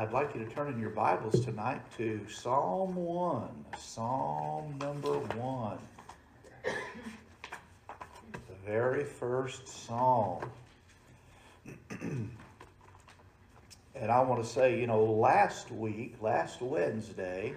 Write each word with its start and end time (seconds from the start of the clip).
I'd 0.00 0.12
like 0.12 0.34
you 0.34 0.42
to 0.42 0.50
turn 0.50 0.72
in 0.72 0.80
your 0.80 0.88
Bibles 0.88 1.44
tonight 1.44 1.82
to 1.98 2.26
Psalm 2.26 2.94
1. 2.94 3.48
Psalm 3.76 4.74
number 4.80 5.18
1. 5.18 5.78
The 6.64 8.54
very 8.64 9.04
first 9.04 9.68
psalm. 9.68 10.50
and 12.00 12.30
I 13.94 14.22
want 14.22 14.42
to 14.42 14.48
say, 14.48 14.80
you 14.80 14.86
know, 14.86 15.04
last 15.04 15.70
week, 15.70 16.14
last 16.22 16.62
Wednesday, 16.62 17.52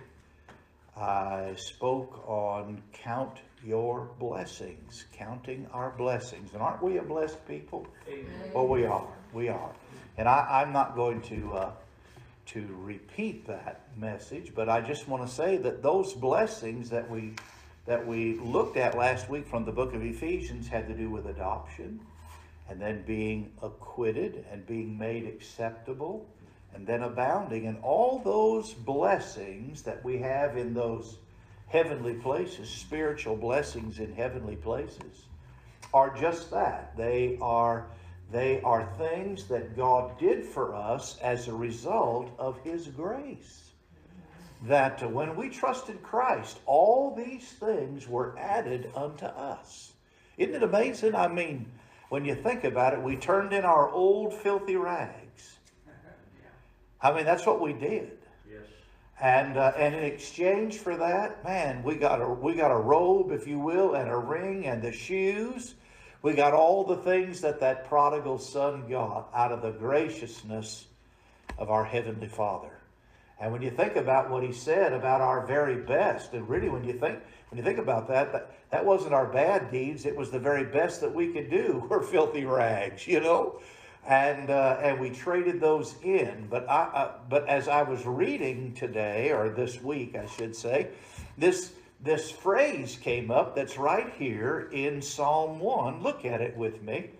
I 0.97 1.53
spoke 1.55 2.27
on 2.27 2.83
count 2.91 3.37
your 3.63 4.09
blessings, 4.19 5.05
counting 5.13 5.65
our 5.71 5.91
blessings. 5.91 6.51
And 6.51 6.61
aren't 6.61 6.83
we 6.83 6.97
a 6.97 7.03
blessed 7.03 7.47
people? 7.47 7.87
Amen. 8.05 8.51
Well, 8.53 8.67
we 8.67 8.85
are. 8.85 9.07
We 9.31 9.47
are. 9.47 9.71
And 10.17 10.27
I, 10.27 10.45
I'm 10.61 10.73
not 10.73 10.97
going 10.97 11.21
to 11.21 11.53
uh, 11.53 11.71
to 12.47 12.67
repeat 12.81 13.47
that 13.47 13.87
message, 13.97 14.53
but 14.53 14.69
I 14.69 14.81
just 14.81 15.07
want 15.07 15.27
to 15.27 15.33
say 15.33 15.57
that 15.57 15.81
those 15.81 16.13
blessings 16.13 16.89
that 16.89 17.09
we 17.09 17.33
that 17.85 18.07
we 18.07 18.35
looked 18.39 18.77
at 18.77 18.97
last 18.97 19.29
week 19.29 19.45
from 19.45 19.65
the 19.65 19.71
book 19.71 19.93
of 19.93 20.01
Ephesians 20.01 20.69
had 20.69 20.87
to 20.87 20.93
do 20.93 21.09
with 21.09 21.25
adoption, 21.25 21.99
and 22.69 22.81
then 22.81 23.03
being 23.05 23.51
acquitted 23.61 24.45
and 24.49 24.65
being 24.65 24.97
made 24.97 25.25
acceptable, 25.25 26.25
and 26.73 26.87
then 26.87 27.03
abounding, 27.03 27.67
and 27.67 27.77
all 27.83 28.19
those 28.19 28.73
blessings 28.73 29.81
that 29.81 30.03
we 30.03 30.17
have 30.17 30.55
in 30.55 30.73
those 30.73 31.17
heavenly 31.67 32.13
places, 32.13 32.69
spiritual 32.69 33.35
blessings 33.35 33.99
in 33.99 34.13
heavenly 34.13 34.55
places, 34.55 35.25
are 35.93 36.15
just 36.15 36.51
that. 36.51 36.95
They 36.95 37.37
are 37.41 37.87
they 38.33 38.59
are 38.61 38.91
things 38.97 39.45
that 39.45 39.77
God 39.77 40.17
did 40.17 40.43
for 40.43 40.73
us 40.73 41.17
as 41.21 41.47
a 41.47 41.53
result 41.53 42.31
of 42.39 42.59
His 42.63 42.87
grace. 42.87 43.71
That 44.63 45.11
when 45.11 45.35
we 45.35 45.49
trusted 45.49 46.01
Christ, 46.01 46.59
all 46.65 47.13
these 47.15 47.47
things 47.51 48.07
were 48.07 48.35
added 48.39 48.89
unto 48.95 49.25
us. 49.25 49.93
Isn't 50.37 50.55
it 50.55 50.63
amazing? 50.63 51.15
I 51.15 51.27
mean, 51.27 51.71
when 52.09 52.25
you 52.25 52.33
think 52.33 52.63
about 52.63 52.93
it, 52.93 53.01
we 53.01 53.17
turned 53.17 53.53
in 53.53 53.65
our 53.65 53.89
old 53.89 54.33
filthy 54.33 54.77
rags. 54.77 55.57
I 57.01 57.13
mean, 57.13 57.25
that's 57.25 57.45
what 57.45 57.61
we 57.61 57.73
did. 57.73 58.17
Yes. 58.49 58.61
And 59.21 59.57
uh, 59.57 59.73
and 59.77 59.93
in 59.93 60.03
exchange 60.05 60.77
for 60.77 60.95
that, 60.95 61.43
man, 61.43 61.83
we 61.83 61.95
got 61.95 62.21
a 62.21 62.29
we 62.29 62.55
got 62.55 62.71
a 62.71 62.77
robe, 62.77 63.31
if 63.31 63.45
you 63.45 63.59
will, 63.59 63.95
and 63.95 64.09
a 64.09 64.17
ring 64.17 64.65
and 64.65 64.81
the 64.81 64.91
shoes. 64.91 65.75
We 66.23 66.33
got 66.33 66.53
all 66.53 66.85
the 66.85 66.95
things 66.95 67.41
that 67.41 67.59
that 67.59 67.87
prodigal 67.89 68.39
son 68.39 68.89
got 68.89 69.29
out 69.35 69.51
of 69.51 69.61
the 69.61 69.71
graciousness 69.71 70.87
of 71.57 71.69
our 71.69 71.83
heavenly 71.83 72.29
Father. 72.29 72.71
And 73.41 73.51
when 73.51 73.61
you 73.61 73.69
think 73.69 73.97
about 73.97 74.29
what 74.29 74.41
he 74.41 74.53
said 74.53 74.93
about 74.93 75.19
our 75.19 75.45
very 75.45 75.75
best, 75.75 76.33
and 76.33 76.47
really 76.47 76.69
when 76.69 76.85
you 76.85 76.93
think 76.93 77.19
when 77.49 77.57
you 77.57 77.63
think 77.63 77.77
about 77.77 78.07
that, 78.07 78.31
that, 78.31 78.51
that 78.71 78.85
wasn't 78.85 79.13
our 79.13 79.27
bad 79.27 79.69
deeds, 79.69 80.05
it 80.05 80.15
was 80.15 80.31
the 80.31 80.39
very 80.39 80.63
best 80.63 81.01
that 81.01 81.13
we 81.13 81.27
could 81.27 81.51
do. 81.51 81.85
We're 81.89 82.01
filthy 82.01 82.45
rags, 82.45 83.05
you 83.05 83.19
know? 83.19 83.59
and 84.05 84.49
uh, 84.49 84.77
and 84.81 84.99
we 84.99 85.09
traded 85.09 85.59
those 85.59 85.95
in. 86.03 86.47
But 86.49 86.69
I, 86.69 86.83
uh, 86.83 87.11
but 87.29 87.47
as 87.47 87.67
I 87.67 87.83
was 87.83 88.05
reading 88.05 88.73
today 88.73 89.31
or 89.31 89.49
this 89.49 89.81
week, 89.81 90.15
I 90.15 90.25
should 90.25 90.55
say, 90.55 90.89
this 91.37 91.73
this 92.03 92.29
phrase 92.29 92.97
came 93.01 93.31
up 93.31 93.55
that's 93.55 93.77
right 93.77 94.11
here 94.17 94.69
in 94.73 95.01
Psalm 95.01 95.59
one. 95.59 96.03
Look 96.03 96.25
at 96.25 96.41
it 96.41 96.55
with 96.57 96.81
me, 96.83 97.11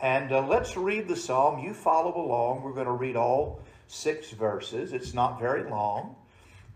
and 0.00 0.32
uh, 0.32 0.46
let's 0.46 0.76
read 0.76 1.06
the 1.06 1.16
psalm. 1.16 1.58
You 1.58 1.74
follow 1.74 2.16
along. 2.16 2.62
We're 2.62 2.72
going 2.72 2.86
to 2.86 2.92
read 2.92 3.14
all 3.14 3.60
six 3.88 4.30
verses. 4.30 4.94
It's 4.94 5.12
not 5.12 5.38
very 5.38 5.68
long. 5.68 6.16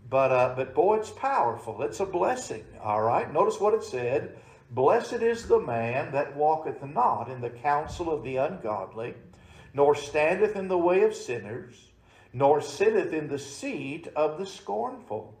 But, 0.09 0.31
uh, 0.31 0.53
but 0.55 0.73
boy, 0.73 0.97
it's 0.97 1.09
powerful. 1.09 1.81
It's 1.81 1.99
a 1.99 2.05
blessing. 2.05 2.63
All 2.81 3.01
right. 3.01 3.31
Notice 3.33 3.59
what 3.59 3.73
it 3.73 3.83
said. 3.83 4.37
Blessed 4.71 5.21
is 5.21 5.47
the 5.47 5.59
man 5.59 6.11
that 6.11 6.35
walketh 6.35 6.83
not 6.83 7.29
in 7.29 7.41
the 7.41 7.49
counsel 7.49 8.09
of 8.09 8.23
the 8.23 8.37
ungodly, 8.37 9.15
nor 9.73 9.95
standeth 9.95 10.55
in 10.55 10.67
the 10.67 10.77
way 10.77 11.01
of 11.01 11.15
sinners, 11.15 11.87
nor 12.33 12.61
sitteth 12.61 13.13
in 13.13 13.27
the 13.27 13.39
seat 13.39 14.07
of 14.15 14.37
the 14.37 14.45
scornful. 14.45 15.36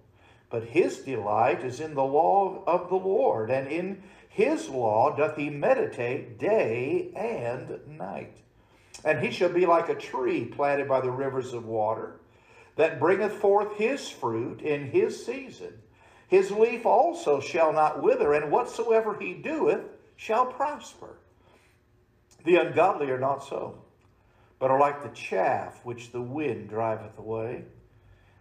But 0.49 0.63
his 0.63 0.99
delight 0.99 1.63
is 1.63 1.79
in 1.79 1.93
the 1.93 2.03
law 2.03 2.63
of 2.65 2.89
the 2.89 2.95
Lord, 2.95 3.49
and 3.49 3.67
in 3.67 4.03
his 4.29 4.69
law 4.69 5.15
doth 5.15 5.35
he 5.35 5.49
meditate 5.49 6.39
day 6.39 7.11
and 7.15 7.79
night. 7.97 8.37
And 9.03 9.19
he 9.19 9.31
shall 9.31 9.49
be 9.49 9.65
like 9.65 9.89
a 9.89 9.95
tree 9.95 10.45
planted 10.45 10.87
by 10.87 11.01
the 11.01 11.11
rivers 11.11 11.53
of 11.53 11.65
water, 11.65 12.19
that 12.75 12.99
bringeth 12.99 13.33
forth 13.33 13.77
his 13.77 14.09
fruit 14.09 14.61
in 14.61 14.91
his 14.91 15.25
season. 15.25 15.73
His 16.27 16.51
leaf 16.51 16.85
also 16.85 17.39
shall 17.39 17.73
not 17.73 18.01
wither, 18.01 18.33
and 18.33 18.51
whatsoever 18.51 19.17
he 19.19 19.33
doeth 19.33 19.85
shall 20.15 20.45
prosper. 20.45 21.17
The 22.43 22.57
ungodly 22.57 23.09
are 23.09 23.19
not 23.19 23.43
so 23.43 23.81
but 24.59 24.71
are 24.71 24.79
like 24.79 25.03
the 25.03 25.09
chaff 25.09 25.79
which 25.83 26.11
the 26.11 26.21
wind 26.21 26.69
driveth 26.69 27.17
away. 27.17 27.63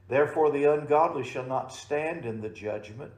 Therefore 0.09 0.51
the 0.51 0.65
ungodly 0.65 1.25
shall 1.25 1.47
not 1.47 1.73
stand 1.73 2.25
in 2.25 2.41
the 2.41 2.49
judgment, 2.49 3.13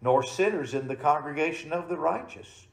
nor 0.00 0.22
sinners 0.22 0.74
in 0.74 0.88
the 0.88 0.96
congregation 0.96 1.72
of 1.72 1.88
the 1.88 1.98
righteous. 1.98 2.66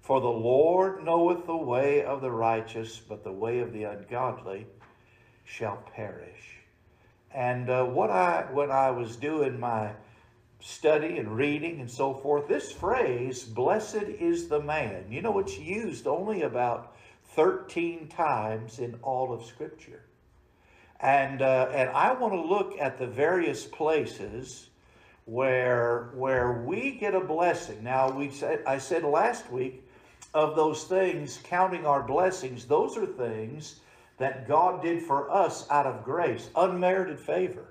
For 0.00 0.20
the 0.20 0.28
Lord 0.28 1.04
knoweth 1.04 1.46
the 1.46 1.56
way 1.56 2.02
of 2.02 2.20
the 2.20 2.30
righteous, 2.30 2.98
but 2.98 3.22
the 3.22 3.32
way 3.32 3.60
of 3.60 3.72
the 3.72 3.84
ungodly 3.84 4.66
shall 5.44 5.76
perish. 5.94 6.56
And 7.34 7.70
uh, 7.70 7.84
what 7.84 8.10
I 8.10 8.46
when 8.52 8.70
I 8.70 8.90
was 8.90 9.16
doing 9.16 9.60
my 9.60 9.92
study 10.60 11.18
and 11.18 11.36
reading 11.36 11.80
and 11.80 11.90
so 11.90 12.14
forth, 12.14 12.48
this 12.48 12.72
phrase, 12.72 13.44
blessed 13.44 14.04
is 14.04 14.48
the 14.48 14.60
man, 14.60 15.04
you 15.10 15.20
know, 15.20 15.38
it's 15.38 15.58
used 15.58 16.06
only 16.06 16.42
about 16.42 16.94
13 17.34 18.08
times 18.08 18.78
in 18.78 18.98
all 19.02 19.32
of 19.32 19.44
Scripture. 19.44 20.02
And, 21.02 21.42
uh, 21.42 21.68
and 21.74 21.90
I 21.90 22.12
want 22.12 22.32
to 22.32 22.40
look 22.40 22.78
at 22.78 22.98
the 22.98 23.06
various 23.08 23.64
places 23.64 24.68
where, 25.24 26.10
where 26.14 26.62
we 26.64 26.92
get 26.92 27.14
a 27.14 27.20
blessing. 27.20 27.82
Now, 27.82 28.10
we 28.10 28.30
said, 28.30 28.62
I 28.66 28.78
said 28.78 29.02
last 29.02 29.50
week 29.50 29.84
of 30.32 30.54
those 30.54 30.84
things, 30.84 31.40
counting 31.42 31.84
our 31.86 32.02
blessings, 32.02 32.66
those 32.66 32.96
are 32.96 33.06
things 33.06 33.80
that 34.18 34.46
God 34.46 34.80
did 34.80 35.02
for 35.02 35.30
us 35.30 35.68
out 35.70 35.86
of 35.86 36.04
grace, 36.04 36.48
unmerited 36.54 37.18
favor. 37.18 37.66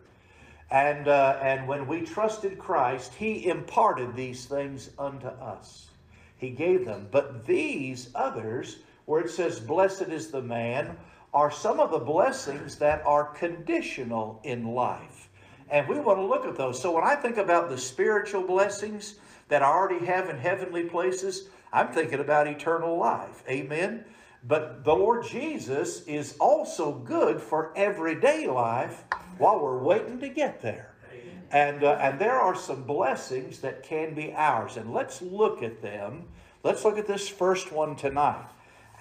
And, 0.69 1.07
uh, 1.07 1.39
and 1.41 1.67
when 1.67 1.87
we 1.87 2.01
trusted 2.01 2.59
Christ, 2.59 3.13
He 3.13 3.47
imparted 3.47 4.15
these 4.15 4.45
things 4.45 4.89
unto 4.99 5.27
us. 5.27 5.89
He 6.37 6.49
gave 6.49 6.85
them. 6.85 7.07
But 7.11 7.45
these 7.45 8.09
others, 8.15 8.79
where 9.05 9.21
it 9.21 9.29
says, 9.29 9.59
Blessed 9.59 10.03
is 10.03 10.31
the 10.31 10.41
man, 10.41 10.97
are 11.33 11.51
some 11.51 11.79
of 11.79 11.91
the 11.91 11.99
blessings 11.99 12.77
that 12.77 13.01
are 13.05 13.25
conditional 13.25 14.41
in 14.43 14.73
life. 14.73 15.29
And 15.69 15.87
we 15.87 15.99
want 15.99 16.19
to 16.19 16.25
look 16.25 16.45
at 16.45 16.57
those. 16.57 16.81
So 16.81 16.91
when 16.91 17.05
I 17.05 17.15
think 17.15 17.37
about 17.37 17.69
the 17.69 17.77
spiritual 17.77 18.43
blessings 18.43 19.15
that 19.47 19.63
I 19.63 19.67
already 19.67 20.05
have 20.05 20.29
in 20.29 20.37
heavenly 20.37 20.83
places, 20.83 21.47
I'm 21.71 21.87
thinking 21.87 22.19
about 22.19 22.47
eternal 22.47 22.97
life. 22.97 23.43
Amen. 23.49 24.03
But 24.43 24.83
the 24.83 24.93
Lord 24.93 25.25
Jesus 25.25 26.01
is 26.07 26.35
also 26.39 26.91
good 26.91 27.39
for 27.39 27.71
everyday 27.75 28.47
life 28.47 29.05
while 29.37 29.59
we're 29.59 29.81
waiting 29.81 30.19
to 30.19 30.29
get 30.29 30.61
there. 30.61 30.93
And, 31.51 31.83
uh, 31.83 31.97
and 32.01 32.19
there 32.19 32.39
are 32.39 32.55
some 32.55 32.83
blessings 32.83 33.59
that 33.59 33.83
can 33.83 34.13
be 34.13 34.33
ours. 34.33 34.77
And 34.77 34.93
let's 34.93 35.21
look 35.21 35.61
at 35.63 35.81
them. 35.81 36.27
Let's 36.63 36.85
look 36.85 36.97
at 36.97 37.07
this 37.07 37.27
first 37.27 37.71
one 37.71 37.95
tonight. 37.95 38.47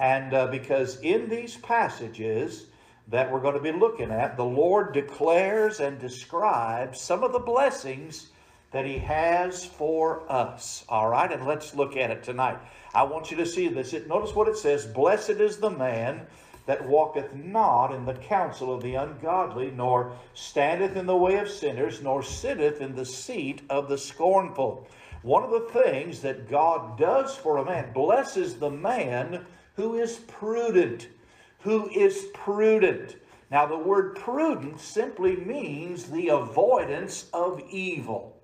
And 0.00 0.32
uh, 0.32 0.46
because 0.46 0.98
in 1.00 1.28
these 1.28 1.58
passages 1.58 2.66
that 3.08 3.30
we're 3.30 3.40
going 3.40 3.54
to 3.54 3.60
be 3.60 3.70
looking 3.70 4.10
at, 4.10 4.36
the 4.38 4.44
Lord 4.44 4.94
declares 4.94 5.78
and 5.78 5.98
describes 5.98 6.98
some 6.98 7.22
of 7.22 7.32
the 7.32 7.38
blessings 7.38 8.30
that 8.70 8.86
He 8.86 8.96
has 8.98 9.64
for 9.64 10.22
us. 10.32 10.86
All 10.88 11.10
right, 11.10 11.30
and 11.30 11.46
let's 11.46 11.74
look 11.74 11.98
at 11.98 12.10
it 12.10 12.22
tonight. 12.22 12.56
I 12.94 13.02
want 13.02 13.30
you 13.30 13.36
to 13.36 13.46
see 13.46 13.68
this. 13.68 13.92
It, 13.92 14.08
notice 14.08 14.34
what 14.34 14.48
it 14.48 14.56
says 14.56 14.86
Blessed 14.86 15.30
is 15.30 15.58
the 15.58 15.70
man 15.70 16.26
that 16.64 16.88
walketh 16.88 17.34
not 17.34 17.92
in 17.92 18.06
the 18.06 18.14
counsel 18.14 18.72
of 18.74 18.82
the 18.82 18.94
ungodly, 18.94 19.70
nor 19.70 20.16
standeth 20.32 20.96
in 20.96 21.04
the 21.04 21.16
way 21.16 21.36
of 21.36 21.50
sinners, 21.50 22.00
nor 22.00 22.22
sitteth 22.22 22.80
in 22.80 22.94
the 22.94 23.04
seat 23.04 23.60
of 23.68 23.90
the 23.90 23.98
scornful. 23.98 24.88
One 25.20 25.42
of 25.42 25.50
the 25.50 25.82
things 25.82 26.20
that 26.20 26.48
God 26.48 26.96
does 26.96 27.36
for 27.36 27.58
a 27.58 27.64
man, 27.66 27.92
blesses 27.92 28.54
the 28.54 28.70
man 28.70 29.44
who 29.80 29.94
is 29.94 30.18
prudent. 30.26 31.08
Who 31.60 31.88
is 31.88 32.26
prudent. 32.34 33.16
Now, 33.50 33.64
the 33.64 33.78
word 33.78 34.14
prudent 34.14 34.78
simply 34.78 35.36
means 35.36 36.04
the 36.04 36.28
avoidance 36.28 37.30
of 37.32 37.62
evil. 37.70 38.36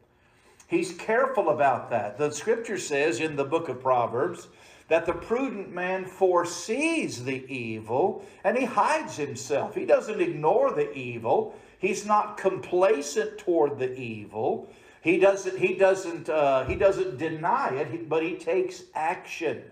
He's 0.66 0.92
careful 0.92 1.50
about 1.50 1.90
that. 1.90 2.16
The 2.16 2.30
scripture 2.30 2.78
says 2.78 3.20
in 3.20 3.36
the 3.36 3.44
book 3.44 3.68
of 3.68 3.82
Proverbs 3.82 4.48
that 4.88 5.04
the 5.04 5.12
prudent 5.12 5.74
man 5.74 6.06
foresees 6.06 7.22
the 7.22 7.44
evil 7.52 8.24
and 8.42 8.56
he 8.56 8.64
hides 8.64 9.18
himself. 9.18 9.74
He 9.74 9.84
doesn't 9.84 10.22
ignore 10.22 10.72
the 10.72 10.90
evil. 10.94 11.54
He's 11.78 12.06
not 12.06 12.38
complacent 12.38 13.36
toward 13.36 13.78
the 13.78 13.94
evil. 13.94 14.70
He 15.02 15.18
doesn't, 15.18 15.58
he 15.58 15.74
doesn't, 15.74 16.30
uh, 16.30 16.64
he 16.64 16.76
doesn't 16.76 17.18
deny 17.18 17.74
it, 17.74 18.08
but 18.08 18.22
he 18.22 18.36
takes 18.36 18.84
action. 18.94 19.62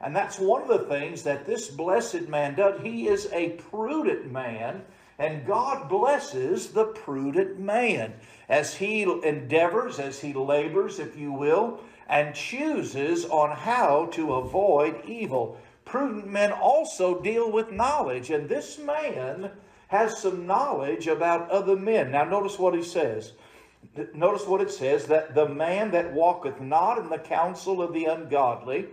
And 0.00 0.14
that's 0.14 0.38
one 0.38 0.62
of 0.62 0.68
the 0.68 0.86
things 0.86 1.22
that 1.24 1.46
this 1.46 1.68
blessed 1.68 2.28
man 2.28 2.54
does. 2.54 2.80
He 2.82 3.08
is 3.08 3.28
a 3.32 3.50
prudent 3.50 4.30
man, 4.30 4.82
and 5.18 5.46
God 5.46 5.88
blesses 5.88 6.68
the 6.68 6.84
prudent 6.84 7.58
man 7.58 8.14
as 8.48 8.76
he 8.76 9.02
endeavors, 9.02 9.98
as 9.98 10.20
he 10.20 10.32
labors, 10.32 10.98
if 10.98 11.16
you 11.16 11.32
will, 11.32 11.80
and 12.08 12.34
chooses 12.34 13.24
on 13.24 13.56
how 13.56 14.06
to 14.12 14.34
avoid 14.34 15.04
evil. 15.04 15.58
Prudent 15.84 16.28
men 16.28 16.52
also 16.52 17.20
deal 17.20 17.50
with 17.50 17.72
knowledge, 17.72 18.30
and 18.30 18.48
this 18.48 18.78
man 18.78 19.50
has 19.88 20.18
some 20.18 20.46
knowledge 20.46 21.06
about 21.06 21.50
other 21.50 21.76
men. 21.76 22.12
Now, 22.12 22.24
notice 22.24 22.58
what 22.58 22.74
he 22.74 22.82
says. 22.82 23.32
Notice 24.14 24.46
what 24.46 24.60
it 24.60 24.70
says 24.70 25.06
that 25.06 25.34
the 25.34 25.48
man 25.48 25.90
that 25.92 26.12
walketh 26.12 26.60
not 26.60 26.98
in 26.98 27.08
the 27.08 27.18
counsel 27.18 27.82
of 27.82 27.92
the 27.92 28.04
ungodly, 28.04 28.86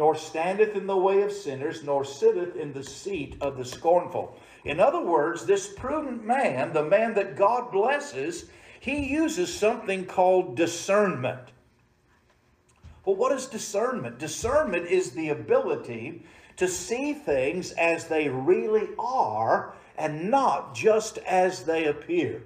nor 0.00 0.14
standeth 0.14 0.74
in 0.74 0.86
the 0.86 0.96
way 0.96 1.20
of 1.20 1.30
sinners, 1.30 1.84
nor 1.84 2.06
sitteth 2.06 2.56
in 2.56 2.72
the 2.72 2.82
seat 2.82 3.36
of 3.42 3.58
the 3.58 3.64
scornful. 3.66 4.34
In 4.64 4.80
other 4.80 5.02
words, 5.02 5.44
this 5.44 5.74
prudent 5.74 6.24
man, 6.24 6.72
the 6.72 6.82
man 6.82 7.12
that 7.14 7.36
God 7.36 7.70
blesses, 7.70 8.46
he 8.80 9.04
uses 9.04 9.52
something 9.52 10.06
called 10.06 10.56
discernment. 10.56 11.52
Well, 13.04 13.16
what 13.16 13.32
is 13.32 13.44
discernment? 13.44 14.18
Discernment 14.18 14.86
is 14.86 15.10
the 15.10 15.28
ability 15.28 16.24
to 16.56 16.66
see 16.66 17.12
things 17.12 17.72
as 17.72 18.06
they 18.06 18.30
really 18.30 18.88
are 18.98 19.74
and 19.98 20.30
not 20.30 20.74
just 20.74 21.18
as 21.18 21.64
they 21.64 21.84
appear. 21.84 22.42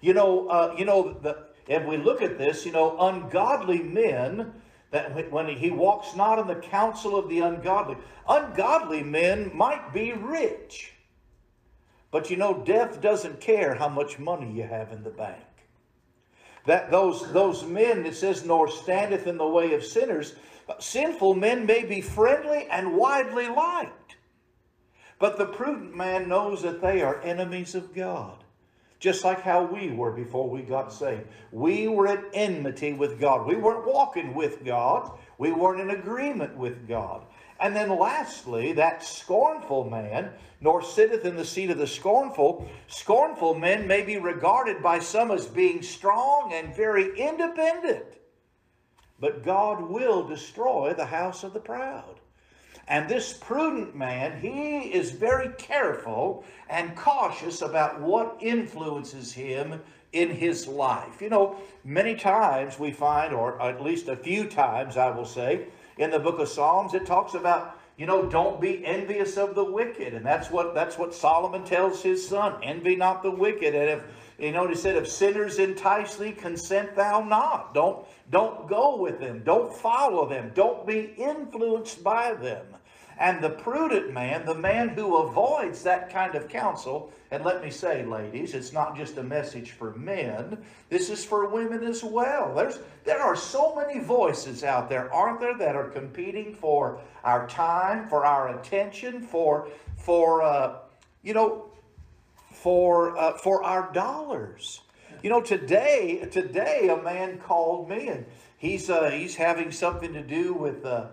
You 0.00 0.14
know, 0.14 0.46
uh, 0.46 0.76
you 0.78 0.84
know, 0.84 1.14
the, 1.20 1.46
if 1.66 1.84
we 1.84 1.96
look 1.96 2.22
at 2.22 2.38
this, 2.38 2.64
you 2.64 2.70
know, 2.70 2.96
ungodly 3.00 3.82
men 3.82 4.52
that 4.92 5.32
when 5.32 5.48
he 5.48 5.70
walks 5.70 6.14
not 6.14 6.38
in 6.38 6.46
the 6.46 6.54
counsel 6.54 7.16
of 7.16 7.28
the 7.28 7.40
ungodly. 7.40 7.96
Ungodly 8.28 9.02
men 9.02 9.50
might 9.54 9.92
be 9.92 10.12
rich, 10.12 10.92
but 12.10 12.30
you 12.30 12.36
know, 12.36 12.62
death 12.64 13.00
doesn't 13.00 13.40
care 13.40 13.74
how 13.74 13.88
much 13.88 14.18
money 14.18 14.52
you 14.52 14.62
have 14.62 14.92
in 14.92 15.02
the 15.02 15.10
bank. 15.10 15.42
That 16.66 16.90
those, 16.90 17.32
those 17.32 17.64
men, 17.64 18.06
it 18.06 18.14
says, 18.14 18.44
nor 18.44 18.68
standeth 18.68 19.26
in 19.26 19.38
the 19.38 19.46
way 19.46 19.72
of 19.72 19.82
sinners. 19.84 20.34
Sinful 20.78 21.34
men 21.34 21.66
may 21.66 21.84
be 21.84 22.00
friendly 22.00 22.68
and 22.70 22.94
widely 22.94 23.48
liked, 23.48 24.16
but 25.18 25.38
the 25.38 25.46
prudent 25.46 25.96
man 25.96 26.28
knows 26.28 26.62
that 26.62 26.82
they 26.82 27.02
are 27.02 27.20
enemies 27.22 27.74
of 27.74 27.94
God 27.94 28.41
just 29.02 29.24
like 29.24 29.40
how 29.40 29.64
we 29.64 29.90
were 29.90 30.12
before 30.12 30.48
we 30.48 30.62
got 30.62 30.92
saved. 30.92 31.24
We 31.50 31.88
were 31.88 32.06
at 32.06 32.24
enmity 32.32 32.92
with 32.92 33.18
God. 33.18 33.48
We 33.48 33.56
weren't 33.56 33.84
walking 33.84 34.32
with 34.32 34.64
God. 34.64 35.18
We 35.38 35.50
weren't 35.50 35.80
in 35.80 35.90
agreement 35.90 36.56
with 36.56 36.86
God. 36.86 37.24
And 37.58 37.74
then 37.74 37.98
lastly, 37.98 38.72
that 38.74 39.02
scornful 39.02 39.90
man, 39.90 40.30
nor 40.60 40.82
sitteth 40.82 41.24
in 41.24 41.34
the 41.34 41.44
seat 41.44 41.70
of 41.70 41.78
the 41.78 41.86
scornful. 41.86 42.68
Scornful 42.86 43.54
men 43.54 43.88
may 43.88 44.02
be 44.02 44.18
regarded 44.18 44.84
by 44.84 45.00
some 45.00 45.32
as 45.32 45.46
being 45.46 45.82
strong 45.82 46.52
and 46.52 46.74
very 46.74 47.18
independent. 47.18 48.04
But 49.18 49.42
God 49.42 49.82
will 49.82 50.22
destroy 50.28 50.94
the 50.94 51.06
house 51.06 51.42
of 51.42 51.54
the 51.54 51.60
proud. 51.60 52.20
And 52.88 53.08
this 53.08 53.32
prudent 53.32 53.94
man, 53.94 54.40
he 54.40 54.80
is 54.92 55.12
very 55.12 55.50
careful 55.56 56.44
and 56.68 56.96
cautious 56.96 57.62
about 57.62 58.00
what 58.00 58.38
influences 58.40 59.32
him 59.32 59.80
in 60.12 60.30
his 60.30 60.66
life. 60.66 61.22
You 61.22 61.30
know, 61.30 61.56
many 61.84 62.14
times 62.14 62.78
we 62.78 62.90
find, 62.90 63.32
or 63.32 63.60
at 63.62 63.82
least 63.82 64.08
a 64.08 64.16
few 64.16 64.46
times, 64.46 64.96
I 64.96 65.10
will 65.10 65.24
say, 65.24 65.66
in 65.98 66.10
the 66.10 66.18
book 66.18 66.38
of 66.38 66.48
Psalms, 66.48 66.94
it 66.94 67.06
talks 67.06 67.34
about 67.34 67.78
you 67.98 68.06
know 68.06 68.26
don't 68.26 68.60
be 68.60 68.84
envious 68.84 69.36
of 69.36 69.54
the 69.54 69.64
wicked. 69.64 70.14
And 70.14 70.24
that's 70.24 70.50
what 70.50 70.74
that's 70.74 70.98
what 70.98 71.14
solomon 71.14 71.62
tells 71.62 72.02
his 72.02 72.26
son 72.26 72.58
envy 72.62 72.96
not 72.96 73.22
the 73.22 73.30
wicked. 73.30 73.74
And 73.74 73.90
if 73.90 74.02
you 74.38 74.50
know 74.50 74.66
he 74.66 74.74
said 74.74 74.96
if 74.96 75.06
sinners 75.06 75.58
entice 75.58 76.16
thee 76.16 76.32
consent 76.32 76.96
thou 76.96 77.22
not. 77.22 77.74
Don't 77.74 78.06
don't 78.30 78.66
go 78.66 78.96
with 78.96 79.20
them. 79.20 79.42
Don't 79.44 79.72
follow 79.74 80.26
them. 80.26 80.52
Don't 80.54 80.86
be 80.86 81.14
influenced 81.18 82.02
by 82.02 82.32
them 82.32 82.64
and 83.18 83.42
the 83.42 83.50
prudent 83.50 84.12
man, 84.12 84.44
the 84.46 84.54
man 84.54 84.90
who 84.90 85.16
avoids 85.16 85.82
that 85.82 86.10
kind 86.10 86.34
of 86.34 86.48
counsel, 86.48 87.12
and 87.30 87.44
let 87.44 87.62
me 87.62 87.70
say, 87.70 88.04
ladies, 88.04 88.54
it's 88.54 88.72
not 88.72 88.96
just 88.96 89.16
a 89.18 89.22
message 89.22 89.72
for 89.72 89.94
men, 89.94 90.58
this 90.88 91.10
is 91.10 91.24
for 91.24 91.48
women 91.48 91.82
as 91.84 92.02
well. 92.04 92.54
There's, 92.54 92.78
there 93.04 93.20
are 93.20 93.36
so 93.36 93.74
many 93.74 94.00
voices 94.00 94.64
out 94.64 94.88
there, 94.88 95.12
aren't 95.12 95.40
there, 95.40 95.56
that 95.58 95.76
are 95.76 95.88
competing 95.88 96.54
for 96.54 97.00
our 97.24 97.46
time, 97.48 98.08
for 98.08 98.26
our 98.26 98.58
attention, 98.58 99.22
for, 99.22 99.68
for 99.96 100.42
uh, 100.42 100.78
you 101.22 101.34
know, 101.34 101.66
for, 102.50 103.16
uh, 103.16 103.38
for 103.38 103.62
our 103.64 103.92
dollars. 103.92 104.82
You 105.22 105.30
know, 105.30 105.40
today, 105.40 106.28
today 106.30 106.88
a 106.88 107.00
man 107.00 107.38
called 107.38 107.88
me 107.88 108.08
and 108.08 108.26
he's, 108.58 108.90
uh, 108.90 109.10
he's 109.10 109.36
having 109.36 109.70
something 109.70 110.12
to 110.12 110.22
do 110.22 110.52
with 110.52 110.84
uh, 110.84 111.06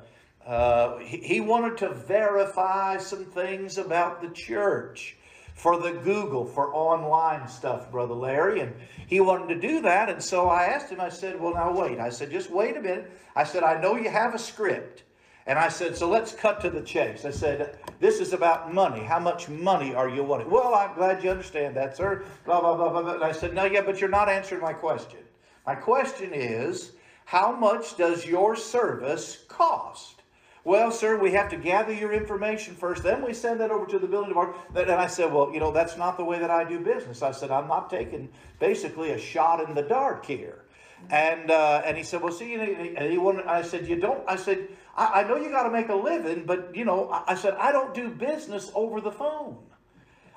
uh, 0.50 0.98
he, 0.98 1.18
he 1.18 1.42
wanted 1.42 1.78
to 1.78 1.94
verify 1.94 2.98
some 2.98 3.24
things 3.24 3.78
about 3.78 4.20
the 4.20 4.30
church 4.30 5.16
for 5.54 5.78
the 5.78 5.92
Google, 5.92 6.44
for 6.44 6.74
online 6.74 7.48
stuff, 7.48 7.92
Brother 7.92 8.16
Larry. 8.16 8.62
And 8.62 8.74
he 9.06 9.20
wanted 9.20 9.54
to 9.54 9.68
do 9.68 9.80
that. 9.82 10.10
And 10.10 10.24
so 10.24 10.50
I 10.50 10.64
asked 10.64 10.90
him, 10.90 11.00
I 11.00 11.10
said, 11.10 11.40
Well, 11.40 11.54
now 11.54 11.72
wait. 11.72 12.00
I 12.00 12.10
said, 12.10 12.32
Just 12.32 12.50
wait 12.50 12.78
a 12.78 12.82
minute. 12.82 13.12
I 13.36 13.44
said, 13.44 13.62
I 13.62 13.80
know 13.80 13.96
you 13.96 14.10
have 14.10 14.34
a 14.34 14.40
script. 14.40 15.04
And 15.46 15.60
I 15.60 15.70
said, 15.70 15.96
So 15.96 16.10
let's 16.10 16.34
cut 16.34 16.60
to 16.62 16.72
the 16.72 16.82
chase. 16.82 17.26
I 17.26 17.32
said, 17.32 17.78
This 18.00 18.20
is 18.20 18.34
about 18.34 18.74
money. 18.74 19.04
How 19.04 19.20
much 19.20 19.50
money 19.50 19.94
are 19.94 20.10
you 20.10 20.24
wanting? 20.24 20.50
Well, 20.50 20.74
I'm 20.74 20.96
glad 20.96 21.24
you 21.24 21.30
understand 21.30 21.78
that, 21.78 21.96
sir. 21.96 22.24
Blah, 22.44 22.60
blah, 22.62 22.76
blah, 22.76 22.90
blah, 22.90 23.04
blah. 23.04 23.14
And 23.14 23.24
I 23.24 23.34
said, 23.34 23.54
No, 23.54 23.66
yeah, 23.66 23.82
but 23.82 24.02
you're 24.02 24.10
not 24.10 24.30
answering 24.30 24.62
my 24.62 24.74
question. 24.74 25.20
My 25.68 25.76
question 25.76 26.32
is, 26.34 26.94
How 27.26 27.52
much 27.52 27.98
does 27.98 28.26
your 28.26 28.56
service 28.56 29.46
cost? 29.48 30.19
Well, 30.66 30.92
sir, 30.92 31.18
we 31.18 31.32
have 31.32 31.50
to 31.50 31.58
gather 31.58 31.94
your 31.94 32.12
information 32.12 32.76
first. 32.76 33.04
Then 33.04 33.24
we 33.24 33.34
send 33.34 33.62
that 33.62 33.72
over 33.72 33.86
to 33.86 33.98
the 33.98 34.08
building 34.08 34.30
department. 34.30 34.60
And 34.76 34.92
I 34.92 35.08
said, 35.08 35.32
well, 35.32 35.54
you 35.54 35.60
know, 35.60 35.72
that's 35.72 35.98
not 35.98 36.18
the 36.18 36.24
way 36.26 36.40
that 36.40 36.52
I 36.52 36.64
do 36.64 36.80
business. 36.80 37.22
I 37.22 37.32
said, 37.32 37.50
I'm 37.50 37.68
not 37.68 37.90
taking 37.90 38.30
basically 38.60 39.12
a 39.12 39.20
shot 39.20 39.68
in 39.68 39.74
the 39.74 39.82
dark 39.82 40.26
here. 40.26 40.66
And 41.10 41.50
uh, 41.50 41.82
and 41.86 41.96
he 41.96 42.04
said, 42.04 42.22
well, 42.22 42.34
see, 42.34 42.56
and 42.56 42.78
he. 42.78 42.98
I 42.98 43.62
said, 43.62 43.88
you 43.88 43.96
don't. 43.96 44.22
I 44.28 44.36
said, 44.36 44.68
I, 44.98 45.22
I 45.22 45.28
know 45.28 45.38
you 45.38 45.50
got 45.50 45.64
to 45.64 45.72
make 45.72 45.88
a 45.88 45.96
living, 45.96 46.46
but 46.46 46.76
you 46.76 46.84
know, 46.84 47.10
I, 47.10 47.24
I 47.30 47.36
said, 47.36 47.54
I 47.54 47.72
don't 47.72 47.94
do 47.94 48.10
business 48.10 48.70
over 48.76 49.00
the 49.00 49.12
phone. 49.12 49.58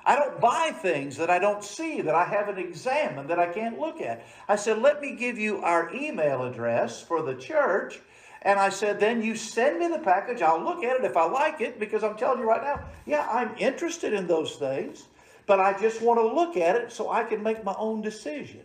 I 0.05 0.15
don't 0.15 0.39
buy 0.39 0.71
things 0.81 1.17
that 1.17 1.29
I 1.29 1.39
don't 1.39 1.63
see, 1.63 2.01
that 2.01 2.15
I 2.15 2.25
haven't 2.25 2.59
examined, 2.59 3.29
that 3.29 3.39
I 3.39 3.47
can't 3.47 3.79
look 3.79 4.01
at. 4.01 4.25
I 4.49 4.57
said, 4.57 4.79
let 4.79 4.99
me 4.99 5.15
give 5.15 5.37
you 5.37 5.59
our 5.59 5.93
email 5.93 6.43
address 6.43 7.01
for 7.01 7.21
the 7.21 7.35
church 7.35 8.01
and 8.43 8.59
I 8.59 8.69
said, 8.69 8.99
then 8.99 9.21
you 9.21 9.35
send 9.35 9.79
me 9.79 9.87
the 9.87 9.99
package. 9.99 10.41
I'll 10.41 10.61
look 10.61 10.83
at 10.83 10.97
it 10.97 11.05
if 11.05 11.17
I 11.17 11.25
like 11.25 11.61
it, 11.61 11.79
because 11.79 12.03
I'm 12.03 12.15
telling 12.17 12.39
you 12.39 12.45
right 12.45 12.61
now, 12.61 12.83
yeah, 13.05 13.27
I'm 13.31 13.55
interested 13.57 14.13
in 14.13 14.27
those 14.27 14.57
things, 14.57 15.05
but 15.45 15.59
I 15.59 15.79
just 15.79 16.01
want 16.01 16.19
to 16.19 16.27
look 16.27 16.57
at 16.57 16.75
it 16.75 16.91
so 16.91 17.09
I 17.09 17.23
can 17.23 17.41
make 17.41 17.63
my 17.63 17.75
own 17.77 18.01
decision. 18.01 18.61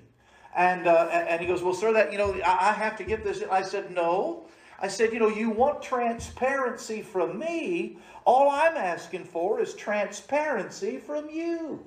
And, 0.57 0.89
uh, 0.89 1.09
and 1.13 1.41
he 1.41 1.47
goes, 1.47 1.63
well, 1.63 1.75
sir, 1.75 1.93
that, 1.93 2.11
you 2.11 2.19
know, 2.19 2.35
I 2.45 2.73
have 2.73 2.97
to 2.97 3.05
get 3.05 3.23
this. 3.23 3.43
I 3.51 3.63
said, 3.63 3.93
no. 3.93 4.45
I 4.81 4.89
said, 4.89 5.13
you 5.13 5.19
know, 5.19 5.29
you 5.29 5.51
want 5.51 5.83
transparency 5.83 7.03
from 7.03 7.39
me. 7.39 7.99
All 8.25 8.51
I'm 8.51 8.77
asking 8.77 9.25
for 9.25 9.61
is 9.61 9.75
transparency 9.75 10.99
from 10.99 11.31
you. 11.31 11.85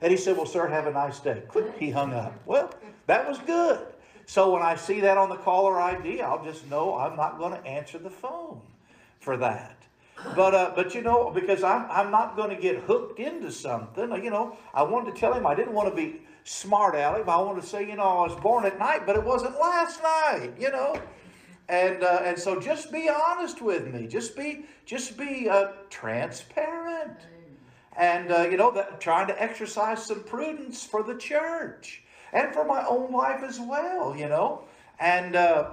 And 0.00 0.10
he 0.10 0.16
said, 0.16 0.36
well, 0.36 0.46
sir, 0.46 0.66
have 0.68 0.86
a 0.86 0.92
nice 0.92 1.20
day. 1.20 1.42
He 1.78 1.90
hung 1.90 2.12
up. 2.12 2.34
Well, 2.46 2.70
that 3.06 3.28
was 3.28 3.38
good. 3.40 3.86
So 4.26 4.52
when 4.52 4.62
I 4.62 4.76
see 4.76 5.00
that 5.00 5.18
on 5.18 5.28
the 5.28 5.36
caller 5.36 5.80
ID, 5.80 6.20
I'll 6.20 6.44
just 6.44 6.68
know 6.70 6.96
I'm 6.96 7.16
not 7.16 7.38
going 7.38 7.52
to 7.52 7.66
answer 7.66 7.98
the 7.98 8.10
phone 8.10 8.60
for 9.20 9.36
that. 9.36 9.76
But 10.36 10.54
uh, 10.54 10.72
but 10.74 10.94
you 10.94 11.02
know 11.02 11.30
because 11.30 11.62
I'm 11.62 11.90
I'm 11.90 12.10
not 12.10 12.36
going 12.36 12.50
to 12.50 12.56
get 12.56 12.76
hooked 12.84 13.18
into 13.18 13.50
something. 13.50 14.10
You 14.22 14.30
know 14.30 14.56
I 14.72 14.82
wanted 14.82 15.14
to 15.14 15.20
tell 15.20 15.34
him 15.34 15.46
I 15.46 15.54
didn't 15.54 15.74
want 15.74 15.88
to 15.90 15.94
be 15.94 16.22
smart 16.44 16.94
aleck, 16.94 17.26
I 17.26 17.36
wanted 17.36 17.62
to 17.62 17.66
say 17.66 17.86
you 17.86 17.96
know 17.96 18.02
I 18.02 18.26
was 18.28 18.40
born 18.40 18.64
at 18.64 18.78
night, 18.78 19.06
but 19.06 19.16
it 19.16 19.24
wasn't 19.24 19.58
last 19.58 20.02
night. 20.02 20.52
You 20.58 20.70
know. 20.70 21.00
And, 21.68 22.02
uh, 22.02 22.20
and 22.22 22.38
so 22.38 22.60
just 22.60 22.92
be 22.92 23.08
honest 23.08 23.62
with 23.62 23.86
me. 23.92 24.06
Just 24.06 24.36
be, 24.36 24.66
just 24.84 25.16
be 25.16 25.48
uh, 25.48 25.68
transparent. 25.88 27.16
And, 27.96 28.30
uh, 28.30 28.42
you 28.50 28.56
know, 28.56 28.70
that, 28.72 29.00
trying 29.00 29.28
to 29.28 29.42
exercise 29.42 30.04
some 30.04 30.24
prudence 30.24 30.84
for 30.84 31.02
the 31.02 31.14
church 31.14 32.02
and 32.34 32.52
for 32.52 32.64
my 32.64 32.84
own 32.86 33.12
life 33.12 33.42
as 33.42 33.58
well, 33.58 34.14
you 34.14 34.28
know. 34.28 34.64
And 35.00 35.34
uh, 35.36 35.70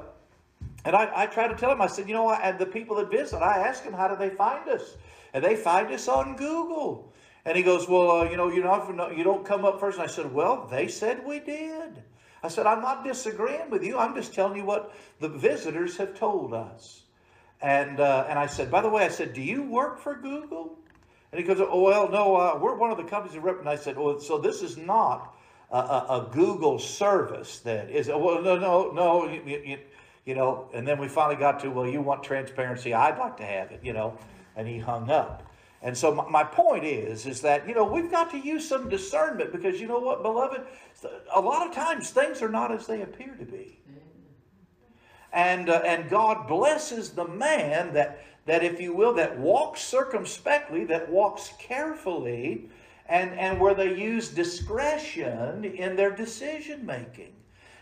and 0.86 0.96
I, 0.96 1.24
I 1.24 1.26
try 1.26 1.48
to 1.48 1.56
tell 1.56 1.70
them, 1.70 1.82
I 1.82 1.88
said, 1.88 2.08
you 2.08 2.14
know, 2.14 2.32
and 2.32 2.58
the 2.58 2.66
people 2.66 2.96
that 2.98 3.12
visit, 3.12 3.38
I 3.38 3.58
ask 3.68 3.84
them, 3.84 3.94
how 3.94 4.08
do 4.08 4.16
they 4.16 4.34
find 4.34 4.68
us? 4.70 4.96
And 5.34 5.44
they 5.44 5.56
find 5.56 5.92
us 5.92 6.08
on 6.08 6.36
Google. 6.36 7.12
And 7.46 7.58
he 7.58 7.64
goes, 7.64 7.88
well, 7.88 8.12
uh, 8.12 8.30
you 8.30 8.38
know, 8.38 8.52
you're 8.52 8.64
not, 8.64 9.18
you 9.18 9.24
don't 9.24 9.46
come 9.46 9.66
up 9.66 9.80
first. 9.80 9.98
And 9.98 10.08
I 10.08 10.12
said, 10.12 10.32
well, 10.32 10.68
they 10.70 10.88
said 10.88 11.26
we 11.26 11.40
did. 11.40 12.04
I 12.44 12.48
said, 12.48 12.66
I'm 12.66 12.82
not 12.82 13.04
disagreeing 13.04 13.70
with 13.70 13.84
you. 13.84 13.98
I'm 13.98 14.16
just 14.16 14.34
telling 14.34 14.58
you 14.58 14.66
what 14.66 14.94
the 15.20 15.30
visitors 15.30 15.98
have 15.98 16.16
told 16.16 16.54
us. 16.54 17.04
And, 17.62 18.00
uh, 18.00 18.26
and 18.28 18.40
I 18.40 18.48
said, 18.48 18.72
by 18.72 18.82
the 18.82 18.90
way, 18.90 19.04
I 19.04 19.10
said, 19.10 19.34
do 19.34 19.42
you 19.42 19.62
work 19.62 20.00
for 20.00 20.16
Google? 20.16 20.80
And 21.32 21.40
he 21.40 21.46
goes, 21.46 21.60
oh, 21.62 21.82
well, 21.82 22.10
no, 22.10 22.36
uh, 22.36 22.60
we're 22.60 22.76
one 22.76 22.90
of 22.90 22.98
the 22.98 23.04
companies 23.04 23.36
that 23.36 23.42
rep. 23.42 23.60
And 23.60 23.70
I 23.70 23.76
said, 23.76 23.98
well, 23.98 24.20
so 24.20 24.40
this 24.40 24.64
is 24.64 24.78
not 24.78 25.36
a, 25.72 25.78
a, 25.78 26.28
a 26.28 26.30
Google 26.32 26.80
service 26.80 27.60
that 27.60 27.90
is. 27.90 28.08
Well, 28.08 28.42
no, 28.42 28.58
no, 28.58 28.92
no, 28.92 29.28
you, 29.28 29.62
you, 29.66 29.78
you 30.26 30.36
know, 30.36 30.70
and 30.74 30.88
then 30.88 31.00
we 31.00 31.08
finally 31.08 31.36
got 31.36 31.60
to, 31.62 31.70
well, 31.70 31.88
you 31.88 32.02
want 32.02 32.24
transparency. 32.24 32.94
I'd 32.94 33.18
like 33.18 33.38
to 33.38 33.46
have 33.46 33.72
it, 33.72 33.80
you 33.84 33.94
know, 33.94 34.18
and 34.56 34.68
he 34.68 34.78
hung 34.78 35.10
up. 35.10 35.48
And 35.82 35.98
so 35.98 36.14
my, 36.14 36.30
my 36.30 36.44
point 36.44 36.84
is, 36.84 37.26
is 37.26 37.42
that, 37.42 37.68
you 37.68 37.74
know, 37.74 37.84
we've 37.84 38.12
got 38.12 38.30
to 38.32 38.38
use 38.38 38.68
some 38.68 38.88
discernment 38.88 39.52
because 39.52 39.82
you 39.82 39.88
know 39.88 40.00
what, 40.00 40.22
beloved? 40.22 40.62
A 41.34 41.42
lot 41.42 41.68
of 41.68 41.74
times 41.74 42.12
things 42.12 42.42
are 42.42 42.50
not 42.50 42.72
as 42.72 42.86
they 42.86 43.02
appear 43.02 43.34
to 43.36 43.46
be. 43.46 43.80
And, 45.34 45.70
uh, 45.70 45.82
and 45.86 46.10
God 46.10 46.48
blesses 46.48 47.12
the 47.12 47.28
man 47.28 47.94
that, 47.94 48.24
that, 48.46 48.64
if 48.64 48.80
you 48.80 48.94
will, 48.94 49.14
that 49.14 49.40
walks 49.40 49.82
circumspectly, 49.82 50.84
that 50.86 51.10
walks 51.10 51.54
carefully, 51.58 52.70
and, 53.12 53.38
and 53.38 53.60
where 53.60 53.74
they 53.74 53.94
use 53.94 54.30
discretion 54.30 55.66
in 55.66 55.98
their 55.98 56.12
decision 56.12 56.86
making. 56.86 57.34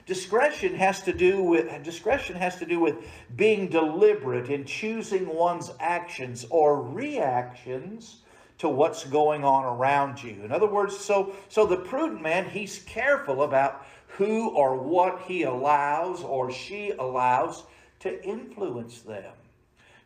Discretion 0.07 0.73
has 0.73 1.03
to 1.03 1.13
do 1.13 1.43
with 1.43 1.83
discretion 1.83 2.35
has 2.35 2.55
to 2.57 2.65
do 2.65 2.79
with 2.79 2.95
being 3.35 3.67
deliberate 3.67 4.49
in 4.49 4.65
choosing 4.65 5.27
one's 5.27 5.71
actions 5.79 6.47
or 6.49 6.81
reactions 6.81 8.23
to 8.57 8.67
what's 8.67 9.03
going 9.03 9.43
on 9.43 9.65
around 9.65 10.21
you. 10.21 10.43
In 10.43 10.51
other 10.51 10.65
words, 10.65 10.97
so 10.97 11.35
so 11.47 11.67
the 11.67 11.77
prudent 11.77 12.23
man, 12.23 12.49
he's 12.49 12.79
careful 12.79 13.43
about 13.43 13.85
who 14.07 14.49
or 14.49 14.75
what 14.77 15.21
he 15.27 15.43
allows 15.43 16.23
or 16.23 16.51
she 16.51 16.89
allows 16.97 17.65
to 17.99 18.25
influence 18.25 19.01
them. 19.01 19.33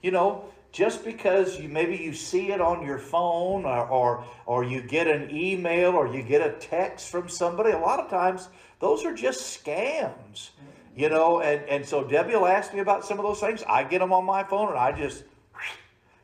You 0.01 0.11
know, 0.11 0.49
just 0.73 1.05
because 1.05 1.59
you 1.59 1.69
maybe 1.69 1.95
you 1.95 2.13
see 2.13 2.51
it 2.51 2.59
on 2.59 2.83
your 2.83 2.97
phone 2.97 3.63
or, 3.63 3.87
or, 3.87 4.25
or 4.47 4.63
you 4.63 4.81
get 4.81 5.07
an 5.07 5.29
email 5.33 5.91
or 5.91 6.07
you 6.07 6.23
get 6.23 6.41
a 6.41 6.53
text 6.53 7.09
from 7.09 7.29
somebody, 7.29 7.71
a 7.71 7.77
lot 7.77 7.99
of 7.99 8.09
times 8.09 8.49
those 8.79 9.05
are 9.05 9.13
just 9.13 9.63
scams. 9.63 10.49
You 10.95 11.09
know, 11.09 11.41
and, 11.41 11.67
and 11.69 11.85
so 11.85 12.03
Debbie 12.03 12.35
will 12.35 12.45
ask 12.45 12.73
me 12.73 12.79
about 12.79 13.05
some 13.05 13.17
of 13.17 13.23
those 13.23 13.39
things. 13.39 13.63
I 13.67 13.83
get 13.83 13.99
them 13.99 14.13
on 14.13 14.25
my 14.25 14.43
phone 14.43 14.69
and 14.69 14.77
I 14.77 14.91
just, 14.91 15.23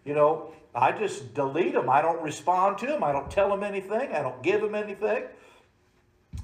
you 0.05 0.13
know, 0.13 0.51
I 0.75 0.91
just 0.91 1.33
delete 1.33 1.73
them. 1.73 1.89
I 1.89 2.01
don't 2.01 2.21
respond 2.21 2.77
to 2.79 2.85
them. 2.85 3.03
I 3.03 3.11
don't 3.11 3.31
tell 3.31 3.49
them 3.49 3.63
anything. 3.63 4.13
I 4.13 4.21
don't 4.21 4.41
give 4.43 4.61
them 4.61 4.75
anything. 4.75 5.23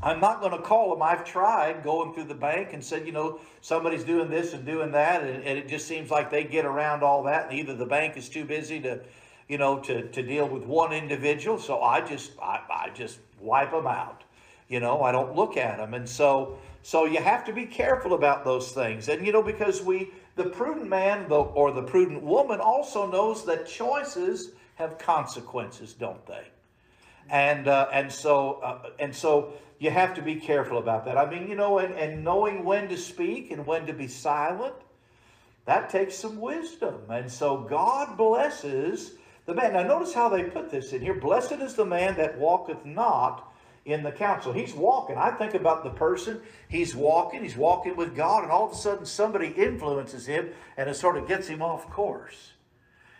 I'm 0.03 0.19
not 0.19 0.39
going 0.39 0.51
to 0.51 0.61
call 0.61 0.91
them. 0.91 1.01
I've 1.01 1.23
tried 1.23 1.83
going 1.83 2.13
through 2.13 2.25
the 2.25 2.35
bank 2.35 2.73
and 2.73 2.83
said, 2.83 3.05
you 3.05 3.11
know, 3.11 3.39
somebody's 3.61 4.03
doing 4.03 4.29
this 4.29 4.53
and 4.53 4.65
doing 4.65 4.91
that, 4.91 5.23
and, 5.23 5.43
and, 5.43 5.57
it 5.57 5.67
just 5.67 5.87
seems 5.87 6.11
like 6.11 6.29
they 6.29 6.43
get 6.43 6.65
around 6.65 7.03
all 7.03 7.23
that, 7.23 7.49
and 7.49 7.59
either 7.59 7.75
the 7.75 7.85
bank 7.85 8.17
is 8.17 8.29
too 8.29 8.45
busy 8.45 8.79
to, 8.81 9.01
you 9.47 9.57
know, 9.57 9.79
to, 9.79 10.07
to 10.09 10.21
deal 10.21 10.47
with 10.47 10.63
one 10.63 10.93
individual, 10.93 11.57
so 11.57 11.81
I 11.81 12.01
just 12.01 12.31
I, 12.41 12.61
I 12.69 12.89
just 12.93 13.19
wipe 13.39 13.71
them 13.71 13.87
out. 13.87 14.23
You 14.67 14.79
know, 14.79 15.01
I 15.01 15.11
don't 15.11 15.35
look 15.35 15.57
at 15.57 15.77
them, 15.77 15.93
and 15.93 16.07
so 16.07 16.57
so 16.81 17.05
you 17.05 17.19
have 17.19 17.43
to 17.45 17.53
be 17.53 17.65
careful 17.65 18.13
about 18.13 18.45
those 18.45 18.71
things, 18.71 19.09
and 19.09 19.25
you 19.25 19.31
know, 19.31 19.41
because 19.41 19.81
we 19.81 20.11
the 20.35 20.45
prudent 20.45 20.87
man 20.87 21.31
or 21.31 21.71
the 21.71 21.81
prudent 21.81 22.21
woman 22.21 22.59
also 22.59 23.09
knows 23.09 23.45
that 23.45 23.67
choices 23.67 24.51
have 24.75 24.97
consequences, 24.97 25.93
don't 25.93 26.25
they? 26.27 26.47
And 27.29 27.67
uh, 27.67 27.87
and 27.91 28.11
so 28.11 28.59
uh, 28.63 28.89
and 28.99 29.15
so 29.15 29.53
you 29.79 29.91
have 29.91 30.13
to 30.15 30.21
be 30.21 30.35
careful 30.35 30.77
about 30.77 31.05
that. 31.05 31.17
I 31.17 31.29
mean, 31.29 31.47
you 31.47 31.55
know, 31.55 31.79
and, 31.79 31.93
and 31.95 32.23
knowing 32.23 32.63
when 32.63 32.87
to 32.89 32.97
speak 32.97 33.51
and 33.51 33.65
when 33.65 33.85
to 33.87 33.93
be 33.93 34.07
silent, 34.07 34.75
that 35.65 35.89
takes 35.89 36.15
some 36.15 36.39
wisdom. 36.39 37.01
And 37.09 37.31
so 37.31 37.57
God 37.57 38.17
blesses 38.17 39.13
the 39.45 39.53
man. 39.53 39.73
Now, 39.73 39.83
notice 39.83 40.13
how 40.13 40.29
they 40.29 40.43
put 40.43 40.69
this 40.69 40.93
in 40.93 41.01
here. 41.01 41.15
Blessed 41.15 41.53
is 41.53 41.73
the 41.73 41.85
man 41.85 42.15
that 42.15 42.37
walketh 42.37 42.85
not 42.85 43.51
in 43.85 44.01
the 44.01 44.11
counsel. 44.11 44.51
He's 44.51 44.73
walking. 44.73 45.17
I 45.17 45.31
think 45.31 45.53
about 45.53 45.83
the 45.83 45.91
person. 45.91 46.41
He's 46.69 46.95
walking. 46.95 47.43
He's 47.43 47.55
walking 47.57 47.95
with 47.95 48.15
God, 48.15 48.43
and 48.43 48.51
all 48.51 48.67
of 48.67 48.71
a 48.71 48.75
sudden 48.75 49.05
somebody 49.05 49.49
influences 49.49 50.25
him 50.25 50.49
and 50.77 50.89
it 50.89 50.95
sort 50.95 51.17
of 51.17 51.27
gets 51.27 51.47
him 51.47 51.61
off 51.61 51.89
course. 51.89 52.53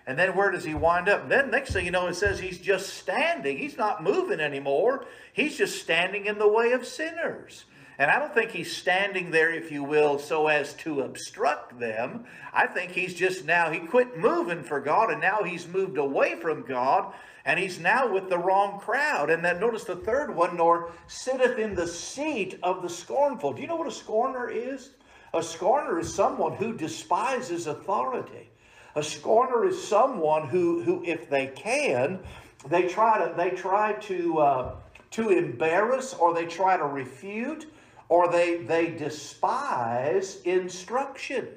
And 0.08 0.20
then 0.20 0.36
where 0.36 0.52
does 0.52 0.64
he 0.64 0.76
wind 0.76 1.10
up? 1.10 1.30
Then 1.30 1.50
next 1.50 1.74
thing 1.74 1.86
you 1.86 1.92
know, 1.92 2.08
it 2.08 2.16
says 2.16 2.40
he's 2.40 2.60
just 2.60 2.94
standing. 2.94 3.58
He's 3.58 3.78
not 3.78 4.04
moving 4.04 4.40
anymore. 4.40 5.06
He's 5.34 5.58
just 5.58 5.82
standing 5.82 6.28
in 6.28 6.38
the 6.38 6.48
way 6.48 6.74
of 6.74 6.86
sinners. 6.86 7.66
And 7.98 8.12
I 8.12 8.20
don't 8.20 8.34
think 8.34 8.52
he's 8.52 8.76
standing 8.76 9.32
there, 9.32 9.54
if 9.54 9.72
you 9.72 9.84
will, 9.84 10.20
so 10.20 10.48
as 10.48 10.74
to 10.76 11.02
obstruct 11.02 11.80
them. 11.80 12.26
I 12.54 12.68
think 12.68 12.92
he's 12.92 13.14
just 13.14 13.46
now, 13.46 13.72
he 13.72 13.80
quit 13.80 14.18
moving 14.18 14.64
for 14.64 14.80
God 14.82 15.12
and 15.12 15.22
now 15.22 15.44
he's 15.44 15.68
moved 15.68 15.98
away 15.98 16.36
from 16.36 16.64
God 16.64 17.14
and 17.46 17.60
he's 17.60 17.80
now 17.80 18.12
with 18.12 18.30
the 18.30 18.38
wrong 18.38 18.80
crowd. 18.80 19.30
And 19.30 19.46
then 19.46 19.60
notice 19.60 19.86
the 19.86 19.96
third 19.96 20.36
one, 20.36 20.58
nor 20.58 20.92
sitteth 21.08 21.58
in 21.58 21.74
the 21.74 21.88
seat 21.88 22.60
of 22.64 22.82
the 22.82 22.90
scornful. 22.90 23.54
Do 23.54 23.62
you 23.62 23.68
know 23.68 23.78
what 23.78 23.88
a 23.88 23.92
scorner 23.92 24.50
is? 24.50 24.90
A 25.34 25.42
scorner 25.42 26.00
is 26.00 26.14
someone 26.14 26.54
who 26.54 26.76
despises 26.76 27.68
authority. 27.68 28.50
A 28.96 29.04
scorner 29.04 29.66
is 29.66 29.86
someone 29.86 30.48
who, 30.48 30.82
who 30.82 31.04
if 31.06 31.30
they 31.30 31.48
can, 31.48 32.20
they 32.68 32.88
try 32.88 33.26
to 33.26 33.34
they 33.36 33.52
try 33.52 33.94
to 33.94 34.40
uh, 34.40 34.76
to 35.12 35.30
embarrass 35.30 36.14
or 36.14 36.34
they 36.34 36.46
try 36.46 36.78
to 36.78 36.86
refute 36.86 37.68
or 38.10 38.32
they 38.32 38.58
they 38.64 38.92
despise 38.92 40.42
instruction. 40.44 41.48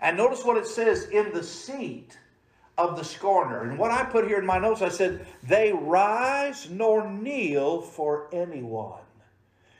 And 0.00 0.16
notice 0.16 0.44
what 0.44 0.58
it 0.58 0.66
says 0.66 1.04
in 1.06 1.32
the 1.32 1.42
seat 1.42 2.18
of 2.76 2.96
the 2.96 3.04
scorner. 3.04 3.62
And 3.62 3.78
what 3.78 3.90
I 3.90 4.04
put 4.04 4.26
here 4.26 4.38
in 4.38 4.46
my 4.46 4.58
notes, 4.58 4.82
I 4.82 4.88
said, 4.88 5.26
they 5.42 5.72
rise 5.72 6.68
nor 6.68 7.08
kneel 7.08 7.80
for 7.80 8.28
anyone. 8.32 9.00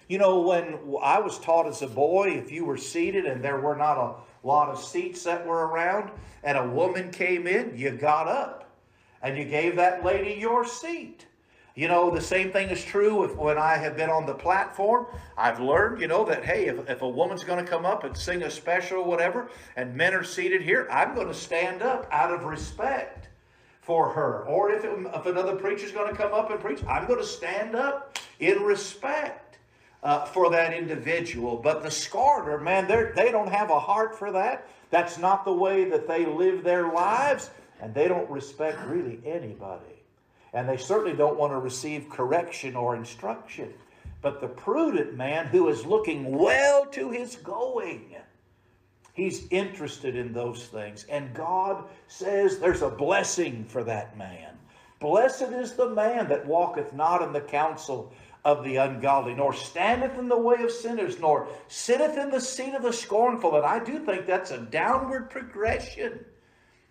You 0.09 0.19
know, 0.19 0.41
when 0.41 0.79
I 1.03 1.19
was 1.19 1.39
taught 1.39 1.67
as 1.67 1.83
a 1.83 1.87
boy, 1.87 2.31
if 2.31 2.53
you 2.53 2.65
were 2.65 2.77
seated 2.77 3.27
and 3.27 3.43
there 3.43 3.59
were 3.59 3.77
not 3.77 3.99
a 3.99 4.15
lot 4.45 4.69
of 4.69 4.83
seats 4.83 5.25
that 5.25 5.47
were 5.47 5.67
around, 5.69 6.11
and 6.43 6.59
a 6.59 6.67
woman 6.67 7.11
came 7.11 7.47
in, 7.47 7.77
you 7.77 7.91
got 7.91 8.29
up 8.29 8.71
and 9.23 9.39
you 9.39 9.45
gave 9.45 9.77
that 9.77 10.05
lady 10.05 10.39
your 10.39 10.67
seat. 10.67 11.27
You 11.75 11.89
know, 11.89 12.09
the 12.09 12.21
same 12.21 12.53
thing 12.53 12.69
is 12.69 12.85
true 12.85 13.27
when 13.35 13.59
I 13.59 13.77
have 13.79 13.97
been 13.97 14.11
on 14.11 14.27
the 14.27 14.35
platform. 14.35 15.07
I've 15.37 15.59
learned, 15.59 16.01
you 16.01 16.07
know, 16.07 16.25
that, 16.27 16.45
hey, 16.45 16.67
if, 16.67 16.89
if 16.89 17.03
a 17.03 17.09
woman's 17.09 17.43
going 17.43 17.65
to 17.65 17.69
come 17.69 17.85
up 17.85 18.05
and 18.05 18.17
sing 18.17 18.43
a 18.45 18.51
special 18.51 18.99
or 18.99 19.05
whatever, 19.05 19.49
and 19.75 19.97
men 19.97 20.15
are 20.15 20.23
seated 20.23 20.63
here, 20.63 20.87
I'm 20.89 21.17
going 21.17 21.27
to 21.27 21.35
stand 21.35 21.83
up 21.83 22.07
out 22.13 22.33
of 22.33 22.45
respect 22.45 23.29
for 23.81 24.11
her. 24.11 24.45
Or 24.45 24.71
if, 24.71 24.85
it, 24.85 24.91
if 25.15 25.27
another 25.27 25.57
preacher's 25.57 25.91
going 25.91 26.09
to 26.09 26.17
come 26.17 26.33
up 26.33 26.51
and 26.51 26.61
preach, 26.61 26.79
I'm 26.87 27.09
going 27.09 27.19
to 27.19 27.27
stand 27.27 27.75
up 27.75 28.19
in 28.39 28.63
respect 28.63 29.44
uh, 30.05 30.27
for 30.27 30.51
that 30.51 30.75
individual. 30.75 31.57
But 31.57 31.83
the 31.83 31.91
scorner, 31.91 32.61
man, 32.61 32.87
they 32.87 33.33
don't 33.33 33.49
have 33.49 33.71
a 33.71 33.81
heart 33.81 34.17
for 34.17 34.31
that. 34.33 34.69
That's 34.91 35.19
not 35.19 35.45
the 35.45 35.53
way 35.53 35.87
that 35.87 36.07
they 36.07 36.27
live 36.27 36.63
their 36.63 36.93
lives, 36.93 37.51
and 37.81 37.93
they 37.95 38.07
don't 38.07 38.31
respect 38.31 38.79
really 38.87 39.19
anybody. 39.25 40.05
And 40.53 40.69
they 40.69 40.77
certainly 40.77 41.17
don't 41.17 41.39
want 41.39 41.53
to 41.53 41.59
receive 41.59 42.09
correction 42.09 42.77
or 42.77 42.95
instruction. 42.95 43.73
But 44.23 44.41
the 44.41 44.49
prudent 44.49 45.15
man 45.15 45.47
who 45.47 45.69
is 45.69 45.85
looking 45.85 46.39
well 46.39 46.87
to 46.87 47.11
his 47.11 47.37
going, 47.37 48.15
he's 49.15 49.49
interested 49.51 50.15
in 50.15 50.33
those 50.33 50.67
things. 50.67 51.07
And 51.11 51.35
God 51.35 51.85
says 52.09 52.59
there's 52.59 52.83
a 52.83 52.89
blessing 52.89 53.65
for 53.65 53.83
that 53.85 54.17
man. 54.17 54.55
Blessed 55.01 55.43
is 55.43 55.73
the 55.73 55.91
man 55.91 56.29
that 56.29 56.47
walketh 56.47 56.93
not 56.93 57.21
in 57.21 57.33
the 57.33 57.41
counsel 57.41 58.13
of 58.45 58.63
the 58.63 58.77
ungodly, 58.77 59.35
nor 59.35 59.55
standeth 59.55 60.19
in 60.19 60.29
the 60.29 60.39
way 60.39 60.63
of 60.63 60.71
sinners, 60.71 61.19
nor 61.19 61.49
sitteth 61.69 62.19
in 62.19 62.31
the 62.31 62.41
seat 62.41 62.75
of 62.75 62.83
the 62.83 62.93
scornful. 62.93 63.57
And 63.57 63.65
I 63.65 63.83
do 63.83 63.99
think 63.99 64.27
that's 64.27 64.51
a 64.51 64.59
downward 64.59 65.31
progression. 65.31 66.25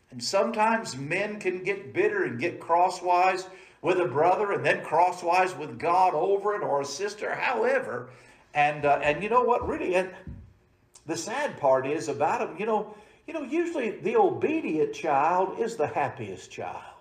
And 0.10 0.24
sometimes 0.24 0.98
men 0.98 1.40
can 1.40 1.64
get 1.64 1.94
bitter 1.94 2.24
and 2.24 2.40
get 2.40 2.60
crosswise 2.60 3.46
with 3.82 4.00
a 4.00 4.06
brother 4.06 4.52
and 4.52 4.66
then 4.66 4.84
crosswise 4.84 5.56
with 5.56 5.78
God 5.78 6.16
over 6.16 6.56
it 6.56 6.64
or 6.64 6.82
a 6.82 6.86
sister, 6.86 7.36
however. 7.36 8.10
And, 8.54 8.86
uh, 8.86 9.00
and 9.04 9.22
you 9.22 9.30
know 9.30 9.44
what, 9.44 9.68
really, 9.68 9.96
and 9.96 10.12
the 11.06 11.18
sad 11.18 11.60
part 11.60 11.86
is 11.86 12.08
about 12.08 12.40
them, 12.40 12.58
you 12.60 12.66
know, 12.66 12.96
you 13.28 13.34
know, 13.34 13.44
usually 13.44 13.92
the 13.92 14.18
obedient 14.18 14.94
child 14.94 15.60
is 15.60 15.76
the 15.76 15.88
happiest 15.88 16.52
child. 16.52 16.93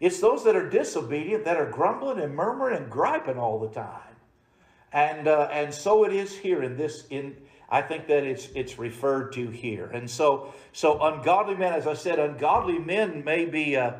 It's 0.00 0.20
those 0.20 0.44
that 0.44 0.54
are 0.54 0.68
disobedient 0.68 1.44
that 1.44 1.56
are 1.56 1.70
grumbling 1.70 2.20
and 2.20 2.34
murmuring 2.34 2.76
and 2.76 2.90
griping 2.90 3.38
all 3.38 3.58
the 3.58 3.68
time. 3.68 4.00
And, 4.92 5.28
uh, 5.28 5.48
and 5.52 5.74
so 5.74 6.04
it 6.04 6.12
is 6.12 6.36
here 6.36 6.62
in 6.62 6.76
this, 6.76 7.04
in, 7.10 7.36
I 7.68 7.82
think 7.82 8.06
that 8.06 8.24
it's, 8.24 8.48
it's 8.54 8.78
referred 8.78 9.32
to 9.32 9.48
here. 9.48 9.86
And 9.92 10.08
so, 10.08 10.54
so 10.72 11.02
ungodly 11.02 11.56
men, 11.56 11.72
as 11.72 11.86
I 11.86 11.94
said, 11.94 12.18
ungodly 12.18 12.78
men 12.78 13.24
may 13.24 13.44
be, 13.44 13.76
uh, 13.76 13.92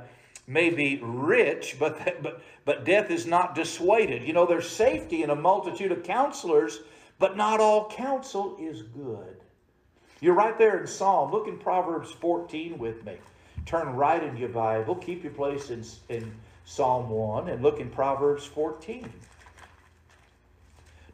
may 0.47 0.71
be 0.71 1.01
rich, 1.03 1.77
but, 1.79 2.23
but, 2.23 2.43
but 2.65 2.85
death 2.85 3.11
is 3.11 3.27
not 3.27 3.55
dissuaded. 3.55 4.25
You 4.25 4.33
know, 4.33 4.47
there's 4.47 4.69
safety 4.69 5.23
in 5.23 5.31
a 5.31 5.37
multitude 5.37 5.93
of 5.93 6.05
counselors, 6.05 6.81
but 7.19 7.37
not 7.37 7.61
all 7.61 7.91
counsel 7.91 8.57
is 8.61 8.83
good. 8.83 9.37
You're 10.21 10.35
right 10.35 10.59
there 10.59 10.81
in 10.81 10.87
Psalm. 10.87 11.31
Look 11.31 11.47
in 11.47 11.59
Proverbs 11.59 12.11
14 12.13 12.79
with 12.79 13.05
me. 13.05 13.17
Turn 13.69 13.95
right 13.95 14.23
in 14.23 14.35
your 14.39 14.49
Bible. 14.49 14.95
Keep 14.95 15.25
your 15.25 15.35
place 15.35 15.69
in, 15.69 15.85
in 16.09 16.35
Psalm 16.65 17.11
1 17.11 17.51
and 17.51 17.63
look 17.63 17.81
in 17.81 17.91
Proverbs 17.91 18.47
14. 18.47 19.13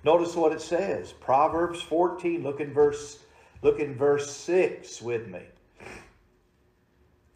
Notice 0.05 0.37
what 0.37 0.53
it 0.53 0.61
says. 0.61 1.11
Proverbs 1.11 1.83
14. 1.83 2.45
Look 2.45 2.61
in 2.61 2.73
verse, 2.73 3.19
look 3.63 3.81
in 3.81 3.97
verse 3.97 4.31
6 4.37 5.03
with 5.03 5.27
me. 5.27 5.41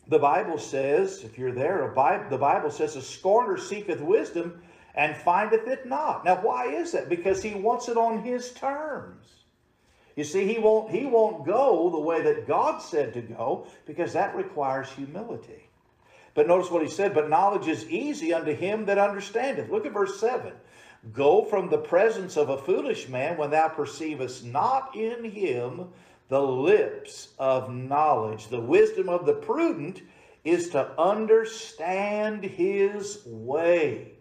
The 0.06 0.20
Bible 0.20 0.56
says, 0.56 1.24
if 1.24 1.36
you're 1.36 1.50
there, 1.50 1.92
the 2.30 2.38
Bible 2.38 2.70
says, 2.70 2.94
a 2.94 3.02
scorner 3.02 3.58
seeketh 3.58 4.00
wisdom 4.00 4.62
and 4.94 5.16
findeth 5.16 5.66
it 5.66 5.84
not. 5.84 6.24
Now, 6.24 6.36
why 6.36 6.66
is 6.66 6.92
that? 6.92 7.08
Because 7.08 7.42
he 7.42 7.56
wants 7.56 7.88
it 7.88 7.96
on 7.96 8.22
his 8.22 8.52
terms. 8.52 9.37
You 10.18 10.24
see, 10.24 10.52
he 10.52 10.58
won't, 10.58 10.90
he 10.90 11.06
won't 11.06 11.46
go 11.46 11.90
the 11.90 12.00
way 12.00 12.20
that 12.22 12.48
God 12.48 12.82
said 12.82 13.14
to 13.14 13.20
go 13.20 13.68
because 13.86 14.14
that 14.14 14.34
requires 14.34 14.90
humility. 14.90 15.68
But 16.34 16.48
notice 16.48 16.72
what 16.72 16.82
he 16.82 16.88
said, 16.88 17.14
but 17.14 17.30
knowledge 17.30 17.68
is 17.68 17.88
easy 17.88 18.34
unto 18.34 18.52
him 18.52 18.86
that 18.86 18.98
understandeth. 18.98 19.70
Look 19.70 19.86
at 19.86 19.92
verse 19.92 20.18
7. 20.18 20.52
Go 21.12 21.44
from 21.44 21.70
the 21.70 21.78
presence 21.78 22.36
of 22.36 22.48
a 22.48 22.58
foolish 22.58 23.08
man 23.08 23.36
when 23.36 23.50
thou 23.50 23.68
perceivest 23.68 24.44
not 24.44 24.96
in 24.96 25.22
him 25.22 25.86
the 26.28 26.42
lips 26.42 27.28
of 27.38 27.72
knowledge. 27.72 28.48
The 28.48 28.60
wisdom 28.60 29.08
of 29.08 29.24
the 29.24 29.34
prudent 29.34 30.02
is 30.42 30.70
to 30.70 31.00
understand 31.00 32.42
his 32.42 33.22
way. 33.24 34.14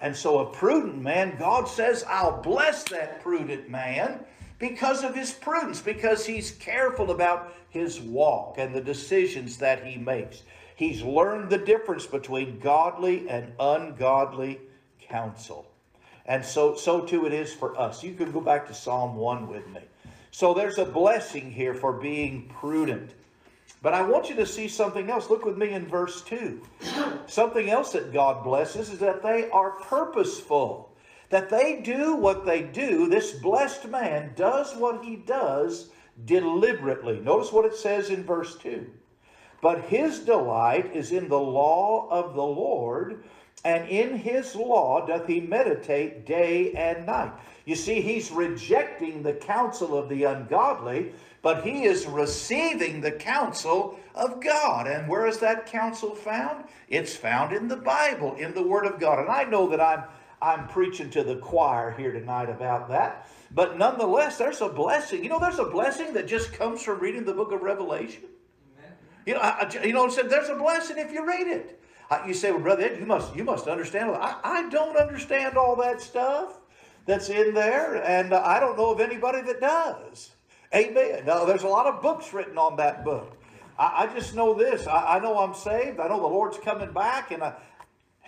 And 0.00 0.16
so, 0.16 0.40
a 0.40 0.50
prudent 0.50 1.00
man, 1.00 1.36
God 1.38 1.68
says, 1.68 2.04
I'll 2.08 2.42
bless 2.42 2.82
that 2.88 3.22
prudent 3.22 3.70
man 3.70 4.24
because 4.58 5.04
of 5.04 5.14
his 5.14 5.32
prudence, 5.32 5.80
because 5.80 6.26
he's 6.26 6.50
careful 6.52 7.10
about 7.10 7.54
his 7.70 8.00
walk 8.00 8.56
and 8.58 8.74
the 8.74 8.80
decisions 8.80 9.56
that 9.58 9.84
he 9.84 9.96
makes. 9.96 10.42
He's 10.74 11.02
learned 11.02 11.50
the 11.50 11.58
difference 11.58 12.06
between 12.06 12.58
godly 12.58 13.28
and 13.28 13.52
ungodly 13.58 14.60
counsel. 15.00 15.66
And 16.26 16.44
so, 16.44 16.74
so 16.76 17.00
too 17.00 17.26
it 17.26 17.32
is 17.32 17.52
for 17.52 17.78
us. 17.78 18.02
You 18.04 18.14
can 18.14 18.30
go 18.32 18.40
back 18.40 18.66
to 18.68 18.74
Psalm 18.74 19.16
1 19.16 19.48
with 19.48 19.66
me. 19.68 19.80
So 20.30 20.54
there's 20.54 20.78
a 20.78 20.84
blessing 20.84 21.50
here 21.50 21.74
for 21.74 21.94
being 21.94 22.48
prudent. 22.60 23.12
But 23.80 23.94
I 23.94 24.02
want 24.02 24.28
you 24.28 24.36
to 24.36 24.46
see 24.46 24.68
something 24.68 25.08
else. 25.10 25.30
Look 25.30 25.44
with 25.44 25.56
me 25.56 25.70
in 25.70 25.86
verse 25.86 26.22
2. 26.22 26.60
something 27.26 27.70
else 27.70 27.92
that 27.92 28.12
God 28.12 28.44
blesses 28.44 28.90
is 28.90 28.98
that 28.98 29.22
they 29.22 29.48
are 29.50 29.70
purposeful. 29.70 30.92
That 31.30 31.50
they 31.50 31.80
do 31.82 32.16
what 32.16 32.46
they 32.46 32.62
do. 32.62 33.08
This 33.08 33.32
blessed 33.32 33.88
man 33.88 34.32
does 34.34 34.74
what 34.76 35.04
he 35.04 35.16
does 35.16 35.90
deliberately. 36.24 37.20
Notice 37.20 37.52
what 37.52 37.66
it 37.66 37.76
says 37.76 38.10
in 38.10 38.24
verse 38.24 38.56
2. 38.56 38.86
But 39.60 39.84
his 39.86 40.20
delight 40.20 40.94
is 40.94 41.12
in 41.12 41.28
the 41.28 41.38
law 41.38 42.08
of 42.10 42.34
the 42.34 42.42
Lord, 42.42 43.24
and 43.64 43.88
in 43.88 44.16
his 44.16 44.54
law 44.54 45.04
doth 45.04 45.26
he 45.26 45.40
meditate 45.40 46.24
day 46.26 46.72
and 46.72 47.06
night. 47.06 47.32
You 47.64 47.74
see, 47.74 48.00
he's 48.00 48.30
rejecting 48.30 49.22
the 49.22 49.32
counsel 49.32 49.98
of 49.98 50.08
the 50.08 50.24
ungodly, 50.24 51.12
but 51.42 51.64
he 51.64 51.84
is 51.84 52.06
receiving 52.06 53.00
the 53.00 53.12
counsel 53.12 53.98
of 54.14 54.40
God. 54.40 54.86
And 54.86 55.08
where 55.08 55.26
is 55.26 55.38
that 55.38 55.66
counsel 55.66 56.14
found? 56.14 56.64
It's 56.88 57.14
found 57.14 57.52
in 57.52 57.68
the 57.68 57.76
Bible, 57.76 58.36
in 58.36 58.54
the 58.54 58.62
Word 58.62 58.86
of 58.86 58.98
God. 58.98 59.18
And 59.18 59.28
I 59.28 59.44
know 59.44 59.68
that 59.68 59.80
I'm 59.80 60.04
I'm 60.40 60.68
preaching 60.68 61.10
to 61.10 61.22
the 61.22 61.36
choir 61.36 61.90
here 61.92 62.12
tonight 62.12 62.48
about 62.48 62.88
that. 62.90 63.28
But 63.50 63.78
nonetheless, 63.78 64.38
there's 64.38 64.60
a 64.60 64.68
blessing. 64.68 65.22
You 65.22 65.30
know, 65.30 65.40
there's 65.40 65.58
a 65.58 65.64
blessing 65.64 66.12
that 66.14 66.28
just 66.28 66.52
comes 66.52 66.82
from 66.82 67.00
reading 67.00 67.24
the 67.24 67.32
book 67.32 67.52
of 67.52 67.62
Revelation. 67.62 68.24
You 69.26 69.34
know, 69.34 69.40
I, 69.40 69.68
you 69.84 69.92
know, 69.92 70.02
what 70.02 70.12
I 70.12 70.14
said? 70.14 70.30
there's 70.30 70.48
a 70.48 70.54
blessing 70.54 70.96
if 70.98 71.12
you 71.12 71.26
read 71.26 71.48
it. 71.48 71.80
You 72.26 72.32
say, 72.32 72.50
well, 72.50 72.60
brother, 72.60 72.84
Ed, 72.84 72.98
you 72.98 73.04
must 73.04 73.36
you 73.36 73.44
must 73.44 73.66
understand. 73.66 74.10
I, 74.12 74.36
I 74.42 74.68
don't 74.70 74.96
understand 74.96 75.58
all 75.58 75.76
that 75.76 76.00
stuff 76.00 76.58
that's 77.04 77.28
in 77.28 77.52
there, 77.52 78.02
and 78.02 78.32
I 78.32 78.58
don't 78.58 78.78
know 78.78 78.90
of 78.90 79.00
anybody 79.00 79.42
that 79.42 79.60
does. 79.60 80.30
Amen. 80.74 81.24
Now, 81.26 81.44
there's 81.44 81.64
a 81.64 81.68
lot 81.68 81.86
of 81.86 82.00
books 82.00 82.32
written 82.32 82.56
on 82.56 82.76
that 82.76 83.04
book. 83.04 83.36
I, 83.78 84.04
I 84.04 84.14
just 84.14 84.34
know 84.34 84.54
this. 84.54 84.86
I, 84.86 85.16
I, 85.16 85.18
know 85.18 85.38
I'm 85.38 85.54
saved. 85.54 86.00
I 86.00 86.08
know 86.08 86.20
the 86.20 86.26
Lord's 86.26 86.58
coming 86.58 86.92
back, 86.92 87.30
and 87.30 87.42
I, 87.42 87.54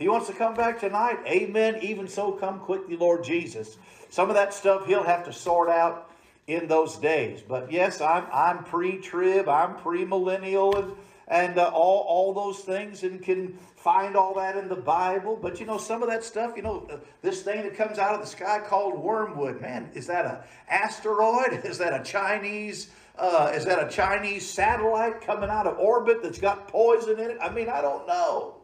He 0.01 0.09
wants 0.09 0.29
to 0.29 0.33
come 0.33 0.55
back 0.55 0.81
tonight. 0.81 1.19
Amen. 1.27 1.77
Even 1.83 2.09
so, 2.09 2.33
come 2.33 2.59
quickly, 2.61 2.97
Lord 2.97 3.23
Jesus. 3.23 3.77
Some 4.09 4.31
of 4.31 4.35
that 4.35 4.55
stuff 4.55 4.87
He'll 4.87 5.05
have 5.05 5.27
to 5.27 5.33
sort 5.33 5.69
out 5.69 6.11
in 6.47 6.67
those 6.69 6.97
days. 6.97 7.43
But 7.47 7.71
yes, 7.71 8.01
I'm 8.01 8.25
I'm 8.33 8.65
pre-trib. 8.65 9.47
I'm 9.47 9.77
pre-millennial, 9.77 10.75
and 10.75 10.93
and 11.29 11.59
uh, 11.59 11.71
all 11.75 12.07
all 12.09 12.33
those 12.33 12.61
things, 12.61 13.03
and 13.03 13.23
can 13.23 13.59
find 13.77 14.17
all 14.17 14.33
that 14.37 14.57
in 14.57 14.69
the 14.69 14.75
Bible. 14.75 15.39
But 15.41 15.61
you 15.61 15.67
know, 15.67 15.77
some 15.77 16.03
of 16.03 16.09
that 16.09 16.25
stuff, 16.25 16.55
you 16.57 16.63
know, 16.63 16.89
uh, 16.91 16.97
this 17.21 17.43
thing 17.43 17.63
that 17.65 17.77
comes 17.77 17.99
out 17.99 18.15
of 18.15 18.23
the 18.23 18.27
sky 18.27 18.59
called 18.67 18.99
wormwood, 18.99 19.61
man, 19.61 19.91
is 19.93 20.07
that 20.07 20.25
a 20.25 20.43
asteroid? 20.71 21.61
Is 21.67 21.77
that 21.77 21.93
a 21.93 22.03
Chinese? 22.03 22.89
Uh, 23.19 23.53
is 23.55 23.67
that 23.67 23.87
a 23.87 23.91
Chinese 23.91 24.49
satellite 24.49 25.21
coming 25.21 25.51
out 25.51 25.67
of 25.67 25.79
orbit 25.79 26.23
that's 26.23 26.39
got 26.39 26.69
poison 26.69 27.21
in 27.21 27.33
it? 27.33 27.39
I 27.39 27.51
mean, 27.51 27.69
I 27.69 27.83
don't 27.83 28.07
know. 28.07 28.60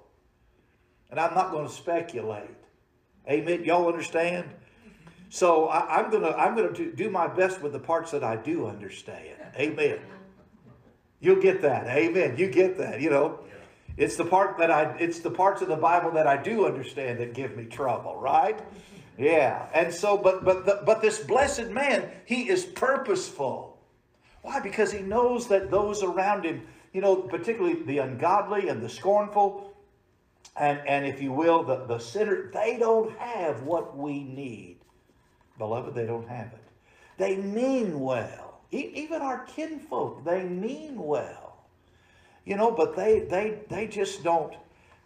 And 1.11 1.21
I'm 1.21 1.35
not 1.35 1.51
going 1.51 1.67
to 1.67 1.73
speculate. 1.73 2.51
Amen. 3.29 3.65
Y'all 3.65 3.89
understand? 3.89 4.47
So 5.29 5.67
I, 5.67 6.01
am 6.01 6.11
gonna 6.11 6.31
I'm 6.31 6.55
gonna 6.55 6.93
do 6.93 7.11
my 7.11 7.27
best 7.27 7.61
with 7.61 7.73
the 7.73 7.81
parts 7.81 8.13
that 8.13 8.23
I 8.23 8.37
do 8.37 8.67
understand. 8.67 9.37
Amen. 9.57 9.99
You'll 11.21 11.43
get 11.43 11.63
that. 11.63 11.87
Amen. 11.89 12.37
You 12.37 12.49
get 12.49 12.79
that. 12.79 13.01
You 13.01 13.11
know. 13.11 13.41
It's 13.97 14.17
the 14.17 14.25
part 14.25 14.59
that 14.59 14.71
I 14.71 14.95
it's 14.99 15.21
the 15.21 15.31
parts 15.31 15.63
of 15.63 15.69
the 15.69 15.77
Bible 15.77 16.11
that 16.13 16.27
I 16.27 16.37
do 16.37 16.67
understand 16.67 17.19
that 17.21 17.33
give 17.33 17.57
me 17.57 17.65
trouble, 17.65 18.17
right? 18.17 18.61
Yeah. 19.19 19.69
And 19.73 19.93
so 19.93 20.17
but 20.19 20.45
but 20.45 20.67
the, 20.67 20.83
but 20.85 21.01
this 21.01 21.19
blessed 21.19 21.71
man, 21.71 22.09
he 22.27 22.49
is 22.49 22.65
purposeful. 22.65 23.79
Why? 24.43 24.61
Because 24.61 24.93
he 24.93 25.01
knows 25.01 25.49
that 25.49 25.71
those 25.71 26.03
around 26.03 26.45
him, 26.45 26.63
you 26.93 27.01
know, 27.01 27.17
particularly 27.17 27.83
the 27.83 27.99
ungodly 27.99 28.69
and 28.69 28.83
the 28.83 28.89
scornful, 28.89 29.76
and, 30.59 30.81
and 30.87 31.07
if 31.07 31.21
you 31.21 31.33
will, 31.33 31.63
the, 31.63 31.85
the 31.87 31.99
sinner, 31.99 32.51
they 32.53 32.79
don't 32.79 33.17
have 33.19 33.63
what 33.63 33.97
we 33.97 34.23
need. 34.23 34.79
Beloved, 35.59 35.95
they 35.95 36.07
don't 36.07 36.29
have 36.29 36.53
it. 36.53 36.65
They 37.19 37.37
mean 37.37 38.01
well. 38.01 38.61
E- 38.73 38.91
even 38.95 39.23
our 39.23 39.45
kinfolk, 39.45 40.25
they 40.25 40.45
mean 40.45 40.97
well 40.99 41.47
you 42.47 42.57
know, 42.57 42.71
but 42.71 42.97
they 42.97 43.21
they 43.21 43.59
they 43.69 43.87
just 43.87 44.23
don't 44.23 44.55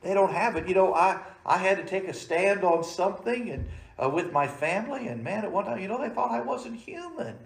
they 0.03 0.15
don't 0.15 0.33
have 0.33 0.55
it. 0.57 0.69
You 0.69 0.75
know, 0.75 0.95
I 0.95 1.21
I 1.45 1.57
had 1.57 1.79
to 1.79 1.85
take 1.85 2.07
a 2.07 2.15
stand 2.15 2.63
on 2.63 2.85
something 2.85 3.51
and 3.51 3.67
uh, 3.99 4.09
with 4.09 4.31
my 4.31 4.47
family, 4.47 5.09
and 5.09 5.25
man, 5.25 5.45
at 5.45 5.51
one 5.51 5.65
time, 5.65 5.81
you 5.81 5.89
know, 5.89 6.01
they 6.01 6.15
thought 6.15 6.31
I 6.31 6.41
wasn't 6.41 6.77
human. 6.77 7.37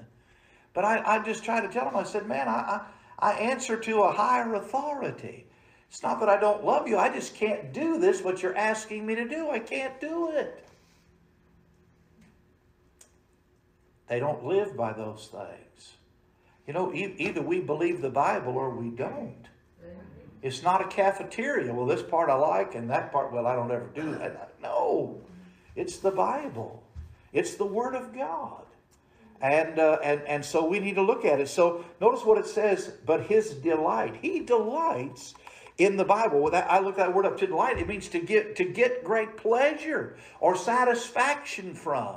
But 0.75 0.85
I, 0.85 1.03
I 1.17 1.19
just 1.21 1.45
tried 1.45 1.61
to 1.63 1.69
tell 1.69 1.85
them. 1.85 1.97
I 1.97 2.03
said, 2.03 2.27
man, 2.27 2.49
I, 2.49 2.81
I 3.21 3.31
I 3.31 3.33
answer 3.35 3.77
to 3.77 4.03
a 4.03 4.13
higher 4.13 4.55
authority. 4.55 5.47
It's 5.95 6.03
not 6.03 6.19
that 6.19 6.29
I 6.29 6.41
don't 6.41 6.65
love 6.65 6.89
you. 6.89 6.99
I 6.99 7.09
just 7.09 7.37
can't 7.37 7.73
do 7.73 8.01
this. 8.01 8.21
What 8.21 8.43
you're 8.43 8.57
asking 8.57 9.07
me 9.07 9.15
to 9.15 9.29
do, 9.29 9.49
I 9.49 9.61
can't 9.61 10.01
do 10.01 10.33
it. 10.33 10.67
They 14.09 14.19
don't 14.19 14.45
live 14.45 14.77
by 14.77 14.93
those 14.93 15.31
things. 15.31 15.93
You 16.67 16.73
know, 16.73 16.93
e- 16.93 17.15
either 17.19 17.43
we 17.43 17.61
believe 17.61 18.03
the 18.03 18.11
Bible 18.11 18.57
or 18.57 18.71
we 18.71 18.91
don't. 18.91 19.47
It's 20.43 20.65
not 20.65 20.81
a 20.81 20.89
cafeteria. 20.89 21.73
Well, 21.73 21.87
this 21.87 22.03
part 22.03 22.29
I 22.29 22.35
like 22.35 22.75
and 22.75 22.91
that 22.91 23.13
part, 23.13 23.33
well, 23.33 23.47
I 23.47 23.55
don't 23.55 23.71
ever 23.71 23.89
do 23.95 24.17
that. 24.17 24.55
No, 24.61 25.21
it's 25.77 25.99
the 25.99 26.11
Bible. 26.11 26.83
It's 27.33 27.55
the 27.55 27.67
Word 27.67 27.95
of 27.95 28.13
God. 28.13 28.65
And, 29.41 29.79
uh, 29.79 29.99
and, 30.03 30.23
and 30.23 30.45
so 30.45 30.67
we 30.67 30.81
need 30.81 30.97
to 30.97 31.03
look 31.03 31.25
at 31.25 31.39
it. 31.39 31.49
So 31.49 31.85
notice 32.01 32.25
what 32.25 32.39
it 32.39 32.49
says, 32.49 32.95
but 33.07 33.27
his 33.27 33.51
delight. 33.51 34.17
He 34.21 34.41
delights 34.41 35.35
in 35.79 35.97
the 35.97 36.05
Bible. 36.05 36.51
That, 36.51 36.71
I 36.71 36.81
look 36.81 36.97
that 36.97 37.15
word 37.15 37.27
up 37.27 37.39
to 37.39 37.47
delight. 37.47 37.79
It 37.79 37.89
means 37.89 38.09
to 38.09 38.21
get, 38.21 38.57
to 38.57 38.65
get 38.65 39.05
great 39.05 39.37
pleasure 39.37 40.17
or 40.41 40.57
satisfaction 40.57 41.75
from. 41.75 42.17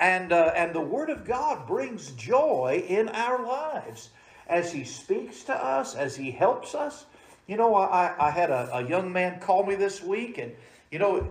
And, 0.00 0.32
uh, 0.32 0.52
and 0.54 0.74
the 0.74 0.80
Word 0.80 1.10
of 1.10 1.24
God 1.24 1.66
brings 1.66 2.12
joy 2.12 2.84
in 2.88 3.08
our 3.08 3.44
lives 3.44 4.10
as 4.46 4.72
He 4.72 4.84
speaks 4.84 5.42
to 5.44 5.54
us, 5.54 5.96
as 5.96 6.14
He 6.14 6.30
helps 6.30 6.74
us, 6.74 7.04
you 7.48 7.56
know, 7.56 7.74
I, 7.74 8.14
I 8.20 8.30
had 8.30 8.50
a, 8.50 8.68
a 8.76 8.86
young 8.86 9.10
man 9.10 9.40
call 9.40 9.64
me 9.64 9.74
this 9.74 10.02
week, 10.02 10.36
and, 10.36 10.52
you 10.90 10.98
know, 10.98 11.26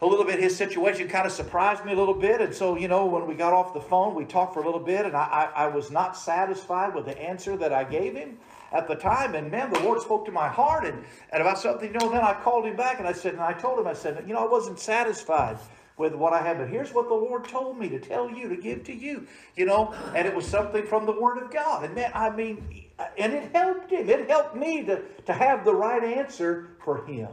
a 0.00 0.06
little 0.06 0.24
bit 0.24 0.40
his 0.40 0.56
situation 0.56 1.06
kind 1.06 1.26
of 1.26 1.32
surprised 1.32 1.84
me 1.84 1.92
a 1.92 1.96
little 1.96 2.14
bit. 2.14 2.40
And 2.40 2.54
so, 2.54 2.78
you 2.78 2.88
know, 2.88 3.04
when 3.04 3.26
we 3.26 3.34
got 3.34 3.52
off 3.52 3.74
the 3.74 3.80
phone, 3.80 4.14
we 4.14 4.24
talked 4.24 4.54
for 4.54 4.62
a 4.62 4.64
little 4.64 4.80
bit, 4.80 5.04
and 5.04 5.14
I, 5.14 5.50
I, 5.54 5.64
I 5.64 5.66
was 5.66 5.90
not 5.90 6.16
satisfied 6.16 6.94
with 6.94 7.04
the 7.04 7.20
answer 7.20 7.58
that 7.58 7.74
I 7.74 7.84
gave 7.84 8.14
him. 8.14 8.38
At 8.72 8.88
the 8.88 8.94
time, 8.94 9.34
and 9.34 9.50
man, 9.50 9.72
the 9.72 9.80
Lord 9.80 10.00
spoke 10.00 10.24
to 10.26 10.32
my 10.32 10.48
heart 10.48 10.86
and, 10.86 11.04
and 11.32 11.40
about 11.40 11.58
something, 11.58 11.92
you 11.92 11.98
know, 11.98 12.10
then 12.10 12.22
I 12.22 12.34
called 12.34 12.66
him 12.66 12.76
back 12.76 12.98
and 12.98 13.08
I 13.08 13.12
said, 13.12 13.34
and 13.34 13.42
I 13.42 13.52
told 13.52 13.78
him, 13.78 13.86
I 13.86 13.94
said, 13.94 14.22
you 14.26 14.34
know, 14.34 14.44
I 14.44 14.48
wasn't 14.48 14.78
satisfied 14.78 15.58
with 15.96 16.14
what 16.14 16.32
I 16.32 16.40
had, 16.40 16.58
but 16.58 16.68
here's 16.68 16.94
what 16.94 17.08
the 17.08 17.14
Lord 17.14 17.46
told 17.46 17.78
me 17.78 17.88
to 17.90 17.98
tell 17.98 18.30
you, 18.30 18.48
to 18.48 18.56
give 18.56 18.84
to 18.84 18.94
you, 18.94 19.26
you 19.56 19.66
know, 19.66 19.94
and 20.14 20.26
it 20.26 20.34
was 20.34 20.46
something 20.46 20.86
from 20.86 21.04
the 21.04 21.12
Word 21.12 21.42
of 21.42 21.50
God. 21.50 21.84
And 21.84 21.94
man, 21.94 22.10
I 22.14 22.30
mean, 22.30 22.86
and 23.18 23.32
it 23.32 23.54
helped 23.54 23.90
him. 23.90 24.08
It 24.08 24.28
helped 24.28 24.56
me 24.56 24.84
to, 24.84 25.02
to 25.26 25.32
have 25.32 25.64
the 25.64 25.74
right 25.74 26.02
answer 26.02 26.70
for 26.84 27.04
him. 27.04 27.28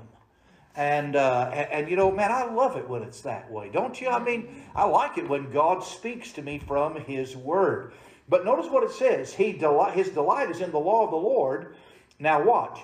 And, 0.76 1.16
uh, 1.16 1.50
and, 1.52 1.72
and, 1.72 1.90
you 1.90 1.96
know, 1.96 2.12
man, 2.12 2.32
I 2.32 2.44
love 2.54 2.78
it 2.78 2.88
when 2.88 3.02
it's 3.02 3.22
that 3.22 3.52
way, 3.52 3.70
don't 3.70 4.00
you? 4.00 4.10
I 4.10 4.24
mean, 4.24 4.64
I 4.76 4.84
like 4.84 5.18
it 5.18 5.28
when 5.28 5.52
God 5.52 5.84
speaks 5.84 6.32
to 6.34 6.44
me 6.44 6.60
from 6.60 6.98
His 6.98 7.36
Word. 7.36 7.94
But 8.30 8.46
notice 8.46 8.70
what 8.70 8.84
it 8.84 8.92
says. 8.92 9.34
He 9.34 9.54
delight, 9.54 9.96
his 9.96 10.10
delight 10.10 10.50
is 10.52 10.62
in 10.62 10.72
the 10.72 10.80
law 10.80 11.06
of 11.06 11.12
the 11.12 11.18
Lord. 11.18 11.76
Now 12.20 12.44
watch. 12.44 12.80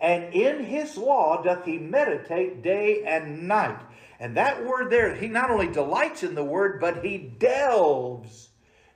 And 0.00 0.32
in 0.34 0.64
his 0.64 0.96
law 0.96 1.42
doth 1.42 1.64
he 1.64 1.78
meditate 1.78 2.62
day 2.62 3.04
and 3.04 3.48
night. 3.48 3.80
And 4.20 4.36
that 4.36 4.64
word 4.64 4.90
there, 4.90 5.14
he 5.14 5.28
not 5.28 5.50
only 5.50 5.68
delights 5.68 6.22
in 6.22 6.34
the 6.34 6.44
word, 6.44 6.80
but 6.80 7.04
he 7.04 7.18
delves 7.18 8.48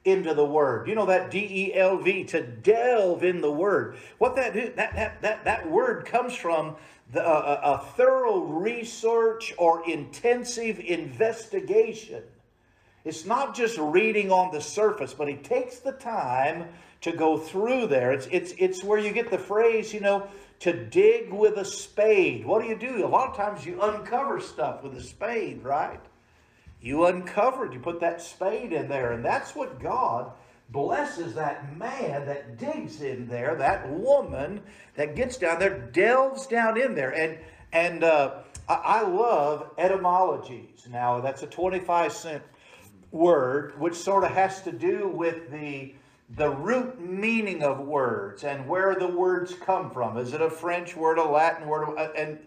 into 0.04 0.34
the 0.34 0.44
word. 0.44 0.88
You 0.88 0.96
know 0.96 1.06
that 1.06 1.30
D 1.30 1.38
E 1.38 1.74
L 1.74 1.96
V, 1.98 2.24
to 2.24 2.42
delve 2.42 3.22
in 3.22 3.40
the 3.40 3.52
word. 3.52 3.96
What 4.18 4.34
that 4.34 4.54
that 4.54 4.94
that 4.96 5.22
that, 5.22 5.44
that 5.44 5.70
word 5.70 6.06
comes 6.06 6.34
from 6.34 6.76
the, 7.12 7.24
uh, 7.24 7.78
a 7.80 7.86
thorough 7.94 8.40
research 8.40 9.54
or 9.58 9.88
intensive 9.88 10.80
investigation. 10.80 12.24
It's 13.04 13.26
not 13.26 13.54
just 13.54 13.78
reading 13.78 14.30
on 14.30 14.52
the 14.52 14.60
surface, 14.60 15.12
but 15.12 15.28
he 15.28 15.34
takes 15.34 15.80
the 15.80 15.92
time 15.92 16.68
to 17.00 17.12
go 17.12 17.36
through 17.36 17.88
there. 17.88 18.12
It's, 18.12 18.28
it's, 18.30 18.54
it's 18.58 18.84
where 18.84 18.98
you 18.98 19.12
get 19.12 19.30
the 19.30 19.38
phrase, 19.38 19.92
you 19.92 20.00
know, 20.00 20.28
to 20.60 20.72
dig 20.72 21.32
with 21.32 21.56
a 21.56 21.64
spade. 21.64 22.46
What 22.46 22.62
do 22.62 22.68
you 22.68 22.76
do? 22.76 23.04
A 23.04 23.08
lot 23.08 23.30
of 23.30 23.36
times 23.36 23.66
you 23.66 23.80
uncover 23.82 24.40
stuff 24.40 24.84
with 24.84 24.94
a 24.94 25.02
spade, 25.02 25.64
right? 25.64 26.00
You 26.80 27.06
uncover 27.06 27.66
it, 27.66 27.72
you 27.72 27.80
put 27.80 28.00
that 28.00 28.22
spade 28.22 28.72
in 28.72 28.88
there, 28.88 29.12
and 29.12 29.24
that's 29.24 29.54
what 29.54 29.80
God 29.80 30.30
blesses 30.70 31.34
that 31.34 31.76
man 31.76 32.26
that 32.26 32.56
digs 32.58 33.02
in 33.02 33.28
there, 33.28 33.56
that 33.56 33.88
woman 33.90 34.60
that 34.94 35.16
gets 35.16 35.36
down 35.36 35.58
there, 35.58 35.78
delves 35.78 36.46
down 36.46 36.80
in 36.80 36.94
there. 36.94 37.10
And, 37.10 37.38
and 37.72 38.04
uh, 38.04 38.38
I 38.68 39.02
love 39.02 39.70
etymologies. 39.76 40.86
Now, 40.88 41.20
that's 41.20 41.42
a 41.42 41.46
25 41.46 42.12
cent 42.12 42.42
word, 43.12 43.78
which 43.78 43.94
sort 43.94 44.24
of 44.24 44.30
has 44.32 44.62
to 44.62 44.72
do 44.72 45.08
with 45.08 45.50
the 45.50 45.94
the 46.36 46.48
root 46.48 46.98
meaning 46.98 47.62
of 47.62 47.80
words 47.80 48.42
and 48.42 48.66
where 48.66 48.94
the 48.94 49.06
words 49.06 49.54
come 49.54 49.90
from. 49.90 50.16
Is 50.16 50.32
it 50.32 50.40
a 50.40 50.48
French 50.48 50.96
word, 50.96 51.18
a 51.18 51.24
Latin 51.24 51.68
word? 51.68 51.94
Uh, 51.98 52.08
and 52.16 52.38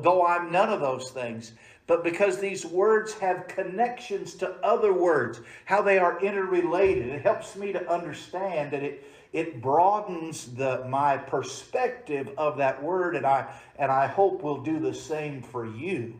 though 0.00 0.24
I'm 0.24 0.50
none 0.50 0.70
of 0.70 0.80
those 0.80 1.10
things, 1.10 1.52
but 1.86 2.02
because 2.02 2.38
these 2.38 2.64
words 2.64 3.12
have 3.14 3.46
connections 3.46 4.34
to 4.36 4.52
other 4.64 4.92
words, 4.92 5.40
how 5.66 5.82
they 5.82 5.98
are 5.98 6.18
interrelated, 6.20 7.08
it 7.08 7.22
helps 7.22 7.56
me 7.56 7.72
to 7.72 7.92
understand 7.92 8.72
that 8.72 8.82
it 8.82 9.04
it 9.32 9.60
broadens 9.60 10.54
the 10.54 10.86
my 10.88 11.18
perspective 11.18 12.30
of 12.38 12.56
that 12.56 12.82
word, 12.82 13.16
and 13.16 13.26
I 13.26 13.46
and 13.78 13.92
I 13.92 14.06
hope 14.06 14.42
will 14.42 14.62
do 14.62 14.78
the 14.78 14.94
same 14.94 15.42
for 15.42 15.66
you. 15.66 16.14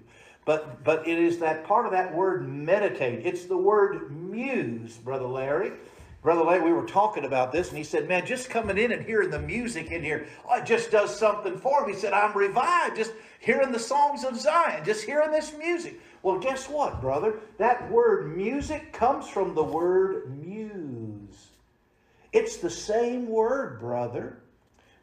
But 0.46 0.84
but 0.84 1.06
it 1.06 1.18
is 1.18 1.38
that 1.40 1.64
part 1.64 1.84
of 1.84 1.92
that 1.92 2.14
word 2.14 2.48
meditate. 2.48 3.26
It's 3.26 3.44
the 3.44 3.58
word 3.58 4.10
muse, 4.10 4.96
brother 4.96 5.26
Larry. 5.26 5.72
Brother 6.22 6.42
Larry, 6.42 6.64
we 6.64 6.72
were 6.72 6.86
talking 6.86 7.24
about 7.24 7.52
this, 7.52 7.68
and 7.68 7.78
he 7.78 7.84
said, 7.84 8.08
Man, 8.08 8.24
just 8.24 8.48
coming 8.48 8.78
in 8.78 8.92
and 8.92 9.04
hearing 9.04 9.30
the 9.30 9.40
music 9.40 9.90
in 9.90 10.02
here, 10.02 10.26
oh, 10.48 10.56
it 10.56 10.66
just 10.66 10.90
does 10.90 11.16
something 11.16 11.58
for 11.58 11.86
me. 11.86 11.92
He 11.92 11.98
said, 11.98 12.12
I'm 12.12 12.36
revived 12.36 12.96
just 12.96 13.12
hearing 13.40 13.70
the 13.70 13.78
songs 13.78 14.24
of 14.24 14.36
Zion, 14.36 14.84
just 14.84 15.04
hearing 15.04 15.30
this 15.30 15.52
music. 15.56 16.00
Well, 16.22 16.38
guess 16.38 16.68
what, 16.68 17.00
brother? 17.00 17.40
That 17.58 17.90
word 17.90 18.36
music 18.36 18.92
comes 18.92 19.28
from 19.28 19.54
the 19.54 19.62
word 19.62 20.36
muse. 20.44 21.48
It's 22.32 22.56
the 22.56 22.70
same 22.70 23.28
word, 23.28 23.78
brother. 23.80 24.38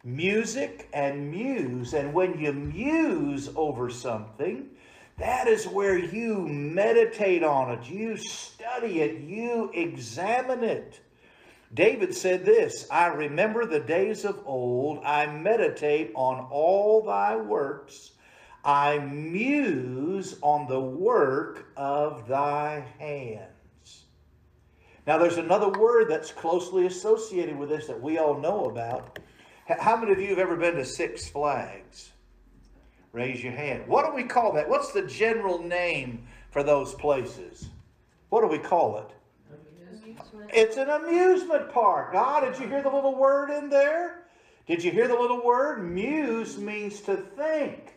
Music 0.04 0.90
and 0.94 1.32
muse. 1.32 1.94
And 1.94 2.14
when 2.14 2.38
you 2.40 2.52
muse 2.52 3.50
over 3.56 3.90
something, 3.90 4.70
that 5.18 5.48
is 5.48 5.68
where 5.68 5.98
you 5.98 6.48
meditate 6.48 7.44
on 7.44 7.72
it, 7.72 7.90
you 7.90 8.18
study 8.18 9.02
it, 9.02 9.22
you 9.22 9.70
examine 9.74 10.64
it. 10.64 11.00
David 11.74 12.14
said 12.16 12.46
this 12.46 12.88
I 12.92 13.08
remember 13.08 13.66
the 13.66 13.80
days 13.80 14.26
of 14.26 14.42
old, 14.46 15.04
I 15.04 15.28
meditate 15.28 16.12
on 16.16 16.48
all 16.50 17.04
thy 17.04 17.36
works, 17.36 18.12
I 18.64 19.00
muse 19.00 20.38
on 20.42 20.68
the 20.68 20.80
work 20.80 21.68
of 21.76 22.28
thy 22.28 22.86
hands. 23.00 24.06
Now, 25.06 25.18
there's 25.18 25.38
another 25.38 25.68
word 25.68 26.10
that's 26.10 26.32
closely 26.32 26.86
associated 26.86 27.58
with 27.58 27.70
this 27.70 27.88
that 27.88 28.02
we 28.02 28.18
all 28.18 28.40
know 28.40 28.66
about. 28.66 29.20
How 29.68 29.98
many 29.98 30.14
of 30.14 30.20
you 30.20 30.30
have 30.30 30.40
ever 30.40 30.56
been 30.56 30.76
to 30.76 30.86
Six 30.86 31.28
Flags? 31.28 32.13
Raise 33.14 33.44
your 33.44 33.54
hand. 33.54 33.88
What 33.88 34.08
do 34.08 34.16
we 34.16 34.24
call 34.24 34.54
that? 34.54 34.68
What's 34.68 34.92
the 34.92 35.04
general 35.04 35.62
name 35.62 36.28
for 36.50 36.64
those 36.64 36.96
places? 36.96 37.70
What 38.30 38.42
do 38.42 38.48
we 38.48 38.58
call 38.58 38.98
it? 38.98 39.12
It's 40.50 40.78
an 40.78 40.90
amusement 40.90 41.72
park. 41.72 42.12
Ah, 42.16 42.42
did 42.42 42.60
you 42.60 42.68
hear 42.68 42.82
the 42.82 42.90
little 42.90 43.16
word 43.16 43.52
in 43.52 43.70
there? 43.70 44.24
Did 44.66 44.84
you 44.84 44.92
hear 44.92 45.08
the 45.08 45.16
little 45.16 45.46
word? 45.46 45.84
Muse 45.84 46.58
means 46.58 47.02
to 47.02 47.18
think. 47.18 47.94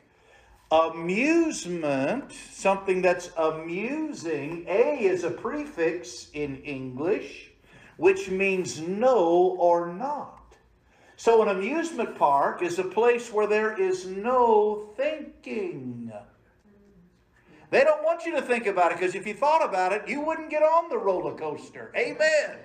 Amusement, 0.71 2.33
something 2.33 3.01
that's 3.01 3.31
amusing. 3.39 4.67
A 4.69 4.99
is 4.99 5.25
a 5.25 5.31
prefix 5.31 6.29
in 6.35 6.57
English, 6.59 7.53
which 7.97 8.29
means 8.29 8.81
no 8.81 9.57
or 9.59 9.93
not. 9.93 10.36
So, 11.17 11.41
an 11.43 11.49
amusement 11.49 12.17
park 12.17 12.63
is 12.63 12.79
a 12.79 12.85
place 12.85 13.33
where 13.33 13.47
there 13.47 13.81
is 13.81 14.07
no 14.07 14.91
thinking. 14.97 16.13
They 17.71 17.85
don't 17.85 18.05
want 18.05 18.25
you 18.27 18.33
to 18.33 18.43
think 18.43 18.67
about 18.67 18.93
it 18.93 18.99
because 18.99 19.15
if 19.15 19.27
you 19.27 19.35
thought 19.35 19.65
about 19.65 19.93
it, 19.93 20.07
you 20.07 20.21
wouldn't 20.21 20.51
get 20.51 20.63
on 20.63 20.89
the 20.91 20.99
roller 20.99 21.35
coaster. 21.35 21.91
Amen. 21.97 22.59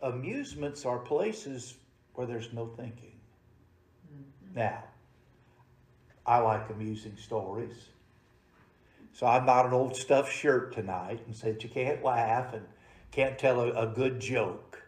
Amusements 0.00 0.84
are 0.84 0.98
places 0.98 1.74
where 2.14 2.26
there's 2.26 2.52
no 2.52 2.66
thinking. 2.66 3.20
Mm-hmm. 4.12 4.58
Now, 4.58 4.82
I 6.26 6.38
like 6.38 6.70
amusing 6.70 7.16
stories. 7.16 7.76
So 9.12 9.26
I'm 9.26 9.46
not 9.46 9.66
an 9.66 9.72
old 9.72 9.94
stuffed 9.94 10.32
shirt 10.32 10.74
tonight 10.74 11.20
and 11.26 11.36
said 11.36 11.62
you 11.62 11.68
can't 11.68 12.02
laugh 12.02 12.54
and 12.54 12.64
can't 13.12 13.38
tell 13.38 13.60
a, 13.60 13.70
a 13.72 13.86
good 13.86 14.18
joke. 14.18 14.82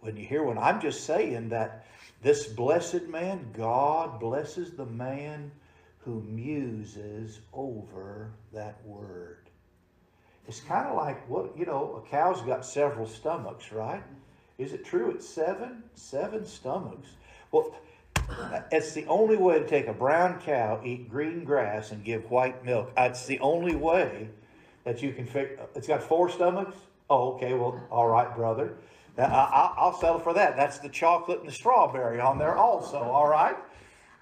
When 0.00 0.16
you 0.16 0.24
hear 0.24 0.42
one, 0.42 0.56
I'm 0.56 0.80
just 0.80 1.04
saying 1.04 1.50
that 1.50 1.84
this 2.22 2.46
blessed 2.46 3.02
man, 3.08 3.50
God 3.52 4.18
blesses 4.18 4.72
the 4.72 4.86
man 4.86 5.50
who 5.98 6.22
muses 6.22 7.40
over 7.52 8.30
that 8.52 8.84
word. 8.86 9.50
It's 10.48 10.60
kind 10.60 10.86
of 10.86 10.96
like 10.96 11.28
what, 11.28 11.56
you 11.56 11.66
know, 11.66 12.02
a 12.04 12.10
cow's 12.10 12.40
got 12.42 12.64
several 12.64 13.06
stomachs, 13.06 13.72
right? 13.72 14.02
Is 14.58 14.72
it 14.72 14.84
true 14.84 15.10
it's 15.10 15.28
seven? 15.28 15.82
Seven 15.94 16.46
stomachs. 16.46 17.08
Well, 17.52 17.74
it's 18.70 18.92
the 18.92 19.06
only 19.06 19.36
way 19.36 19.58
to 19.58 19.66
take 19.66 19.86
a 19.86 19.92
brown 19.92 20.40
cow, 20.40 20.80
eat 20.84 21.10
green 21.10 21.44
grass, 21.44 21.90
and 21.90 22.04
give 22.04 22.30
white 22.30 22.64
milk. 22.64 22.92
It's 22.96 23.26
the 23.26 23.40
only 23.40 23.74
way 23.74 24.28
that 24.84 25.02
you 25.02 25.12
can 25.12 25.26
figure. 25.26 25.58
It's 25.74 25.86
got 25.86 26.02
four 26.02 26.30
stomachs? 26.30 26.76
Oh, 27.10 27.32
okay. 27.32 27.54
Well, 27.54 27.78
all 27.90 28.08
right, 28.08 28.34
brother. 28.34 28.76
Uh, 29.18 29.74
I'll 29.76 29.98
settle 29.98 30.20
for 30.20 30.32
that. 30.34 30.56
That's 30.56 30.78
the 30.78 30.88
chocolate 30.88 31.40
and 31.40 31.48
the 31.48 31.52
strawberry 31.52 32.20
on 32.20 32.38
there 32.38 32.56
also, 32.56 32.98
all 32.98 33.28
right? 33.28 33.56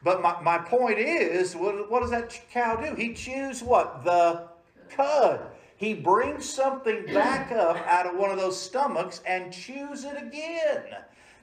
But 0.02 0.22
my, 0.22 0.40
my 0.40 0.58
point 0.58 0.98
is, 0.98 1.54
what, 1.54 1.90
what 1.90 2.00
does 2.00 2.10
that 2.10 2.40
cow 2.50 2.76
do? 2.76 2.94
He 2.94 3.12
chews 3.12 3.62
what? 3.62 4.04
The 4.04 4.48
cud. 4.88 5.40
He 5.76 5.94
brings 5.94 6.48
something 6.48 7.04
back 7.12 7.52
up 7.52 7.76
out 7.86 8.06
of 8.06 8.16
one 8.16 8.30
of 8.30 8.38
those 8.38 8.60
stomachs 8.60 9.20
and 9.26 9.52
chews 9.52 10.04
it 10.04 10.16
again. 10.20 10.84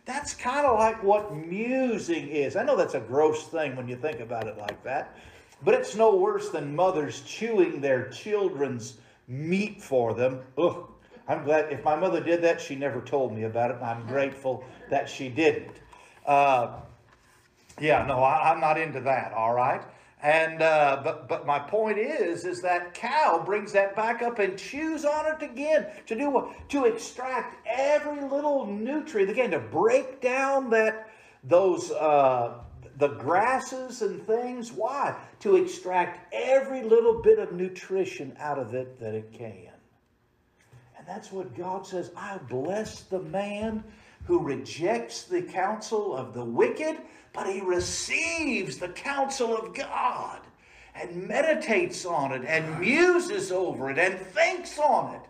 That's 0.06 0.34
kind 0.34 0.66
of 0.66 0.78
like 0.80 1.02
what 1.04 1.36
musing 1.36 2.28
is. 2.28 2.56
I 2.56 2.64
know 2.64 2.76
that's 2.76 2.96
a 2.96 3.00
gross 3.00 3.44
thing 3.48 3.76
when 3.76 3.88
you 3.88 3.96
think 3.96 4.20
about 4.20 4.48
it 4.48 4.58
like 4.58 4.84
that, 4.84 5.16
but 5.64 5.74
it's 5.74 5.96
no 5.96 6.16
worse 6.16 6.50
than 6.50 6.76
mothers 6.76 7.22
chewing 7.22 7.82
their 7.82 8.10
children's 8.10 8.98
meat 9.28 9.82
for 9.82 10.14
them. 10.14 10.42
Ugh, 10.58 10.88
I'm 11.28 11.44
glad 11.44 11.72
if 11.72 11.84
my 11.84 11.96
mother 11.96 12.22
did 12.22 12.42
that, 12.44 12.62
she 12.62 12.76
never 12.76 13.02
told 13.02 13.34
me 13.34 13.44
about 13.44 13.72
it, 13.72 13.78
and 13.78 13.86
I'm 13.86 14.06
grateful 14.06 14.64
that 14.90 15.10
she 15.10 15.30
didn't. 15.30 15.82
Uh, 16.26 16.78
yeah, 17.80 18.06
no, 18.06 18.20
I, 18.20 18.52
am 18.52 18.60
not 18.60 18.80
into 18.80 19.02
that, 19.02 19.34
all 19.34 19.54
right? 19.54 19.82
And 20.22 20.62
uh, 20.62 21.02
but 21.04 21.28
but 21.28 21.46
my 21.46 21.60
point 21.60 21.98
is 21.98 22.46
is 22.46 22.62
that 22.62 22.94
cow 22.94 23.44
brings 23.46 23.72
that 23.74 23.96
back 23.96 24.22
up 24.22 24.40
and 24.40 24.58
chews 24.58 25.06
on 25.06 25.26
it 25.28 25.44
again 25.44 25.88
to 26.08 26.16
do 26.16 26.30
what? 26.30 26.70
To 26.70 26.86
extract 26.86 27.68
every 27.68 28.22
little 28.22 28.66
nutrient 28.66 29.30
again 29.30 29.52
to 29.52 29.60
break 29.60 30.22
down 30.22 30.70
that 30.72 31.10
those 31.44 31.92
uh, 31.92 32.56
the 32.98 33.10
grasses 33.10 34.02
and 34.02 34.26
things. 34.26 34.72
Why? 34.72 35.16
To 35.42 35.58
extract 35.58 36.34
every 36.34 36.82
little 36.82 37.22
bit 37.22 37.38
of 37.38 37.52
nutrition 37.52 38.36
out 38.40 38.58
of 38.58 38.74
it 38.74 39.00
that 39.00 39.14
it 39.14 39.32
can. 39.32 39.75
That's 41.08 41.32
what 41.32 41.56
God 41.56 41.86
says. 41.86 42.12
I 42.16 42.38
bless 42.50 43.02
the 43.02 43.22
man 43.22 43.84
who 44.26 44.40
rejects 44.40 45.24
the 45.24 45.42
counsel 45.42 46.16
of 46.16 46.34
the 46.34 46.44
wicked, 46.44 46.98
but 47.34 47.48
he 47.48 47.62
receives 47.62 48.78
the 48.78 48.90
counsel 48.90 49.56
of 49.56 49.74
God 49.74 50.40
and 50.96 51.28
meditates 51.28 52.06
on 52.06 52.32
it 52.32 52.44
and 52.46 52.80
muses 52.80 53.52
over 53.52 53.92
it 53.92 54.00
and 54.00 54.20
thinks 54.20 54.80
on 54.80 55.16
it 55.16 55.22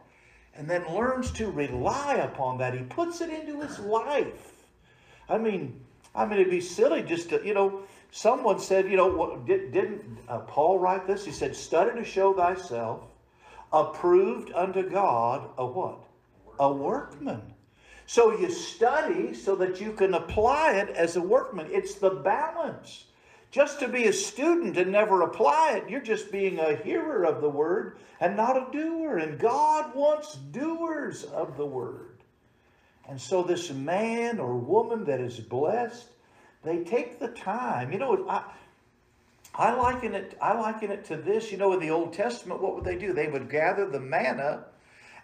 and 0.55 0.69
then 0.69 0.85
learns 0.93 1.31
to 1.31 1.51
rely 1.51 2.15
upon 2.15 2.57
that. 2.59 2.73
He 2.73 2.83
puts 2.83 3.19
it 3.19 3.29
into 3.29 3.59
his 3.61 3.79
life. 3.79 4.53
I 5.27 5.38
mean, 5.38 5.81
I 6.13 6.25
mean, 6.25 6.39
it'd 6.39 6.51
be 6.51 6.61
silly 6.61 7.01
just 7.01 7.29
to, 7.29 7.45
you 7.45 7.53
know, 7.53 7.81
someone 8.11 8.59
said, 8.59 8.89
you 8.89 8.95
know, 8.95 9.07
what, 9.07 9.45
did, 9.45 9.73
didn't 9.73 10.03
uh, 10.29 10.39
Paul 10.39 10.79
write 10.79 11.05
this? 11.05 11.25
He 11.25 11.31
said, 11.31 11.55
study 11.55 11.99
to 11.99 12.05
show 12.05 12.33
thyself 12.33 13.01
approved 13.71 14.51
unto 14.54 14.89
God 14.89 15.49
a 15.58 15.65
what? 15.65 15.99
A 16.60 16.71
workman. 16.71 17.41
So 18.08 18.38
you 18.38 18.51
study 18.51 19.34
so 19.34 19.56
that 19.56 19.82
you 19.82 19.91
can 19.93 20.13
apply 20.13 20.73
it 20.73 20.89
as 20.89 21.15
a 21.15 21.21
workman. 21.21 21.67
It's 21.71 21.95
the 21.95 22.12
balance. 22.12 23.06
Just 23.51 23.80
to 23.80 23.88
be 23.88 24.06
a 24.06 24.13
student 24.13 24.78
and 24.78 24.91
never 24.91 25.21
apply 25.21 25.78
it, 25.78 25.89
you're 25.89 26.01
just 26.01 26.32
being 26.32 26.60
a 26.60 26.75
hearer 26.75 27.23
of 27.23 27.41
the 27.41 27.49
word 27.49 27.97
and 28.19 28.36
not 28.36 28.58
a 28.58 28.71
doer. 28.71 29.17
And 29.17 29.39
God 29.39 29.95
wants 29.95 30.36
doers 30.36 31.23
of 31.23 31.58
the 31.58 31.65
word. 31.65 32.23
And 33.08 33.19
so 33.19 33.43
this 33.43 33.71
man 33.71 34.39
or 34.39 34.56
woman 34.56 35.06
that 35.06 35.21
is 35.21 35.39
blessed, 35.39 36.08
they 36.63 36.84
take 36.84 37.19
the 37.19 37.30
time. 37.30 37.91
You 37.91 37.99
know, 37.99 38.25
I, 38.28 38.43
I 39.57 39.73
liken 39.73 40.15
it. 40.15 40.37
I 40.41 40.53
liken 40.53 40.91
it 40.91 41.05
to 41.05 41.17
this. 41.17 41.51
You 41.51 41.57
know, 41.57 41.73
in 41.73 41.79
the 41.79 41.91
Old 41.91 42.13
Testament, 42.13 42.61
what 42.61 42.75
would 42.75 42.83
they 42.83 42.97
do? 42.97 43.13
They 43.13 43.27
would 43.27 43.49
gather 43.49 43.89
the 43.89 43.99
manna, 43.99 44.65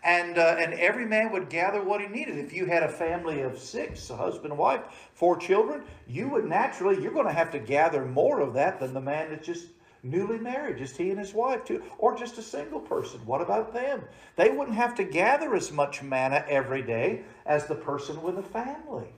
and 0.04 0.38
uh, 0.38 0.56
and 0.58 0.74
every 0.74 1.06
man 1.06 1.32
would 1.32 1.50
gather 1.50 1.84
what 1.84 2.02
he 2.02 2.08
needed. 2.08 2.38
If 2.38 2.54
you 2.54 2.66
had 2.66 2.84
a 2.84 2.90
family 2.90 3.42
of 3.42 3.60
six, 3.60 4.10
a 4.10 4.16
husband, 4.16 4.58
wife, 4.58 4.82
four 5.14 5.38
children, 5.38 5.84
you 6.08 6.30
would 6.30 6.46
naturally 6.46 7.02
you're 7.02 7.14
going 7.14 7.28
to 7.28 7.34
have 7.34 7.52
to 7.52 7.60
gather 7.60 8.06
more 8.06 8.40
of 8.40 8.54
that 8.54 8.80
than 8.80 8.94
the 8.94 9.02
man 9.02 9.32
that's 9.32 9.46
just 9.46 9.68
newly 10.04 10.38
married, 10.38 10.78
just 10.78 10.98
he 10.98 11.10
and 11.10 11.20
his 11.20 11.34
wife, 11.34 11.64
too, 11.66 11.84
or 11.98 12.18
just 12.18 12.38
a 12.38 12.42
single 12.42 12.80
person. 12.80 13.20
What 13.26 13.42
about 13.42 13.74
them? 13.74 14.04
They 14.36 14.50
wouldn't 14.50 14.78
have 14.78 14.96
to 14.96 15.04
gather 15.04 15.54
as 15.56 15.72
much 15.72 16.02
manna 16.02 16.44
every 16.48 16.82
day 16.82 17.22
as 17.46 17.68
the 17.68 17.76
person 17.76 18.22
with 18.24 18.38
a 18.38 18.44
family. 18.44 19.10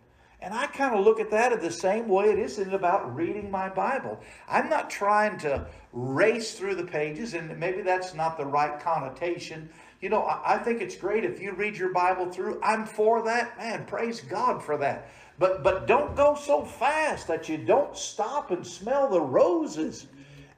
And 0.44 0.54
I 0.54 0.68
kind 0.68 0.94
of 0.94 1.06
look 1.06 1.22
at 1.22 1.32
that 1.32 1.54
in 1.54 1.62
the 1.62 1.72
same 1.72 2.10
way 2.10 2.26
it 2.26 2.38
isn't 2.38 2.74
about 2.74 3.16
reading 3.16 3.50
my 3.50 3.70
Bible. 3.70 4.20
I'm 4.50 4.68
not 4.68 4.90
trying 4.90 5.38
to 5.40 5.66
race 5.94 6.56
through 6.56 6.76
the 6.76 6.84
pages, 6.84 7.34
and 7.34 7.58
maybe 7.58 7.82
that's 7.82 8.14
not 8.14 8.38
the 8.38 8.46
right 8.46 8.78
connotation. 8.78 9.70
You 10.02 10.10
know, 10.10 10.26
I 10.46 10.58
think 10.58 10.82
it's 10.82 10.98
great 10.98 11.24
if 11.24 11.40
you 11.40 11.54
read 11.54 11.78
your 11.78 11.94
Bible 11.94 12.30
through. 12.30 12.60
I'm 12.62 12.86
for 12.86 13.22
that. 13.24 13.58
Man, 13.58 13.86
praise 13.86 14.20
God 14.20 14.62
for 14.62 14.76
that. 14.80 15.10
But 15.40 15.64
but 15.64 15.88
don't 15.88 16.14
go 16.14 16.36
so 16.36 16.66
fast 16.66 17.26
that 17.30 17.48
you 17.48 17.58
don't 17.58 17.96
stop 17.96 18.52
and 18.52 18.68
smell 18.68 19.08
the 19.08 19.22
roses 19.22 20.08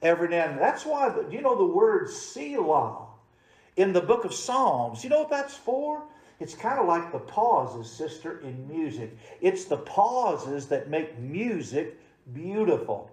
every 0.02 0.28
now 0.28 0.46
and 0.46 0.54
then. 0.54 0.58
That's 0.58 0.84
why, 0.84 1.14
you 1.30 1.42
know, 1.42 1.56
the 1.56 1.64
word 1.64 2.10
Selah 2.10 3.06
in 3.76 3.92
the 3.92 4.00
book 4.00 4.24
of 4.24 4.34
Psalms, 4.34 5.04
you 5.04 5.10
know 5.10 5.20
what 5.20 5.30
that's 5.30 5.54
for? 5.54 6.02
It's 6.38 6.54
kind 6.54 6.78
of 6.78 6.86
like 6.86 7.12
the 7.12 7.18
pauses, 7.18 7.90
sister, 7.90 8.40
in 8.40 8.68
music. 8.68 9.16
It's 9.40 9.64
the 9.64 9.78
pauses 9.78 10.66
that 10.66 10.90
make 10.90 11.18
music 11.18 11.98
beautiful. 12.34 13.10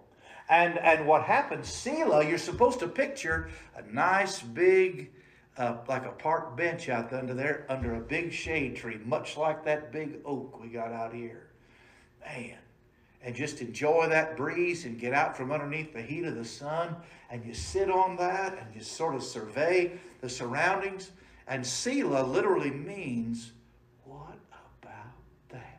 And, 0.50 0.78
and 0.80 1.08
what 1.08 1.24
happens, 1.24 1.70
Selah, 1.70 2.28
you're 2.28 2.38
supposed 2.38 2.80
to 2.80 2.88
picture 2.88 3.50
a 3.78 3.82
nice 3.94 4.42
big, 4.42 5.12
uh, 5.58 5.78
like 5.88 6.06
a 6.06 6.12
park 6.12 6.58
bench 6.58 6.90
out 6.90 7.14
under 7.14 7.34
there, 7.34 7.66
under 7.70 7.96
a 7.96 8.02
big 8.02 8.34
shade 8.34 8.76
tree, 8.76 9.00
much 9.06 9.38
like 9.38 9.64
that 9.66 9.92
big 9.92 10.18
oak 10.26 10.62
we 10.62 10.68
got 10.68 10.92
out 10.92 11.14
here. 11.14 11.48
Man, 12.26 12.58
and 13.24 13.34
just 13.34 13.62
enjoy 13.62 14.10
that 14.10 14.36
breeze 14.36 14.84
and 14.84 15.00
get 15.00 15.14
out 15.14 15.38
from 15.38 15.52
underneath 15.52 15.94
the 15.94 16.02
heat 16.02 16.26
of 16.26 16.36
the 16.36 16.46
sun 16.46 16.96
and 17.30 17.44
you 17.46 17.54
sit 17.54 17.90
on 17.90 18.18
that 18.18 18.58
and 18.60 18.76
you 18.76 18.82
sort 18.82 19.16
of 19.16 19.24
survey 19.24 19.94
the 20.22 20.30
surroundings. 20.30 21.12
And 21.48 21.66
Selah 21.66 22.24
literally 22.24 22.72
means, 22.72 23.52
what 24.06 24.38
about 24.52 24.82
that? 25.52 25.74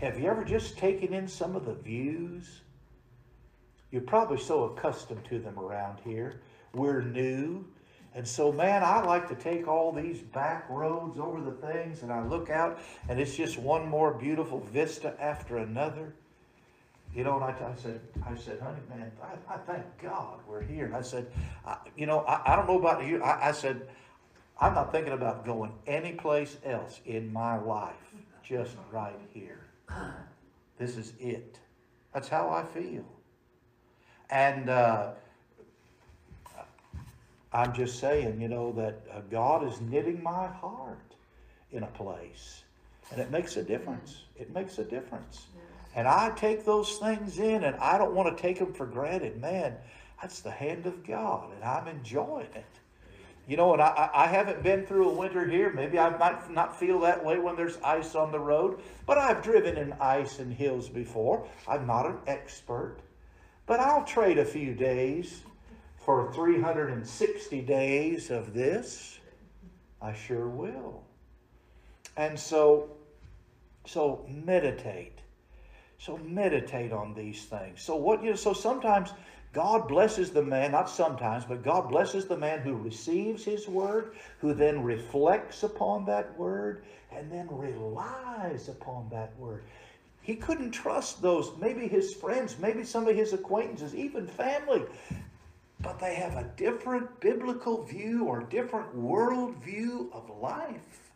Have 0.00 0.18
you 0.18 0.28
ever 0.30 0.44
just 0.44 0.78
taken 0.78 1.12
in 1.12 1.28
some 1.28 1.54
of 1.54 1.66
the 1.66 1.74
views? 1.74 2.60
You're 3.90 4.00
probably 4.02 4.38
so 4.38 4.64
accustomed 4.64 5.24
to 5.26 5.38
them 5.38 5.58
around 5.58 5.98
here. 6.04 6.40
We're 6.74 7.02
new. 7.02 7.66
And 8.14 8.26
so, 8.26 8.50
man, 8.50 8.82
I 8.82 9.02
like 9.02 9.28
to 9.28 9.34
take 9.34 9.68
all 9.68 9.92
these 9.92 10.20
back 10.20 10.68
roads 10.70 11.18
over 11.18 11.40
the 11.40 11.52
things 11.52 12.02
and 12.02 12.12
I 12.12 12.24
look 12.24 12.50
out 12.50 12.80
and 13.08 13.20
it's 13.20 13.36
just 13.36 13.58
one 13.58 13.86
more 13.88 14.14
beautiful 14.14 14.60
vista 14.72 15.14
after 15.20 15.58
another. 15.58 16.14
You 17.14 17.24
know, 17.24 17.36
and 17.36 17.44
I, 17.44 17.48
I 17.48 17.74
said, 17.74 18.00
I 18.24 18.36
said, 18.36 18.60
honey, 18.60 18.78
man, 18.88 19.10
I, 19.22 19.54
I 19.54 19.58
thank 19.58 19.84
God 20.00 20.38
we're 20.48 20.62
here. 20.62 20.86
And 20.86 20.94
I 20.94 21.02
said, 21.02 21.26
I, 21.66 21.76
you 21.96 22.06
know, 22.06 22.20
I, 22.20 22.52
I 22.52 22.56
don't 22.56 22.68
know 22.68 22.78
about 22.78 23.04
you. 23.04 23.22
I, 23.22 23.48
I 23.48 23.52
said, 23.52 23.88
I'm 24.60 24.74
not 24.74 24.92
thinking 24.92 25.12
about 25.12 25.44
going 25.44 25.72
anyplace 25.86 26.56
else 26.64 27.00
in 27.06 27.32
my 27.32 27.58
life, 27.58 27.94
just 28.44 28.76
right 28.92 29.18
here. 29.32 29.60
This 30.78 30.96
is 30.96 31.14
it. 31.18 31.58
That's 32.14 32.28
how 32.28 32.48
I 32.48 32.62
feel. 32.64 33.04
And 34.30 34.70
uh, 34.70 35.12
I'm 37.52 37.72
just 37.72 37.98
saying, 37.98 38.40
you 38.40 38.48
know, 38.48 38.72
that 38.72 39.02
uh, 39.12 39.20
God 39.30 39.66
is 39.66 39.80
knitting 39.80 40.22
my 40.22 40.46
heart 40.46 41.14
in 41.72 41.82
a 41.82 41.88
place. 41.88 42.62
And 43.10 43.20
it 43.20 43.30
makes 43.30 43.56
a 43.56 43.64
difference. 43.64 44.22
It 44.36 44.54
makes 44.54 44.78
a 44.78 44.84
difference. 44.84 45.46
And 45.94 46.06
I 46.06 46.30
take 46.30 46.64
those 46.64 46.96
things 46.98 47.38
in 47.38 47.64
and 47.64 47.76
I 47.76 47.98
don't 47.98 48.14
want 48.14 48.36
to 48.36 48.40
take 48.40 48.58
them 48.58 48.72
for 48.72 48.86
granted. 48.86 49.40
Man, 49.40 49.76
that's 50.20 50.40
the 50.40 50.50
hand 50.50 50.86
of 50.86 51.04
God 51.04 51.52
and 51.54 51.64
I'm 51.64 51.88
enjoying 51.88 52.48
it. 52.54 52.64
You 53.48 53.56
know, 53.56 53.72
and 53.72 53.82
I, 53.82 54.08
I 54.14 54.26
haven't 54.28 54.62
been 54.62 54.86
through 54.86 55.08
a 55.08 55.12
winter 55.12 55.44
here. 55.44 55.72
Maybe 55.72 55.98
I 55.98 56.16
might 56.16 56.48
not 56.50 56.78
feel 56.78 57.00
that 57.00 57.24
way 57.24 57.38
when 57.38 57.56
there's 57.56 57.78
ice 57.78 58.14
on 58.14 58.30
the 58.30 58.38
road, 58.38 58.80
but 59.06 59.18
I've 59.18 59.42
driven 59.42 59.76
in 59.76 59.92
ice 59.94 60.38
and 60.38 60.52
hills 60.52 60.88
before. 60.88 61.48
I'm 61.66 61.84
not 61.84 62.06
an 62.06 62.18
expert, 62.28 62.98
but 63.66 63.80
I'll 63.80 64.04
trade 64.04 64.38
a 64.38 64.44
few 64.44 64.74
days 64.74 65.42
for 65.96 66.32
360 66.32 67.60
days 67.62 68.30
of 68.30 68.54
this. 68.54 69.18
I 70.00 70.14
sure 70.14 70.48
will. 70.48 71.02
And 72.16 72.38
so, 72.38 72.90
so 73.86 74.26
meditate. 74.28 75.19
So 76.00 76.16
meditate 76.16 76.92
on 76.92 77.12
these 77.12 77.44
things. 77.44 77.82
So 77.82 77.94
what 77.94 78.22
you 78.22 78.30
know, 78.30 78.36
so 78.36 78.54
sometimes 78.54 79.12
God 79.52 79.86
blesses 79.86 80.30
the 80.30 80.42
man, 80.42 80.72
not 80.72 80.88
sometimes, 80.88 81.44
but 81.44 81.62
God 81.62 81.90
blesses 81.90 82.24
the 82.24 82.38
man 82.38 82.60
who 82.60 82.74
receives 82.74 83.44
his 83.44 83.68
word, 83.68 84.14
who 84.38 84.54
then 84.54 84.82
reflects 84.82 85.62
upon 85.62 86.06
that 86.06 86.38
word, 86.38 86.84
and 87.12 87.30
then 87.30 87.48
relies 87.50 88.70
upon 88.70 89.10
that 89.10 89.38
word. 89.38 89.62
He 90.22 90.36
couldn't 90.36 90.70
trust 90.70 91.20
those, 91.20 91.52
maybe 91.60 91.86
his 91.86 92.14
friends, 92.14 92.56
maybe 92.58 92.82
some 92.82 93.06
of 93.06 93.14
his 93.14 93.34
acquaintances, 93.34 93.94
even 93.94 94.26
family, 94.26 94.84
but 95.80 95.98
they 95.98 96.14
have 96.14 96.36
a 96.36 96.50
different 96.56 97.20
biblical 97.20 97.82
view 97.82 98.24
or 98.24 98.40
different 98.44 98.94
world 98.94 99.54
view 99.56 100.10
of 100.14 100.30
life 100.40 101.09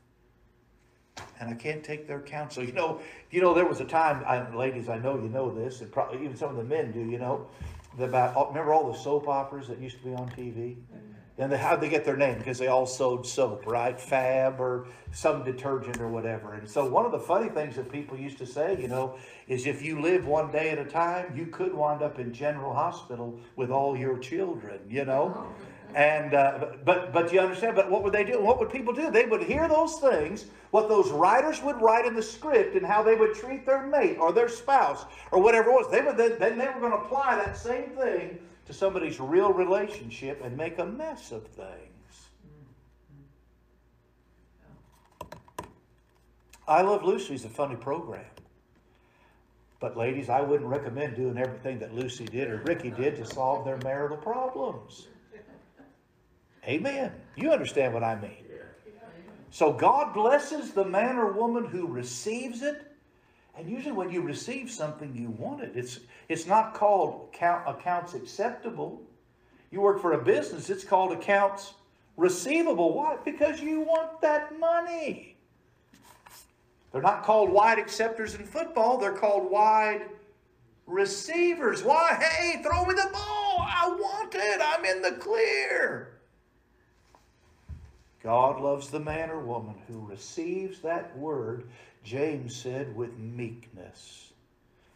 and 1.40 1.50
I 1.50 1.54
can't 1.54 1.84
take 1.84 2.06
their 2.06 2.20
counsel. 2.20 2.64
You 2.64 2.72
know, 2.72 3.00
you 3.30 3.40
know, 3.40 3.54
there 3.54 3.66
was 3.66 3.80
a 3.80 3.84
time, 3.84 4.24
I, 4.26 4.54
ladies, 4.54 4.88
I 4.88 4.98
know 4.98 5.16
you 5.16 5.28
know 5.28 5.54
this, 5.54 5.80
and 5.80 5.90
probably 5.92 6.24
even 6.24 6.36
some 6.36 6.50
of 6.50 6.56
the 6.56 6.64
men 6.64 6.92
do. 6.92 7.00
You 7.00 7.18
know, 7.18 7.46
about 7.98 8.34
oh, 8.36 8.48
remember 8.48 8.72
all 8.72 8.90
the 8.90 8.98
soap 8.98 9.28
operas 9.28 9.68
that 9.68 9.78
used 9.78 9.98
to 9.98 10.04
be 10.04 10.14
on 10.14 10.28
TV. 10.30 10.76
And 11.36 11.50
they, 11.50 11.58
how'd 11.58 11.80
they 11.80 11.88
get 11.88 12.04
their 12.04 12.16
name? 12.16 12.38
Because 12.38 12.58
they 12.58 12.68
all 12.68 12.86
sold 12.86 13.26
soap, 13.26 13.66
right? 13.66 14.00
Fab 14.00 14.60
or 14.60 14.86
some 15.10 15.42
detergent 15.42 16.00
or 16.00 16.06
whatever. 16.06 16.54
And 16.54 16.68
so 16.68 16.88
one 16.88 17.04
of 17.04 17.10
the 17.10 17.18
funny 17.18 17.48
things 17.48 17.74
that 17.74 17.90
people 17.90 18.16
used 18.16 18.38
to 18.38 18.46
say, 18.46 18.80
you 18.80 18.86
know, 18.86 19.18
is 19.48 19.66
if 19.66 19.82
you 19.82 20.00
live 20.00 20.28
one 20.28 20.52
day 20.52 20.70
at 20.70 20.78
a 20.78 20.84
time, 20.84 21.36
you 21.36 21.46
could 21.46 21.74
wind 21.74 22.02
up 22.02 22.20
in 22.20 22.32
General 22.32 22.72
Hospital 22.72 23.40
with 23.56 23.72
all 23.72 23.96
your 23.96 24.16
children, 24.18 24.78
you 24.88 25.04
know. 25.04 25.34
Oh, 25.36 25.64
And 25.94 26.34
uh, 26.34 26.72
but 26.84 27.12
but 27.12 27.32
you 27.32 27.38
understand? 27.38 27.76
But 27.76 27.88
what 27.88 28.02
would 28.02 28.12
they 28.12 28.24
do? 28.24 28.42
What 28.42 28.58
would 28.58 28.68
people 28.68 28.92
do? 28.92 29.12
They 29.12 29.26
would 29.26 29.44
hear 29.44 29.68
those 29.68 30.00
things, 30.00 30.46
what 30.72 30.88
those 30.88 31.10
writers 31.12 31.62
would 31.62 31.80
write 31.80 32.04
in 32.04 32.14
the 32.14 32.22
script, 32.22 32.74
and 32.74 32.84
how 32.84 33.04
they 33.04 33.14
would 33.14 33.34
treat 33.34 33.64
their 33.64 33.86
mate 33.86 34.18
or 34.18 34.32
their 34.32 34.48
spouse 34.48 35.04
or 35.30 35.40
whatever 35.40 35.70
it 35.70 35.74
was. 35.74 35.90
They 35.92 36.00
would 36.00 36.16
then, 36.16 36.36
then 36.40 36.58
they 36.58 36.66
were 36.66 36.80
going 36.80 36.90
to 36.90 36.98
apply 36.98 37.36
that 37.36 37.56
same 37.56 37.90
thing 37.90 38.40
to 38.66 38.72
somebody's 38.72 39.20
real 39.20 39.52
relationship 39.52 40.42
and 40.42 40.56
make 40.56 40.80
a 40.80 40.84
mess 40.84 41.30
of 41.30 41.46
things. 41.46 42.28
I 46.66 46.82
Love 46.82 47.04
Lucy 47.04 47.34
is 47.34 47.44
a 47.44 47.48
funny 47.48 47.76
program. 47.76 48.24
But 49.78 49.96
ladies, 49.96 50.28
I 50.28 50.40
wouldn't 50.40 50.68
recommend 50.68 51.14
doing 51.14 51.38
everything 51.38 51.78
that 51.80 51.94
Lucy 51.94 52.24
did 52.24 52.48
or 52.48 52.62
Ricky 52.64 52.90
did 52.90 53.16
to 53.16 53.24
solve 53.24 53.64
their 53.64 53.78
marital 53.84 54.16
problems. 54.16 55.08
Amen. 56.66 57.12
You 57.36 57.52
understand 57.52 57.92
what 57.92 58.02
I 58.02 58.20
mean. 58.20 58.44
So 59.50 59.72
God 59.72 60.14
blesses 60.14 60.72
the 60.72 60.84
man 60.84 61.16
or 61.16 61.32
woman 61.32 61.64
who 61.64 61.86
receives 61.86 62.62
it. 62.62 62.90
And 63.56 63.70
usually 63.70 63.92
when 63.92 64.10
you 64.10 64.20
receive 64.20 64.70
something, 64.70 65.14
you 65.14 65.30
want 65.30 65.62
it. 65.62 65.72
It's, 65.76 66.00
it's 66.28 66.46
not 66.46 66.74
called 66.74 67.28
account, 67.32 67.68
accounts 67.68 68.14
acceptable. 68.14 69.00
You 69.70 69.80
work 69.80 70.00
for 70.00 70.14
a 70.14 70.24
business, 70.24 70.70
it's 70.70 70.84
called 70.84 71.12
accounts 71.12 71.74
receivable. 72.16 72.94
Why? 72.94 73.16
Because 73.24 73.60
you 73.60 73.80
want 73.80 74.20
that 74.22 74.58
money. 74.58 75.36
They're 76.92 77.02
not 77.02 77.24
called 77.24 77.50
wide 77.50 77.78
acceptors 77.78 78.34
in 78.34 78.44
football. 78.44 78.98
They're 78.98 79.12
called 79.12 79.50
wide 79.50 80.02
receivers. 80.86 81.82
Why? 81.82 82.16
Hey, 82.20 82.62
throw 82.62 82.84
me 82.84 82.94
the 82.94 83.10
ball. 83.12 83.66
I 83.66 83.88
want 83.88 84.34
it. 84.34 84.60
I'm 84.62 84.84
in 84.84 85.02
the 85.02 85.12
clear. 85.12 86.13
God 88.24 88.58
loves 88.58 88.88
the 88.88 89.00
man 89.00 89.30
or 89.30 89.38
woman 89.38 89.74
who 89.86 90.00
receives 90.00 90.80
that 90.80 91.16
word, 91.16 91.68
James 92.02 92.56
said, 92.56 92.96
with 92.96 93.18
meekness. 93.18 94.32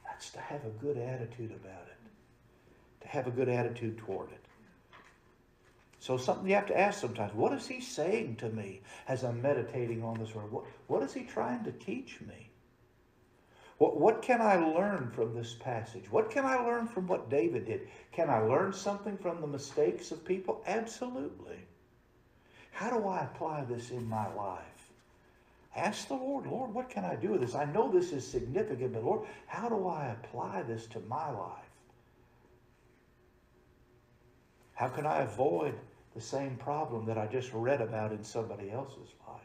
That's 0.06 0.30
to 0.30 0.40
have 0.40 0.64
a 0.64 0.70
good 0.70 0.96
attitude 0.96 1.50
about 1.50 1.86
it, 1.86 3.02
to 3.02 3.08
have 3.08 3.26
a 3.26 3.30
good 3.30 3.50
attitude 3.50 3.98
toward 3.98 4.30
it. 4.32 4.40
So 6.00 6.16
something 6.16 6.48
you 6.48 6.54
have 6.54 6.68
to 6.68 6.78
ask 6.78 7.00
sometimes, 7.00 7.34
what 7.34 7.52
is 7.52 7.66
he 7.66 7.82
saying 7.82 8.36
to 8.36 8.48
me 8.48 8.80
as 9.08 9.24
I'm 9.24 9.42
meditating 9.42 10.02
on 10.02 10.18
this 10.18 10.34
word? 10.34 10.50
What, 10.50 10.64
what 10.86 11.02
is 11.02 11.12
he 11.12 11.24
trying 11.24 11.64
to 11.64 11.72
teach 11.72 12.22
me? 12.22 12.48
What, 13.76 14.00
what 14.00 14.22
can 14.22 14.40
I 14.40 14.56
learn 14.56 15.10
from 15.14 15.34
this 15.34 15.54
passage? 15.54 16.10
What 16.10 16.30
can 16.30 16.46
I 16.46 16.56
learn 16.56 16.88
from 16.88 17.06
what 17.06 17.28
David 17.28 17.66
did? 17.66 17.88
Can 18.10 18.30
I 18.30 18.38
learn 18.38 18.72
something 18.72 19.18
from 19.18 19.42
the 19.42 19.46
mistakes 19.46 20.12
of 20.12 20.24
people? 20.24 20.62
Absolutely. 20.66 21.58
How 22.78 22.90
do 22.90 23.08
I 23.08 23.24
apply 23.24 23.64
this 23.64 23.90
in 23.90 24.08
my 24.08 24.32
life? 24.34 24.92
Ask 25.74 26.06
the 26.06 26.14
Lord, 26.14 26.46
Lord, 26.46 26.72
what 26.72 26.88
can 26.88 27.04
I 27.04 27.16
do 27.16 27.32
with 27.32 27.40
this? 27.40 27.56
I 27.56 27.64
know 27.64 27.90
this 27.90 28.12
is 28.12 28.24
significant, 28.24 28.92
but 28.92 29.02
Lord, 29.02 29.26
how 29.48 29.68
do 29.68 29.88
I 29.88 30.10
apply 30.12 30.62
this 30.62 30.86
to 30.92 31.00
my 31.00 31.28
life? 31.28 31.72
How 34.74 34.86
can 34.86 35.06
I 35.06 35.22
avoid 35.22 35.74
the 36.14 36.20
same 36.20 36.54
problem 36.54 37.04
that 37.06 37.18
I 37.18 37.26
just 37.26 37.52
read 37.52 37.80
about 37.80 38.12
in 38.12 38.22
somebody 38.22 38.70
else's 38.70 39.12
life? 39.26 39.40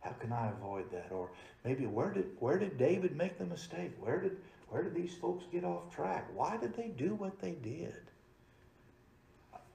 How 0.00 0.10
can 0.10 0.30
I 0.30 0.50
avoid 0.50 0.90
that? 0.92 1.08
Or 1.10 1.30
maybe 1.64 1.86
where 1.86 2.10
did 2.10 2.26
where 2.38 2.58
did 2.58 2.76
David 2.76 3.16
make 3.16 3.38
the 3.38 3.46
mistake? 3.46 3.92
Where 3.98 4.20
did 4.20 4.36
where 4.68 4.82
did 4.82 4.94
these 4.94 5.14
folks 5.14 5.46
get 5.50 5.64
off 5.64 5.90
track? 5.94 6.28
Why 6.34 6.58
did 6.58 6.76
they 6.76 6.88
do 6.88 7.14
what 7.14 7.40
they 7.40 7.52
did? 7.52 8.10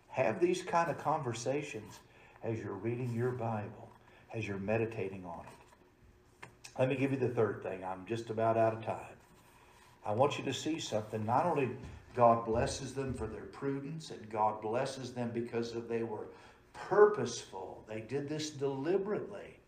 Have 0.09 0.39
these 0.39 0.61
kind 0.61 0.91
of 0.91 0.99
conversations 0.99 1.99
as 2.43 2.59
you're 2.59 2.73
reading 2.73 3.13
your 3.13 3.31
Bible, 3.31 3.89
as 4.33 4.47
you're 4.47 4.57
meditating 4.57 5.25
on 5.25 5.41
it. 5.45 6.47
Let 6.79 6.89
me 6.89 6.95
give 6.95 7.11
you 7.11 7.17
the 7.17 7.29
third 7.29 7.63
thing. 7.63 7.83
I'm 7.83 8.05
just 8.05 8.29
about 8.29 8.57
out 8.57 8.73
of 8.73 8.85
time. 8.85 9.15
I 10.05 10.11
want 10.13 10.37
you 10.37 10.43
to 10.45 10.53
see 10.53 10.79
something. 10.79 11.25
Not 11.25 11.45
only 11.45 11.69
God 12.15 12.45
blesses 12.45 12.93
them 12.93 13.13
for 13.13 13.27
their 13.27 13.41
prudence, 13.41 14.11
and 14.11 14.29
God 14.29 14.61
blesses 14.61 15.13
them 15.13 15.31
because 15.33 15.73
of 15.75 15.87
they 15.87 16.03
were 16.03 16.27
purposeful. 16.73 17.83
They 17.87 18.01
did 18.01 18.29
this 18.29 18.51
deliberately. 18.51 19.59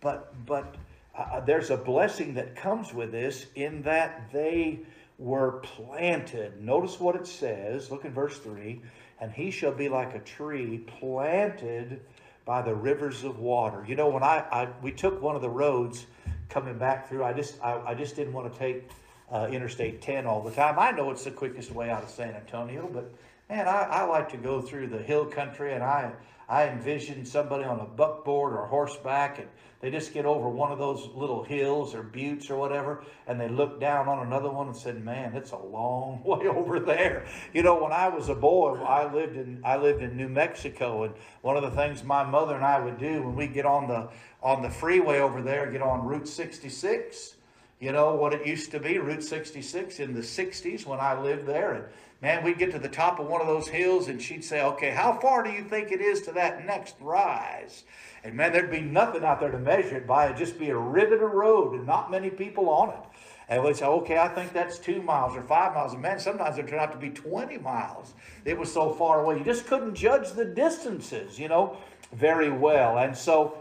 But 0.00 0.32
but 0.46 0.76
uh, 1.16 1.40
there's 1.40 1.70
a 1.70 1.76
blessing 1.76 2.34
that 2.34 2.54
comes 2.54 2.94
with 2.94 3.10
this 3.10 3.46
in 3.56 3.82
that 3.82 4.30
they 4.32 4.80
were 5.18 5.60
planted. 5.60 6.62
Notice 6.62 7.00
what 7.00 7.16
it 7.16 7.26
says. 7.26 7.90
Look 7.90 8.04
in 8.04 8.12
verse 8.12 8.38
3 8.38 8.80
and 9.20 9.32
he 9.32 9.50
shall 9.50 9.72
be 9.72 9.88
like 9.88 10.14
a 10.14 10.20
tree 10.20 10.78
planted 10.78 12.00
by 12.44 12.62
the 12.62 12.74
rivers 12.74 13.24
of 13.24 13.38
water. 13.38 13.84
You 13.86 13.94
know, 13.94 14.08
when 14.08 14.22
I, 14.22 14.44
I 14.50 14.68
we 14.82 14.92
took 14.92 15.20
one 15.20 15.36
of 15.36 15.42
the 15.42 15.50
roads 15.50 16.06
coming 16.48 16.78
back 16.78 17.08
through, 17.08 17.24
I 17.24 17.32
just 17.32 17.62
I, 17.62 17.80
I 17.88 17.94
just 17.94 18.16
didn't 18.16 18.32
want 18.32 18.52
to 18.52 18.58
take 18.58 18.90
uh, 19.30 19.48
Interstate 19.50 20.00
10 20.00 20.26
all 20.26 20.42
the 20.42 20.50
time. 20.50 20.78
I 20.78 20.90
know 20.90 21.10
it's 21.10 21.24
the 21.24 21.30
quickest 21.30 21.72
way 21.72 21.90
out 21.90 22.02
of 22.02 22.10
San 22.10 22.34
Antonio, 22.34 22.88
but 22.92 23.12
man, 23.48 23.68
I, 23.68 23.82
I 23.82 24.02
like 24.04 24.30
to 24.30 24.38
go 24.38 24.62
through 24.62 24.88
the 24.88 24.98
hill 24.98 25.26
country, 25.26 25.74
and 25.74 25.82
I 25.82 26.12
I 26.48 26.68
envision 26.68 27.26
somebody 27.26 27.64
on 27.64 27.80
a 27.80 27.84
buckboard 27.84 28.54
or 28.54 28.66
horseback, 28.66 29.38
and 29.38 29.48
they 29.80 29.90
just 29.90 30.14
get 30.14 30.24
over 30.24 30.48
one 30.48 30.72
of 30.72 30.78
those 30.78 31.06
little 31.14 31.44
hills 31.44 31.94
or 31.94 32.02
buttes 32.02 32.50
or 32.50 32.56
whatever, 32.56 33.04
and 33.26 33.38
they 33.38 33.48
look 33.48 33.78
down 33.78 34.08
on 34.08 34.26
another 34.26 34.50
one 34.50 34.68
and 34.68 34.76
said, 34.76 35.04
"Man, 35.04 35.36
it's 35.36 35.50
a 35.50 35.58
long 35.58 36.22
way 36.24 36.46
over 36.46 36.80
there." 36.80 37.26
You 37.52 37.62
know, 37.62 37.82
when 37.82 37.92
I 37.92 38.08
was 38.08 38.30
a 38.30 38.34
boy, 38.34 38.76
I 38.82 39.12
lived 39.12 39.36
in 39.36 39.60
I 39.62 39.76
lived 39.76 40.02
in 40.02 40.16
New 40.16 40.28
Mexico, 40.28 41.04
and 41.04 41.14
one 41.42 41.56
of 41.56 41.62
the 41.62 41.70
things 41.72 42.02
my 42.02 42.24
mother 42.24 42.54
and 42.54 42.64
I 42.64 42.80
would 42.80 42.98
do 42.98 43.22
when 43.22 43.36
we 43.36 43.46
get 43.46 43.66
on 43.66 43.86
the 43.86 44.08
on 44.42 44.62
the 44.62 44.70
freeway 44.70 45.18
over 45.18 45.42
there, 45.42 45.70
get 45.70 45.82
on 45.82 46.06
Route 46.06 46.28
66. 46.28 47.34
You 47.80 47.92
know 47.92 48.16
what 48.16 48.32
it 48.32 48.44
used 48.44 48.72
to 48.72 48.80
be, 48.80 48.98
Route 48.98 49.22
66 49.22 50.00
in 50.00 50.12
the 50.12 50.20
60s 50.20 50.84
when 50.84 50.98
I 50.98 51.20
lived 51.20 51.46
there, 51.46 51.74
and 51.74 51.84
man, 52.20 52.42
we'd 52.42 52.58
get 52.58 52.72
to 52.72 52.78
the 52.78 52.88
top 52.88 53.20
of 53.20 53.26
one 53.26 53.40
of 53.40 53.46
those 53.46 53.68
hills 53.68 54.08
and 54.08 54.20
she'd 54.20 54.44
say, 54.44 54.62
okay, 54.62 54.90
how 54.90 55.18
far 55.20 55.42
do 55.42 55.50
you 55.50 55.62
think 55.62 55.92
it 55.92 56.00
is 56.00 56.22
to 56.22 56.32
that 56.32 56.66
next 56.66 56.96
rise? 57.00 57.84
And 58.24 58.34
man, 58.34 58.52
there'd 58.52 58.70
be 58.70 58.80
nothing 58.80 59.24
out 59.24 59.40
there 59.40 59.50
to 59.50 59.58
measure 59.58 59.96
it 59.96 60.06
by. 60.06 60.26
It'd 60.26 60.36
just 60.36 60.58
be 60.58 60.70
a 60.70 60.76
ribbon 60.76 61.22
of 61.22 61.30
road 61.32 61.74
and 61.74 61.86
not 61.86 62.10
many 62.10 62.30
people 62.30 62.68
on 62.68 62.90
it. 62.90 63.04
And 63.48 63.64
we'd 63.64 63.76
say, 63.76 63.86
okay, 63.86 64.18
I 64.18 64.28
think 64.28 64.52
that's 64.52 64.78
two 64.78 65.00
miles 65.00 65.34
or 65.34 65.42
five 65.42 65.74
miles. 65.74 65.94
And 65.94 66.02
man, 66.02 66.18
sometimes 66.18 66.58
it 66.58 66.68
turned 66.68 66.82
out 66.82 66.92
to 66.92 66.98
be 66.98 67.10
20 67.10 67.56
miles. 67.58 68.14
It 68.44 68.58
was 68.58 68.70
so 68.70 68.92
far 68.92 69.22
away. 69.22 69.38
You 69.38 69.44
just 69.44 69.66
couldn't 69.66 69.94
judge 69.94 70.32
the 70.32 70.44
distances, 70.44 71.38
you 71.38 71.48
know, 71.48 71.78
very 72.12 72.50
well. 72.50 72.98
And 72.98 73.16
so 73.16 73.57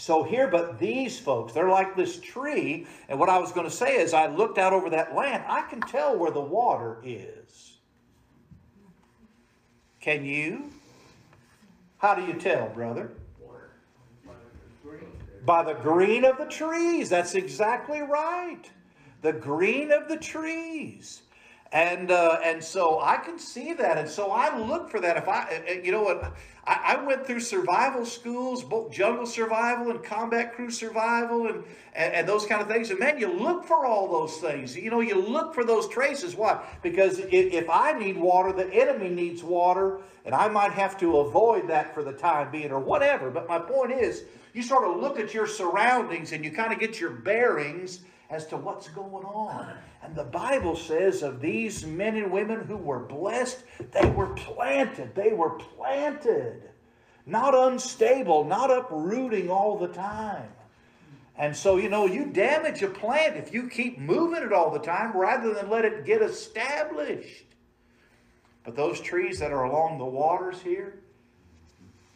so 0.00 0.22
here, 0.22 0.48
but 0.48 0.78
these 0.78 1.18
folks, 1.18 1.52
they're 1.52 1.68
like 1.68 1.94
this 1.94 2.18
tree. 2.18 2.86
And 3.10 3.20
what 3.20 3.28
I 3.28 3.38
was 3.38 3.52
going 3.52 3.68
to 3.68 3.74
say 3.74 3.96
is, 3.96 4.14
I 4.14 4.28
looked 4.28 4.56
out 4.56 4.72
over 4.72 4.88
that 4.90 5.14
land. 5.14 5.44
I 5.46 5.60
can 5.62 5.80
tell 5.82 6.16
where 6.16 6.30
the 6.30 6.40
water 6.40 6.98
is. 7.04 7.76
Can 10.00 10.24
you? 10.24 10.70
How 11.98 12.14
do 12.14 12.24
you 12.24 12.32
tell, 12.32 12.70
brother? 12.70 13.12
By 15.44 15.64
the 15.64 15.74
green 15.74 16.24
of 16.24 16.38
the 16.38 16.46
trees. 16.46 17.10
That's 17.10 17.34
exactly 17.34 18.00
right. 18.00 18.62
The 19.20 19.34
green 19.34 19.92
of 19.92 20.08
the 20.08 20.16
trees. 20.16 21.20
And 21.72 22.10
uh, 22.10 22.40
and 22.42 22.64
so 22.64 23.00
I 23.00 23.18
can 23.18 23.38
see 23.38 23.74
that, 23.74 23.96
and 23.96 24.08
so 24.08 24.32
I 24.32 24.58
look 24.58 24.90
for 24.90 24.98
that. 25.00 25.16
If 25.16 25.28
I, 25.28 25.62
uh, 25.68 25.72
you 25.84 25.92
know 25.92 26.02
what, 26.02 26.34
I, 26.66 26.96
I, 26.96 27.04
went 27.04 27.26
through 27.26 27.40
survival 27.40 28.04
schools, 28.04 28.62
both 28.62 28.92
jungle 28.92 29.26
survival 29.26 29.90
and 29.90 30.02
combat 30.02 30.54
crew 30.54 30.70
survival, 30.70 31.46
and, 31.46 31.64
and 31.94 32.14
and 32.14 32.28
those 32.28 32.46
kind 32.46 32.60
of 32.60 32.68
things. 32.68 32.90
And 32.90 32.98
man, 32.98 33.18
you 33.18 33.32
look 33.32 33.64
for 33.64 33.86
all 33.86 34.08
those 34.08 34.36
things. 34.36 34.76
You 34.76 34.90
know, 34.90 35.00
you 35.00 35.20
look 35.20 35.54
for 35.54 35.64
those 35.64 35.88
traces. 35.88 36.34
Why? 36.34 36.62
Because 36.82 37.18
if, 37.18 37.32
if 37.32 37.70
I 37.70 37.92
need 37.92 38.16
water, 38.16 38.52
the 38.52 38.72
enemy 38.72 39.08
needs 39.08 39.42
water, 39.42 39.98
and 40.24 40.34
I 40.34 40.48
might 40.48 40.72
have 40.72 40.98
to 40.98 41.18
avoid 41.18 41.68
that 41.68 41.94
for 41.94 42.02
the 42.02 42.12
time 42.12 42.50
being, 42.50 42.72
or 42.72 42.80
whatever. 42.80 43.30
But 43.30 43.48
my 43.48 43.58
point 43.58 43.92
is, 43.92 44.24
you 44.52 44.62
sort 44.62 44.88
of 44.88 45.00
look 45.00 45.18
at 45.18 45.32
your 45.32 45.46
surroundings, 45.46 46.32
and 46.32 46.44
you 46.44 46.50
kind 46.50 46.72
of 46.72 46.78
get 46.78 47.00
your 47.00 47.10
bearings 47.10 48.00
as 48.30 48.46
to 48.46 48.56
what's 48.56 48.88
going 48.88 49.24
on. 49.24 49.74
And 50.02 50.14
the 50.14 50.24
Bible 50.24 50.76
says 50.76 51.22
of 51.22 51.40
these 51.40 51.84
men 51.84 52.16
and 52.16 52.30
women 52.30 52.60
who 52.60 52.76
were 52.76 53.00
blessed, 53.00 53.62
they 53.92 54.08
were 54.08 54.34
planted. 54.34 55.14
They 55.14 55.32
were 55.32 55.50
planted. 55.50 56.62
Not 57.26 57.54
unstable, 57.54 58.44
not 58.44 58.70
uprooting 58.70 59.50
all 59.50 59.76
the 59.76 59.88
time. 59.88 60.48
And 61.36 61.56
so, 61.56 61.76
you 61.76 61.88
know, 61.88 62.06
you 62.06 62.26
damage 62.26 62.82
a 62.82 62.88
plant 62.88 63.36
if 63.36 63.52
you 63.52 63.68
keep 63.68 63.98
moving 63.98 64.42
it 64.42 64.52
all 64.52 64.70
the 64.70 64.78
time 64.78 65.16
rather 65.16 65.52
than 65.54 65.70
let 65.70 65.84
it 65.84 66.04
get 66.04 66.22
established. 66.22 67.46
But 68.62 68.76
those 68.76 69.00
trees 69.00 69.38
that 69.38 69.52
are 69.52 69.64
along 69.64 69.98
the 69.98 70.04
waters 70.04 70.60
here, 70.60 71.00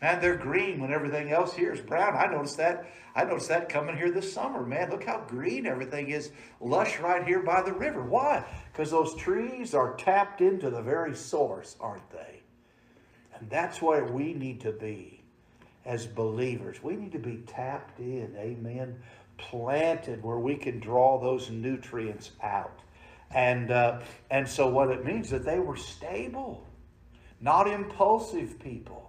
Man, 0.05 0.21
they're 0.21 0.37
green 0.37 0.81
when 0.81 0.93
everything 0.93 1.33
else 1.33 1.55
here 1.55 1.73
is 1.73 1.81
brown. 1.81 2.15
I 2.15 2.27
noticed 2.27 2.59
that. 2.59 2.91
I 3.15 3.25
noticed 3.25 3.49
that 3.49 3.71
coming 3.71 3.97
here 3.97 4.11
this 4.11 4.31
summer. 4.31 4.63
Man, 4.63 4.91
look 4.91 5.05
how 5.05 5.25
green 5.27 5.65
everything 5.65 6.11
is, 6.11 6.31
lush 6.61 7.01
right 7.01 7.27
here 7.27 7.41
by 7.43 7.63
the 7.63 7.73
river. 7.73 8.03
Why? 8.03 8.45
Because 8.71 8.91
those 8.91 9.15
trees 9.15 9.73
are 9.73 9.95
tapped 9.95 10.43
into 10.43 10.69
the 10.69 10.83
very 10.83 11.17
source, 11.17 11.77
aren't 11.81 12.11
they? 12.11 12.43
And 13.39 13.49
that's 13.49 13.81
where 13.81 14.05
we 14.05 14.35
need 14.35 14.61
to 14.61 14.73
be 14.73 15.23
as 15.87 16.07
believers. 16.07 16.83
We 16.83 16.97
need 16.97 17.13
to 17.13 17.19
be 17.19 17.43
tapped 17.47 17.99
in, 17.99 18.37
amen, 18.37 18.99
planted 19.39 20.23
where 20.23 20.39
we 20.39 20.57
can 20.57 20.81
draw 20.81 21.19
those 21.19 21.49
nutrients 21.49 22.33
out. 22.43 22.81
And, 23.31 23.71
uh, 23.71 24.01
and 24.31 24.47
so 24.47 24.69
what 24.69 24.91
it 24.91 25.03
means 25.03 25.31
that 25.31 25.47
they 25.47 25.61
were 25.61 25.79
stable, 25.79 26.67
not 27.41 27.67
impulsive 27.67 28.61
people, 28.61 29.04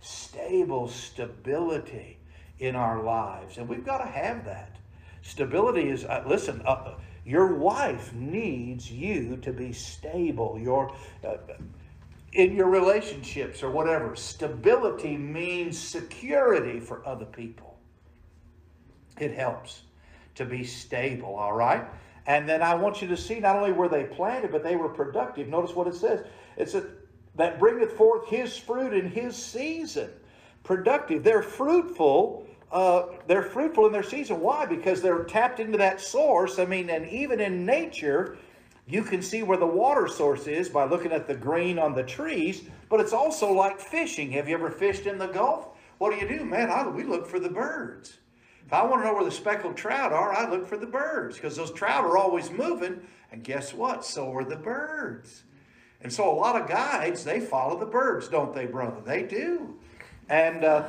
stable 0.00 0.88
stability 0.88 2.18
in 2.58 2.76
our 2.76 3.02
lives. 3.02 3.58
And 3.58 3.68
we've 3.68 3.84
got 3.84 3.98
to 3.98 4.06
have 4.06 4.44
that. 4.44 4.76
Stability 5.22 5.88
is, 5.88 6.04
uh, 6.04 6.24
listen, 6.26 6.62
uh, 6.64 6.94
your 7.24 7.54
wife 7.54 8.12
needs 8.14 8.90
you 8.90 9.36
to 9.42 9.52
be 9.52 9.72
stable. 9.72 10.58
Your, 10.58 10.94
uh, 11.24 11.36
in 12.32 12.54
your 12.54 12.68
relationships 12.68 13.62
or 13.62 13.70
whatever. 13.70 14.14
Stability 14.14 15.16
means 15.16 15.78
security 15.78 16.80
for 16.80 17.06
other 17.06 17.24
people. 17.24 17.78
It 19.18 19.32
helps 19.32 19.82
to 20.36 20.44
be 20.44 20.64
stable, 20.64 21.34
all 21.34 21.52
right? 21.52 21.84
And 22.26 22.48
then 22.48 22.62
I 22.62 22.74
want 22.74 23.00
you 23.00 23.08
to 23.08 23.16
see 23.16 23.40
not 23.40 23.56
only 23.56 23.72
were 23.72 23.88
they 23.88 24.04
planted, 24.04 24.52
but 24.52 24.62
they 24.62 24.76
were 24.76 24.90
productive. 24.90 25.48
Notice 25.48 25.74
what 25.74 25.86
it 25.88 25.94
says. 25.94 26.24
It 26.56 26.68
said, 26.68 26.86
that 27.38 27.58
bringeth 27.58 27.92
forth 27.92 28.28
his 28.28 28.58
fruit 28.58 28.92
in 28.92 29.10
his 29.10 29.34
season. 29.34 30.10
Productive. 30.64 31.24
They're 31.24 31.42
fruitful. 31.42 32.46
Uh, 32.70 33.06
they're 33.26 33.42
fruitful 33.42 33.86
in 33.86 33.92
their 33.92 34.02
season. 34.02 34.40
Why? 34.40 34.66
Because 34.66 35.00
they're 35.00 35.24
tapped 35.24 35.60
into 35.60 35.78
that 35.78 36.00
source. 36.00 36.58
I 36.58 36.66
mean, 36.66 36.90
and 36.90 37.08
even 37.08 37.40
in 37.40 37.64
nature, 37.64 38.36
you 38.86 39.02
can 39.02 39.22
see 39.22 39.42
where 39.42 39.56
the 39.56 39.66
water 39.66 40.08
source 40.08 40.46
is 40.46 40.68
by 40.68 40.84
looking 40.84 41.12
at 41.12 41.26
the 41.26 41.34
green 41.34 41.78
on 41.78 41.94
the 41.94 42.02
trees, 42.02 42.64
but 42.88 43.00
it's 43.00 43.12
also 43.12 43.52
like 43.52 43.80
fishing. 43.80 44.32
Have 44.32 44.48
you 44.48 44.54
ever 44.54 44.70
fished 44.70 45.06
in 45.06 45.16
the 45.16 45.28
Gulf? 45.28 45.68
What 45.98 46.10
do 46.10 46.24
you 46.24 46.38
do, 46.38 46.44
man? 46.44 46.70
I, 46.70 46.86
we 46.88 47.04
look 47.04 47.26
for 47.26 47.38
the 47.38 47.48
birds. 47.48 48.18
If 48.66 48.72
I 48.72 48.82
want 48.84 49.02
to 49.02 49.06
know 49.06 49.14
where 49.14 49.24
the 49.24 49.30
speckled 49.30 49.76
trout 49.76 50.12
are, 50.12 50.32
I 50.32 50.48
look 50.50 50.66
for 50.66 50.76
the 50.76 50.86
birds 50.86 51.36
because 51.36 51.56
those 51.56 51.72
trout 51.72 52.04
are 52.04 52.18
always 52.18 52.50
moving. 52.50 53.00
And 53.32 53.44
guess 53.44 53.72
what? 53.72 54.04
So 54.04 54.30
are 54.34 54.44
the 54.44 54.56
birds. 54.56 55.44
And 56.02 56.12
so 56.12 56.30
a 56.30 56.34
lot 56.34 56.60
of 56.60 56.68
guides, 56.68 57.24
they 57.24 57.40
follow 57.40 57.78
the 57.78 57.86
birds, 57.86 58.28
don't 58.28 58.54
they, 58.54 58.66
brother? 58.66 59.00
They 59.04 59.24
do. 59.24 59.76
And 60.28 60.64
uh, 60.64 60.88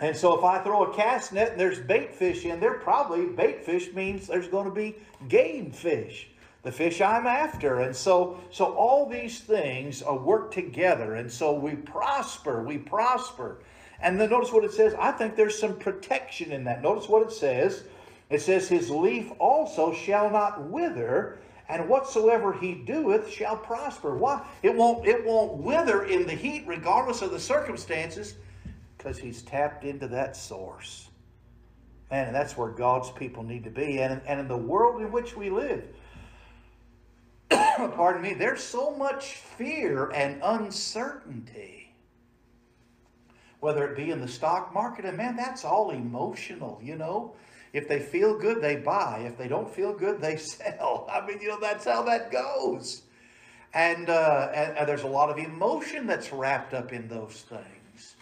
and 0.00 0.16
so 0.16 0.36
if 0.36 0.44
I 0.44 0.58
throw 0.58 0.84
a 0.84 0.94
cast 0.94 1.32
net 1.32 1.52
and 1.52 1.60
there's 1.60 1.78
bait 1.78 2.14
fish 2.14 2.44
in 2.44 2.60
there, 2.60 2.74
probably 2.74 3.26
bait 3.26 3.64
fish 3.64 3.92
means 3.92 4.26
there's 4.26 4.48
going 4.48 4.64
to 4.66 4.74
be 4.74 4.96
game 5.28 5.70
fish 5.70 6.28
the 6.62 6.72
fish 6.72 7.00
I'm 7.00 7.26
after. 7.26 7.80
And 7.80 7.94
so, 7.94 8.40
so 8.50 8.66
all 8.74 9.08
these 9.08 9.40
things 9.40 10.02
uh, 10.08 10.14
work 10.14 10.52
together. 10.52 11.16
And 11.16 11.30
so 11.30 11.52
we 11.52 11.74
prosper, 11.74 12.62
we 12.62 12.78
prosper. 12.78 13.58
And 14.00 14.20
then 14.20 14.30
notice 14.30 14.52
what 14.52 14.64
it 14.64 14.72
says. 14.72 14.94
I 14.98 15.12
think 15.12 15.36
there's 15.36 15.58
some 15.58 15.78
protection 15.78 16.52
in 16.52 16.64
that. 16.64 16.82
Notice 16.82 17.08
what 17.08 17.22
it 17.22 17.32
says. 17.32 17.84
It 18.30 18.40
says, 18.40 18.68
His 18.68 18.90
leaf 18.90 19.30
also 19.38 19.92
shall 19.92 20.30
not 20.30 20.64
wither, 20.68 21.38
and 21.68 21.88
whatsoever 21.88 22.52
he 22.52 22.74
doeth 22.74 23.30
shall 23.30 23.56
prosper. 23.56 24.16
Why? 24.16 24.44
It 24.62 24.74
won't, 24.74 25.06
it 25.06 25.24
won't 25.24 25.54
wither 25.54 26.04
in 26.04 26.26
the 26.26 26.34
heat, 26.34 26.64
regardless 26.66 27.22
of 27.22 27.30
the 27.30 27.40
circumstances, 27.40 28.34
because 28.98 29.18
he's 29.18 29.42
tapped 29.42 29.84
into 29.84 30.08
that 30.08 30.36
source. 30.36 31.08
Man, 32.10 32.26
and 32.26 32.36
that's 32.36 32.56
where 32.56 32.68
God's 32.68 33.10
people 33.10 33.42
need 33.42 33.64
to 33.64 33.70
be. 33.70 34.00
And, 34.00 34.20
and 34.26 34.40
in 34.40 34.48
the 34.48 34.56
world 34.56 35.00
in 35.00 35.10
which 35.10 35.36
we 35.36 35.48
live, 35.48 35.84
pardon 37.50 38.20
me, 38.22 38.34
there's 38.34 38.62
so 38.62 38.90
much 38.90 39.36
fear 39.36 40.10
and 40.10 40.40
uncertainty. 40.42 41.94
Whether 43.60 43.86
it 43.86 43.96
be 43.96 44.10
in 44.10 44.20
the 44.20 44.28
stock 44.28 44.74
market, 44.74 45.04
and 45.04 45.16
man, 45.16 45.36
that's 45.36 45.64
all 45.64 45.90
emotional, 45.90 46.80
you 46.82 46.96
know. 46.96 47.34
If 47.72 47.88
they 47.88 48.00
feel 48.00 48.38
good, 48.38 48.60
they 48.60 48.76
buy. 48.76 49.24
If 49.26 49.38
they 49.38 49.48
don't 49.48 49.72
feel 49.72 49.94
good, 49.94 50.20
they 50.20 50.36
sell. 50.38 51.08
I 51.10 51.24
mean, 51.26 51.40
you 51.40 51.48
know, 51.48 51.60
that's 51.60 51.84
how 51.84 52.02
that 52.02 52.30
goes. 52.30 53.02
And, 53.74 54.10
uh, 54.10 54.50
and, 54.54 54.76
and 54.76 54.88
there's 54.88 55.02
a 55.02 55.08
lot 55.08 55.30
of 55.30 55.38
emotion 55.38 56.06
that's 56.06 56.32
wrapped 56.32 56.74
up 56.74 56.92
in 56.92 57.08
those 57.08 57.44
things. 57.48 58.16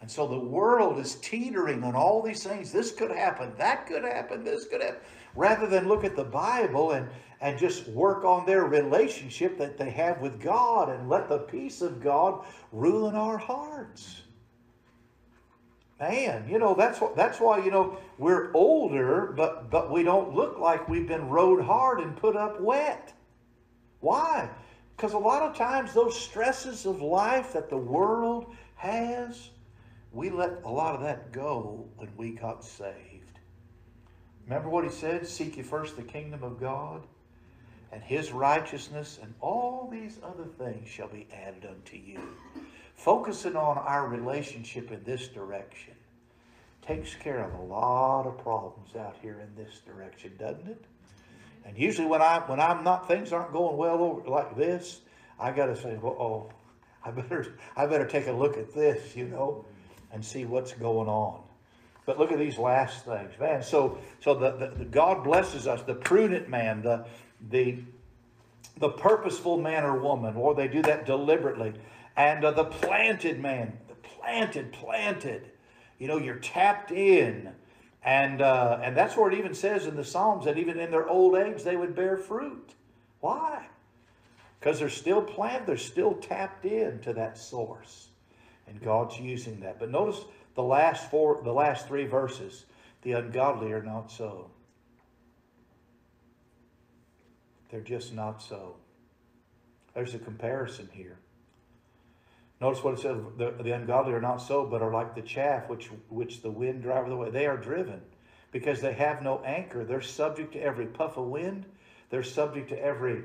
And 0.00 0.10
so 0.10 0.26
the 0.26 0.38
world 0.38 0.98
is 0.98 1.16
teetering 1.16 1.82
on 1.82 1.96
all 1.96 2.22
these 2.22 2.44
things. 2.44 2.70
This 2.70 2.92
could 2.92 3.10
happen, 3.10 3.52
that 3.56 3.86
could 3.86 4.04
happen, 4.04 4.44
this 4.44 4.66
could 4.66 4.82
happen. 4.82 5.00
Rather 5.34 5.66
than 5.66 5.88
look 5.88 6.04
at 6.04 6.14
the 6.14 6.24
Bible 6.24 6.92
and, 6.92 7.08
and 7.40 7.58
just 7.58 7.88
work 7.88 8.22
on 8.22 8.46
their 8.46 8.64
relationship 8.66 9.58
that 9.58 9.78
they 9.78 9.90
have 9.90 10.20
with 10.20 10.40
God 10.40 10.90
and 10.90 11.08
let 11.08 11.28
the 11.28 11.38
peace 11.38 11.80
of 11.80 12.02
God 12.02 12.44
rule 12.70 13.08
in 13.08 13.16
our 13.16 13.38
hearts. 13.38 14.22
Man, 16.00 16.48
you 16.48 16.58
know, 16.58 16.74
that's 16.74 17.00
what 17.00 17.14
that's 17.14 17.38
why, 17.38 17.64
you 17.64 17.70
know, 17.70 17.96
we're 18.18 18.52
older, 18.52 19.32
but 19.36 19.70
but 19.70 19.92
we 19.92 20.02
don't 20.02 20.34
look 20.34 20.58
like 20.58 20.88
we've 20.88 21.06
been 21.06 21.28
rode 21.28 21.62
hard 21.62 22.00
and 22.00 22.16
put 22.16 22.36
up 22.36 22.60
wet. 22.60 23.12
Why? 24.00 24.48
Because 24.96 25.12
a 25.12 25.18
lot 25.18 25.42
of 25.42 25.56
times 25.56 25.94
those 25.94 26.18
stresses 26.18 26.84
of 26.84 27.00
life 27.00 27.52
that 27.52 27.70
the 27.70 27.76
world 27.76 28.54
has, 28.76 29.50
we 30.12 30.30
let 30.30 30.62
a 30.64 30.70
lot 30.70 30.94
of 30.94 31.00
that 31.02 31.32
go 31.32 31.86
when 31.96 32.10
we 32.16 32.30
got 32.30 32.64
saved. 32.64 33.38
Remember 34.46 34.68
what 34.68 34.84
he 34.84 34.90
said? 34.90 35.26
Seek 35.26 35.56
ye 35.56 35.62
first 35.62 35.96
the 35.96 36.02
kingdom 36.02 36.42
of 36.42 36.60
God 36.60 37.06
and 37.92 38.02
his 38.02 38.32
righteousness, 38.32 39.18
and 39.22 39.32
all 39.40 39.88
these 39.90 40.18
other 40.22 40.44
things 40.58 40.88
shall 40.88 41.08
be 41.08 41.28
added 41.32 41.64
unto 41.64 41.96
you. 41.96 42.18
Focusing 42.94 43.56
on 43.56 43.78
our 43.78 44.08
relationship 44.08 44.90
in 44.90 45.02
this 45.04 45.28
direction 45.28 45.94
takes 46.86 47.14
care 47.14 47.44
of 47.44 47.54
a 47.54 47.62
lot 47.62 48.26
of 48.26 48.38
problems 48.38 48.94
out 48.96 49.16
here 49.20 49.40
in 49.40 49.62
this 49.62 49.80
direction, 49.86 50.32
doesn't 50.38 50.68
it? 50.68 50.84
And 51.64 51.76
usually 51.78 52.06
when 52.06 52.22
I 52.22 52.40
when 52.40 52.60
I'm 52.60 52.84
not 52.84 53.08
things 53.08 53.32
aren't 53.32 53.52
going 53.52 53.76
well 53.76 54.02
over 54.02 54.28
like 54.28 54.56
this, 54.56 55.00
I 55.38 55.50
gotta 55.50 55.76
say, 55.76 55.96
well, 56.00 56.16
oh, 56.18 56.52
I 57.04 57.10
better 57.10 57.56
I 57.76 57.86
better 57.86 58.06
take 58.06 58.26
a 58.26 58.32
look 58.32 58.56
at 58.56 58.74
this, 58.74 59.16
you 59.16 59.26
know, 59.26 59.64
and 60.12 60.24
see 60.24 60.44
what's 60.44 60.72
going 60.72 61.08
on. 61.08 61.42
But 62.06 62.18
look 62.18 62.32
at 62.32 62.38
these 62.38 62.58
last 62.58 63.04
things, 63.06 63.32
man. 63.40 63.62
So 63.62 63.98
so 64.20 64.34
the, 64.34 64.52
the, 64.52 64.66
the 64.78 64.84
God 64.84 65.24
blesses 65.24 65.66
us, 65.66 65.82
the 65.82 65.94
prudent 65.94 66.48
man, 66.48 66.82
the 66.82 67.06
the 67.50 67.78
the 68.78 68.90
purposeful 68.90 69.58
man 69.58 69.84
or 69.84 69.98
woman, 69.98 70.36
or 70.36 70.54
they 70.54 70.68
do 70.68 70.82
that 70.82 71.06
deliberately, 71.06 71.72
and 72.16 72.44
uh, 72.44 72.50
the 72.52 72.64
planted 72.64 73.40
man, 73.40 73.78
the 73.88 73.94
planted, 73.94 74.72
planted. 74.72 75.50
You 75.98 76.08
know, 76.08 76.18
you're 76.18 76.36
tapped 76.36 76.90
in, 76.90 77.52
and 78.02 78.42
uh, 78.42 78.80
and 78.82 78.96
that's 78.96 79.16
where 79.16 79.30
it 79.30 79.38
even 79.38 79.54
says 79.54 79.86
in 79.86 79.96
the 79.96 80.04
Psalms 80.04 80.44
that 80.44 80.58
even 80.58 80.78
in 80.78 80.90
their 80.90 81.08
old 81.08 81.36
age 81.36 81.62
they 81.62 81.76
would 81.76 81.94
bear 81.94 82.16
fruit. 82.16 82.74
Why? 83.20 83.66
Because 84.58 84.78
they're 84.78 84.88
still 84.88 85.22
planted, 85.22 85.66
they're 85.66 85.76
still 85.76 86.14
tapped 86.14 86.64
in 86.64 87.00
to 87.00 87.12
that 87.14 87.38
source, 87.38 88.08
and 88.66 88.80
God's 88.80 89.18
using 89.18 89.60
that. 89.60 89.78
But 89.78 89.90
notice 89.90 90.20
the 90.54 90.62
last 90.62 91.10
four, 91.10 91.40
the 91.42 91.52
last 91.52 91.86
three 91.88 92.06
verses: 92.06 92.64
the 93.02 93.12
ungodly 93.12 93.72
are 93.72 93.82
not 93.82 94.10
so. 94.10 94.50
They're 97.70 97.80
just 97.80 98.14
not 98.14 98.40
so. 98.40 98.76
There's 99.94 100.14
a 100.14 100.18
comparison 100.18 100.88
here. 100.92 101.18
Notice 102.64 102.82
what 102.82 102.94
it 102.94 103.00
says, 103.00 103.18
the, 103.36 103.50
the 103.62 103.72
ungodly 103.72 104.14
are 104.14 104.22
not 104.22 104.38
so, 104.38 104.64
but 104.64 104.80
are 104.80 104.90
like 104.90 105.14
the 105.14 105.20
chaff 105.20 105.68
which, 105.68 105.90
which 106.08 106.40
the 106.40 106.50
wind 106.50 106.80
driveth 106.80 107.12
away. 107.12 107.28
They 107.28 107.44
are 107.44 107.58
driven 107.58 108.00
because 108.52 108.80
they 108.80 108.94
have 108.94 109.20
no 109.20 109.42
anchor. 109.44 109.84
They're 109.84 110.00
subject 110.00 110.54
to 110.54 110.62
every 110.62 110.86
puff 110.86 111.18
of 111.18 111.26
wind. 111.26 111.66
They're 112.08 112.22
subject 112.22 112.70
to 112.70 112.82
every 112.82 113.24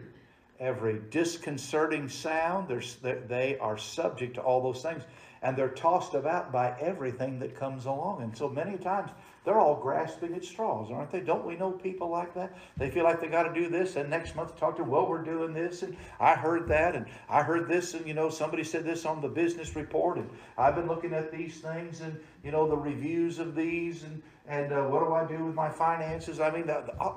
every 0.60 1.00
disconcerting 1.10 2.10
sound. 2.10 2.68
They're, 2.68 3.22
they 3.30 3.58
are 3.60 3.78
subject 3.78 4.34
to 4.34 4.42
all 4.42 4.62
those 4.62 4.84
things. 4.84 5.04
And 5.42 5.56
they're 5.56 5.70
tossed 5.70 6.16
about 6.16 6.52
by 6.52 6.76
everything 6.78 7.40
that 7.40 7.56
comes 7.56 7.86
along. 7.86 8.24
And 8.24 8.38
so 8.38 8.50
many 8.50 8.78
times 8.78 9.10
they're 9.50 9.60
all 9.60 9.74
grasping 9.74 10.36
at 10.36 10.46
straws, 10.46 10.92
aren't 10.92 11.10
they? 11.10 11.22
Don't 11.22 11.44
we 11.44 11.56
know 11.56 11.72
people 11.72 12.08
like 12.08 12.36
that? 12.36 12.56
They 12.78 12.92
feel 12.92 13.04
like 13.04 13.20
they 13.20 13.26
got 13.26 13.52
to 13.52 13.60
do 13.60 13.68
this, 13.68 13.96
and 13.96 14.08
next 14.08 14.36
month 14.36 14.56
talk 14.56 14.78
to, 14.78 14.84
well, 14.84 15.08
we're 15.08 15.24
doing 15.24 15.54
this, 15.54 15.82
and 15.82 15.98
I 16.20 16.36
heard 16.36 16.68
that, 16.68 16.96
and 16.96 17.08
I 17.28 17.42
heard 17.42 17.68
this, 17.68 17.96
and 17.96 18.06
you 18.06 18.14
know, 18.14 18.30
somebody 18.30 18.64
said 18.64 18.86
this 18.86 19.08
on 19.08 19.22
the 19.22 19.28
business 19.28 19.76
report, 19.76 20.20
and 20.20 20.30
I've 20.56 20.76
been 20.76 20.86
looking 20.86 21.16
at 21.16 21.32
these 21.32 21.62
things, 21.62 22.02
and 22.02 22.20
you 22.44 22.52
know, 22.52 22.70
the 22.70 22.78
reviews 22.78 23.40
of 23.40 23.56
these, 23.56 24.04
and 24.04 24.22
and 24.48 24.72
uh, 24.72 24.84
what 24.84 25.00
do 25.00 25.14
I 25.14 25.26
do 25.26 25.46
with 25.46 25.56
my 25.56 25.70
finances? 25.70 26.40
I 26.40 26.52
mean, 26.52 26.68
the, 26.68 26.84
the, 26.86 27.02
uh, 27.02 27.14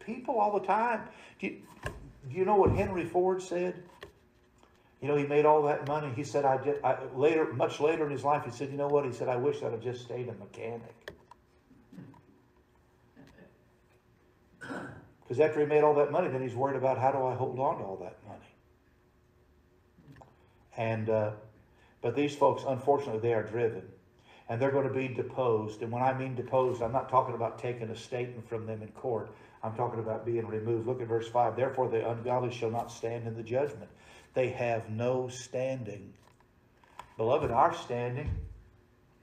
people 0.00 0.38
all 0.38 0.60
the 0.60 0.66
time. 0.66 1.08
Do 1.38 1.46
you, 1.46 1.62
do 2.28 2.36
you 2.36 2.44
know 2.44 2.56
what 2.56 2.72
Henry 2.72 3.06
Ford 3.06 3.40
said? 3.40 3.82
You 5.00 5.08
know, 5.08 5.16
he 5.16 5.24
made 5.24 5.46
all 5.46 5.62
that 5.62 5.88
money. 5.88 6.12
He 6.14 6.24
said, 6.24 6.44
I, 6.44 6.58
just, 6.58 6.84
I 6.84 6.98
later, 7.14 7.50
much 7.54 7.80
later 7.80 8.04
in 8.04 8.10
his 8.10 8.22
life, 8.22 8.44
he 8.44 8.50
said, 8.50 8.70
you 8.70 8.76
know 8.76 8.88
what? 8.88 9.06
He 9.06 9.12
said, 9.12 9.30
I 9.30 9.36
wish 9.36 9.62
I'd 9.62 9.72
have 9.72 9.82
just 9.82 10.02
stayed 10.02 10.28
a 10.28 10.34
mechanic. 10.34 11.10
Because 15.30 15.48
after 15.48 15.60
he 15.60 15.66
made 15.66 15.84
all 15.84 15.94
that 15.94 16.10
money, 16.10 16.26
then 16.26 16.42
he's 16.42 16.56
worried 16.56 16.74
about 16.74 16.98
how 16.98 17.12
do 17.12 17.24
I 17.24 17.36
hold 17.36 17.56
on 17.60 17.78
to 17.78 17.84
all 17.84 17.96
that 17.98 18.16
money. 18.26 18.40
And 20.76 21.08
uh, 21.08 21.30
But 22.02 22.16
these 22.16 22.34
folks, 22.34 22.64
unfortunately, 22.66 23.20
they 23.20 23.32
are 23.32 23.44
driven. 23.44 23.84
And 24.48 24.60
they're 24.60 24.72
going 24.72 24.88
to 24.88 24.92
be 24.92 25.06
deposed. 25.06 25.82
And 25.82 25.92
when 25.92 26.02
I 26.02 26.12
mean 26.18 26.34
deposed, 26.34 26.82
I'm 26.82 26.90
not 26.90 27.08
talking 27.08 27.36
about 27.36 27.60
taking 27.60 27.90
a 27.90 27.96
statement 27.96 28.48
from 28.48 28.66
them 28.66 28.82
in 28.82 28.88
court. 28.88 29.30
I'm 29.62 29.76
talking 29.76 30.00
about 30.00 30.26
being 30.26 30.48
removed. 30.48 30.88
Look 30.88 31.00
at 31.00 31.06
verse 31.06 31.28
5. 31.28 31.54
Therefore, 31.54 31.88
the 31.88 32.10
ungodly 32.10 32.50
shall 32.50 32.72
not 32.72 32.90
stand 32.90 33.28
in 33.28 33.36
the 33.36 33.44
judgment. 33.44 33.88
They 34.34 34.48
have 34.48 34.90
no 34.90 35.28
standing. 35.28 36.12
Beloved, 37.16 37.52
our 37.52 37.72
standing 37.72 38.30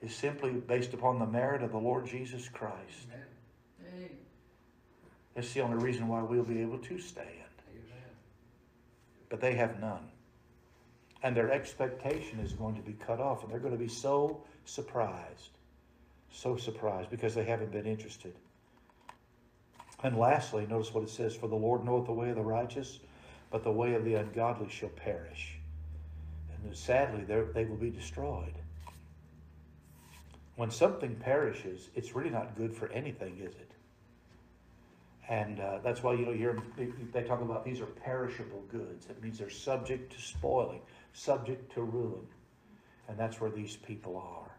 is 0.02 0.16
simply 0.16 0.52
based 0.52 0.94
upon 0.94 1.20
the 1.20 1.28
merit 1.28 1.64
of 1.64 1.74
the 1.74 1.80
Lord 1.80 2.08
Jesus 2.08 2.48
Christ. 2.48 3.08
Amen. 3.12 3.26
It's 5.38 5.54
the 5.54 5.62
only 5.62 5.78
reason 5.78 6.08
why 6.08 6.24
we'll 6.24 6.44
be 6.44 6.62
able 6.62 6.80
to 6.80 7.00
stand. 7.00 7.28
But 9.30 9.40
they 9.40 9.54
have 9.56 9.80
none. 9.80 10.10
And 11.22 11.38
their 11.38 11.52
expectation 11.52 12.40
is 12.40 12.54
going 12.54 12.76
to 12.76 12.82
be 12.82 12.94
cut 12.94 13.20
off, 13.20 13.44
and 13.44 13.52
they're 13.52 13.60
going 13.60 13.74
to 13.74 13.80
be 13.80 13.88
so 13.88 14.42
surprised. 14.66 15.52
So 16.32 16.58
surprised 16.58 17.12
because 17.12 17.36
they 17.36 17.44
haven't 17.44 17.72
been 17.72 17.86
interested. 17.86 18.34
And 20.04 20.18
lastly, 20.18 20.66
notice 20.68 20.94
what 20.94 21.04
it 21.04 21.10
says 21.10 21.36
For 21.36 21.48
the 21.48 21.56
Lord 21.56 21.86
knoweth 21.86 22.08
the 22.08 22.14
way 22.14 22.30
of 22.30 22.36
the 22.36 22.42
righteous, 22.42 23.00
but 23.52 23.64
the 23.64 23.72
way 23.72 23.94
of 23.94 24.06
the 24.06 24.16
ungodly 24.16 24.70
shall 24.70 24.90
perish. 24.90 25.60
And 26.64 26.76
sadly, 26.76 27.24
they 27.24 27.66
will 27.66 27.78
be 27.78 27.92
destroyed. 27.92 28.54
When 30.56 30.72
something 30.72 31.16
perishes, 31.16 31.90
it's 31.94 32.16
really 32.16 32.32
not 32.32 32.58
good 32.58 32.74
for 32.74 32.88
anything, 32.92 33.38
is 33.40 33.54
it? 33.54 33.67
And 35.30 35.60
uh, 35.60 35.80
that's 35.84 36.04
why, 36.04 36.14
you 36.14 36.26
know, 36.26 36.32
you're, 36.32 36.58
they, 36.78 36.88
they 37.12 37.24
talk 37.24 37.42
about 37.42 37.66
these 37.66 37.82
are 37.82 37.86
perishable 37.86 38.64
goods. 38.72 39.08
It 39.10 39.22
means 39.22 39.38
they're 39.38 39.50
subject 39.50 40.14
to 40.14 40.22
spoiling, 40.22 40.80
subject 41.14 41.74
to 41.74 41.82
ruin. 41.82 42.26
And 43.10 43.18
that's 43.18 43.42
where 43.42 43.50
these 43.50 43.76
people 43.76 44.18
are. 44.18 44.52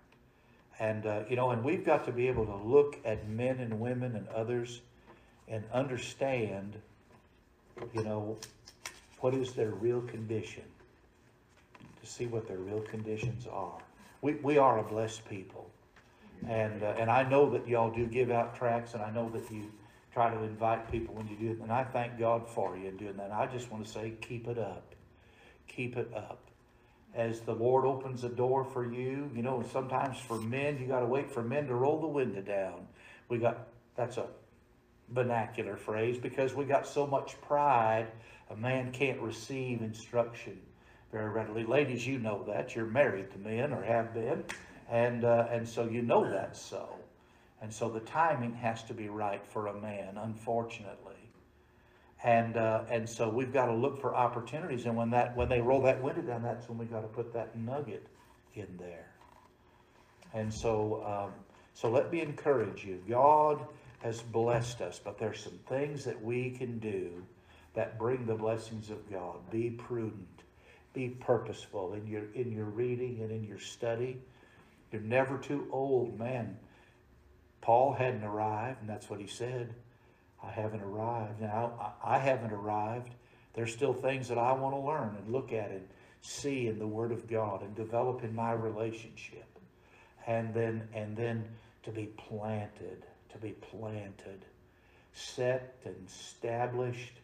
And, 0.79 1.07
uh, 1.07 1.23
you 1.29 1.37
know, 1.37 1.51
and 1.51 1.64
we've 1.64 1.85
got 1.85 2.05
to 2.05 2.12
be 2.12 2.29
able 2.29 2.47
to 2.47 2.57
look 2.57 2.99
at 3.05 3.29
men 3.29 3.61
and 3.61 3.81
women 3.81 4.14
and 4.14 4.29
others 4.29 4.83
and 5.49 5.64
understand, 5.73 6.77
you 7.95 8.05
know, 8.05 8.37
what 9.21 9.35
is 9.35 9.55
their 9.55 9.71
real 9.71 10.03
condition, 10.03 10.64
to 12.01 12.07
see 12.07 12.27
what 12.27 12.47
their 12.47 12.59
real 12.59 12.81
conditions 12.83 13.47
are. 13.51 13.79
We, 14.21 14.35
we 14.35 14.59
are 14.59 14.79
a 14.79 14.83
blessed 14.83 15.29
people. 15.29 15.69
And, 16.47 16.83
uh, 16.83 16.95
and 16.99 17.11
I 17.11 17.29
know 17.29 17.51
that 17.51 17.66
y'all 17.66 17.91
do 17.91 18.07
give 18.07 18.31
out 18.31 18.55
tracts, 18.55 18.95
and 18.95 19.03
I 19.03 19.11
know 19.11 19.29
that 19.31 19.51
you 19.51 19.73
try 20.19 20.35
to 20.35 20.43
invite 20.43 20.91
people 20.91 21.14
when 21.14 21.29
you 21.29 21.37
do 21.37 21.53
it. 21.53 21.61
And 21.61 21.71
I 21.71 21.85
thank 21.85 22.19
God 22.19 22.49
for 22.49 22.77
you 22.77 22.89
in 22.89 22.97
doing 22.97 23.16
that. 23.19 23.31
I 23.31 23.47
just 23.47 23.71
want 23.71 23.87
to 23.87 23.91
say, 23.91 24.14
keep 24.21 24.49
it 24.49 24.59
up. 24.59 24.97
Keep 25.69 25.97
it 25.97 26.12
up. 26.12 26.41
As 27.14 27.39
the 27.43 27.53
Lord 27.53 27.85
opens 27.85 28.25
a 28.25 28.29
door 28.29 28.64
for 28.64 28.85
you, 28.85 29.31
you 29.33 29.43
know, 29.43 29.64
sometimes 29.73 30.19
for 30.19 30.41
men, 30.41 30.77
you 30.81 30.89
got 30.89 31.01
to 31.01 31.07
wait 31.07 31.31
for 31.31 31.45
men 31.45 31.69
to 31.69 31.75
roll 31.77 32.01
the 32.01 32.09
window 32.09 32.41
down. 32.41 32.89
We 33.29 33.39
got, 33.39 33.69
that's 33.95 34.16
a 34.16 34.27
vernacular 35.11 35.77
phrase 35.77 36.19
because 36.19 36.53
we 36.53 36.64
got 36.64 36.85
so 36.85 37.07
much 37.07 37.41
pride, 37.43 38.09
a 38.51 38.57
man 38.57 38.91
can't 38.91 39.21
receive 39.21 39.83
instruction 39.83 40.59
very 41.12 41.31
readily. 41.31 41.64
Ladies, 41.64 42.05
you 42.05 42.19
know 42.19 42.43
that. 42.49 42.75
You're 42.75 42.87
married 42.87 43.31
to 43.31 43.39
men 43.39 43.73
or 43.73 43.85
have 43.85 44.12
been. 44.12 44.43
And, 44.91 45.25
uh, 45.25 45.47
and 45.49 45.69
so 45.69 45.85
you 45.85 46.03
know 46.03 46.29
that's 46.29 46.61
so. 46.61 46.97
And 47.61 47.72
so 47.72 47.88
the 47.88 48.00
timing 48.00 48.54
has 48.54 48.82
to 48.84 48.94
be 48.94 49.09
right 49.09 49.44
for 49.46 49.66
a 49.66 49.74
man, 49.80 50.16
unfortunately. 50.16 51.14
And, 52.22 52.56
uh, 52.56 52.82
and 52.90 53.09
so 53.09 53.28
we've 53.28 53.52
got 53.52 53.66
to 53.66 53.74
look 53.74 54.00
for 54.00 54.14
opportunities. 54.14 54.86
And 54.86 54.96
when, 54.96 55.11
that, 55.11 55.36
when 55.36 55.48
they 55.48 55.61
roll 55.61 55.82
that 55.82 56.02
window 56.02 56.22
down, 56.22 56.42
that's 56.42 56.68
when 56.68 56.78
we've 56.78 56.90
got 56.90 57.02
to 57.02 57.09
put 57.09 57.32
that 57.34 57.56
nugget 57.56 58.06
in 58.54 58.66
there. 58.78 59.11
And 60.34 60.52
so, 60.52 61.02
um, 61.04 61.32
so 61.74 61.90
let 61.90 62.12
me 62.12 62.20
encourage 62.20 62.84
you. 62.84 63.02
God 63.09 63.64
has 64.00 64.20
blessed 64.20 64.80
us, 64.80 65.00
but 65.02 65.18
there's 65.18 65.40
some 65.40 65.59
things 65.68 66.04
that 66.04 66.20
we 66.22 66.50
can 66.50 66.78
do 66.78 67.24
that 67.74 67.98
bring 67.98 68.26
the 68.26 68.34
blessings 68.34 68.90
of 68.90 69.11
God. 69.11 69.36
Be 69.50 69.70
prudent. 69.70 70.26
Be 70.92 71.11
purposeful 71.11 71.94
in 71.94 72.06
your, 72.06 72.24
in 72.34 72.50
your 72.50 72.64
reading 72.64 73.20
and 73.20 73.30
in 73.30 73.44
your 73.44 73.59
study. 73.59 74.18
You're 74.90 75.02
never 75.02 75.38
too 75.38 75.68
old, 75.70 76.18
man. 76.18 76.56
Paul 77.61 77.92
hadn't 77.92 78.24
arrived, 78.24 78.80
and 78.80 78.88
that's 78.88 79.11
what 79.11 79.20
he 79.20 79.26
said. 79.26 79.74
I 80.42 80.50
haven't 80.50 80.82
arrived. 80.82 81.40
Now, 81.40 81.94
I 82.02 82.18
haven't 82.18 82.52
arrived. 82.52 83.11
There's 83.54 83.72
still 83.72 83.92
things 83.92 84.28
that 84.28 84.38
I 84.38 84.52
want 84.52 84.74
to 84.74 84.80
learn 84.80 85.16
and 85.18 85.32
look 85.32 85.52
at 85.52 85.70
and 85.70 85.86
see 86.22 86.68
in 86.68 86.78
the 86.78 86.86
Word 86.86 87.12
of 87.12 87.28
God 87.28 87.62
and 87.62 87.74
develop 87.74 88.22
in 88.22 88.34
my 88.34 88.52
relationship. 88.52 89.46
And 90.26 90.54
then, 90.54 90.88
and 90.94 91.16
then 91.16 91.44
to 91.84 91.90
be 91.90 92.06
planted, 92.16 93.04
to 93.32 93.38
be 93.38 93.52
planted, 93.52 94.44
set 95.12 95.74
and 95.84 95.96
established, 96.06 97.14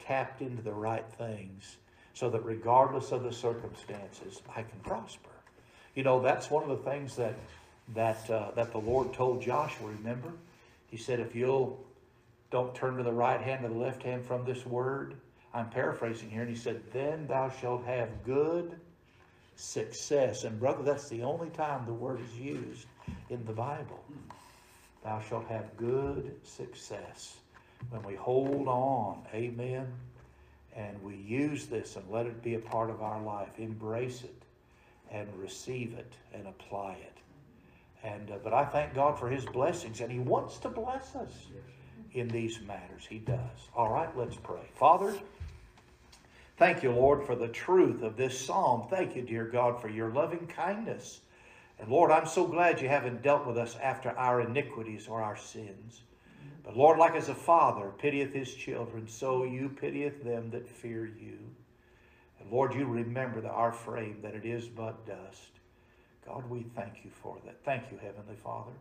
tapped 0.00 0.42
into 0.42 0.62
the 0.62 0.72
right 0.72 1.04
things, 1.18 1.76
so 2.14 2.30
that 2.30 2.44
regardless 2.44 3.12
of 3.12 3.22
the 3.22 3.32
circumstances, 3.32 4.40
I 4.48 4.62
can 4.62 4.80
prosper. 4.82 5.30
You 5.94 6.02
know, 6.02 6.20
that's 6.20 6.50
one 6.50 6.62
of 6.62 6.70
the 6.70 6.90
things 6.90 7.16
that 7.16 7.34
that 7.94 8.28
uh, 8.30 8.50
that 8.52 8.72
the 8.72 8.78
Lord 8.78 9.12
told 9.12 9.42
Joshua. 9.42 9.88
Remember, 9.88 10.32
He 10.90 10.96
said, 10.96 11.20
"If 11.20 11.34
you'll 11.34 11.84
don't 12.50 12.74
turn 12.74 12.96
to 12.96 13.02
the 13.02 13.12
right 13.12 13.40
hand 13.40 13.64
or 13.64 13.68
the 13.68 13.74
left 13.74 14.02
hand 14.02 14.24
from 14.24 14.44
this 14.44 14.64
word." 14.66 15.14
I'm 15.54 15.70
paraphrasing 15.70 16.30
here, 16.30 16.42
and 16.42 16.50
He 16.50 16.56
said, 16.56 16.82
"Then 16.92 17.26
thou 17.26 17.50
shalt 17.50 17.84
have 17.84 18.24
good 18.24 18.78
success." 19.54 20.44
And 20.44 20.58
brother, 20.60 20.82
that's 20.82 21.08
the 21.08 21.22
only 21.22 21.50
time 21.50 21.86
the 21.86 21.94
word 21.94 22.20
is 22.20 22.38
used 22.38 22.86
in 23.30 23.44
the 23.46 23.52
Bible. 23.52 24.04
Thou 25.02 25.20
shalt 25.20 25.46
have 25.46 25.76
good 25.76 26.34
success 26.44 27.36
when 27.90 28.02
we 28.02 28.14
hold 28.14 28.68
on. 28.68 29.22
Amen. 29.32 29.86
And 30.74 31.02
we 31.02 31.14
use 31.14 31.66
this 31.66 31.96
and 31.96 32.04
let 32.10 32.26
it 32.26 32.42
be 32.42 32.54
a 32.54 32.58
part 32.58 32.90
of 32.90 33.00
our 33.02 33.22
life. 33.22 33.48
Embrace 33.58 34.24
it 34.24 34.42
and 35.10 35.28
receive 35.38 35.94
it 35.94 36.12
and 36.34 36.46
apply 36.46 36.94
it. 36.94 37.16
And 38.06 38.30
uh, 38.30 38.34
but 38.42 38.54
I 38.54 38.64
thank 38.64 38.94
God 38.94 39.18
for 39.18 39.28
His 39.28 39.44
blessings, 39.44 40.00
and 40.00 40.10
He 40.12 40.20
wants 40.20 40.58
to 40.58 40.68
bless 40.68 41.16
us 41.16 41.32
in 42.12 42.28
these 42.28 42.60
matters. 42.66 43.04
He 43.08 43.18
does. 43.18 43.68
All 43.74 43.90
right, 43.90 44.08
let's 44.16 44.36
pray. 44.36 44.62
Father, 44.74 45.12
thank 46.56 46.82
you, 46.82 46.92
Lord, 46.92 47.24
for 47.26 47.34
the 47.34 47.48
truth 47.48 48.02
of 48.02 48.16
this 48.16 48.38
psalm. 48.38 48.86
Thank 48.88 49.16
you, 49.16 49.22
dear 49.22 49.44
God, 49.44 49.80
for 49.80 49.88
your 49.88 50.10
loving 50.10 50.46
kindness. 50.46 51.20
And 51.78 51.90
Lord, 51.90 52.10
I'm 52.10 52.26
so 52.26 52.46
glad 52.46 52.80
you 52.80 52.88
haven't 52.88 53.22
dealt 53.22 53.46
with 53.46 53.58
us 53.58 53.76
after 53.82 54.10
our 54.10 54.40
iniquities 54.40 55.08
or 55.08 55.22
our 55.22 55.36
sins. 55.36 56.02
But 56.64 56.76
Lord, 56.76 56.98
like 56.98 57.14
as 57.14 57.28
a 57.28 57.34
father 57.34 57.92
pitieth 57.98 58.32
his 58.32 58.54
children, 58.54 59.06
so 59.08 59.44
you 59.44 59.68
pitieth 59.68 60.24
them 60.24 60.50
that 60.50 60.68
fear 60.68 61.04
you. 61.04 61.38
And 62.40 62.50
Lord, 62.50 62.74
you 62.74 62.86
remember 62.86 63.40
that 63.40 63.50
our 63.50 63.72
frame, 63.72 64.18
that 64.22 64.34
it 64.34 64.46
is 64.46 64.66
but 64.66 65.06
dust. 65.06 65.55
God, 66.26 66.48
we 66.50 66.64
thank 66.74 67.04
you 67.04 67.10
for 67.22 67.36
that. 67.44 67.62
Thank 67.64 67.84
you, 67.90 67.98
Heavenly 67.98 68.36
Father. 68.42 68.72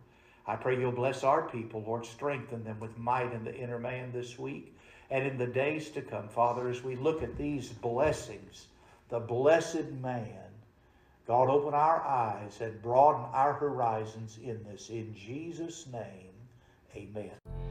I 0.47 0.55
pray 0.55 0.79
you'll 0.79 0.91
bless 0.91 1.23
our 1.23 1.47
people, 1.49 1.83
Lord. 1.85 2.05
Strengthen 2.05 2.63
them 2.63 2.79
with 2.79 2.97
might 2.97 3.33
in 3.33 3.43
the 3.43 3.55
inner 3.55 3.79
man 3.79 4.11
this 4.11 4.37
week 4.37 4.75
and 5.09 5.25
in 5.25 5.37
the 5.37 5.47
days 5.47 5.89
to 5.91 6.01
come, 6.01 6.27
Father, 6.27 6.69
as 6.69 6.83
we 6.83 6.95
look 6.95 7.23
at 7.23 7.37
these 7.37 7.69
blessings, 7.69 8.67
the 9.09 9.19
blessed 9.19 9.91
man. 10.01 10.29
God, 11.27 11.49
open 11.49 11.73
our 11.73 12.01
eyes 12.01 12.61
and 12.61 12.81
broaden 12.81 13.25
our 13.33 13.53
horizons 13.53 14.37
in 14.43 14.63
this. 14.63 14.89
In 14.89 15.15
Jesus' 15.15 15.87
name, 15.87 16.31
amen. 16.95 17.64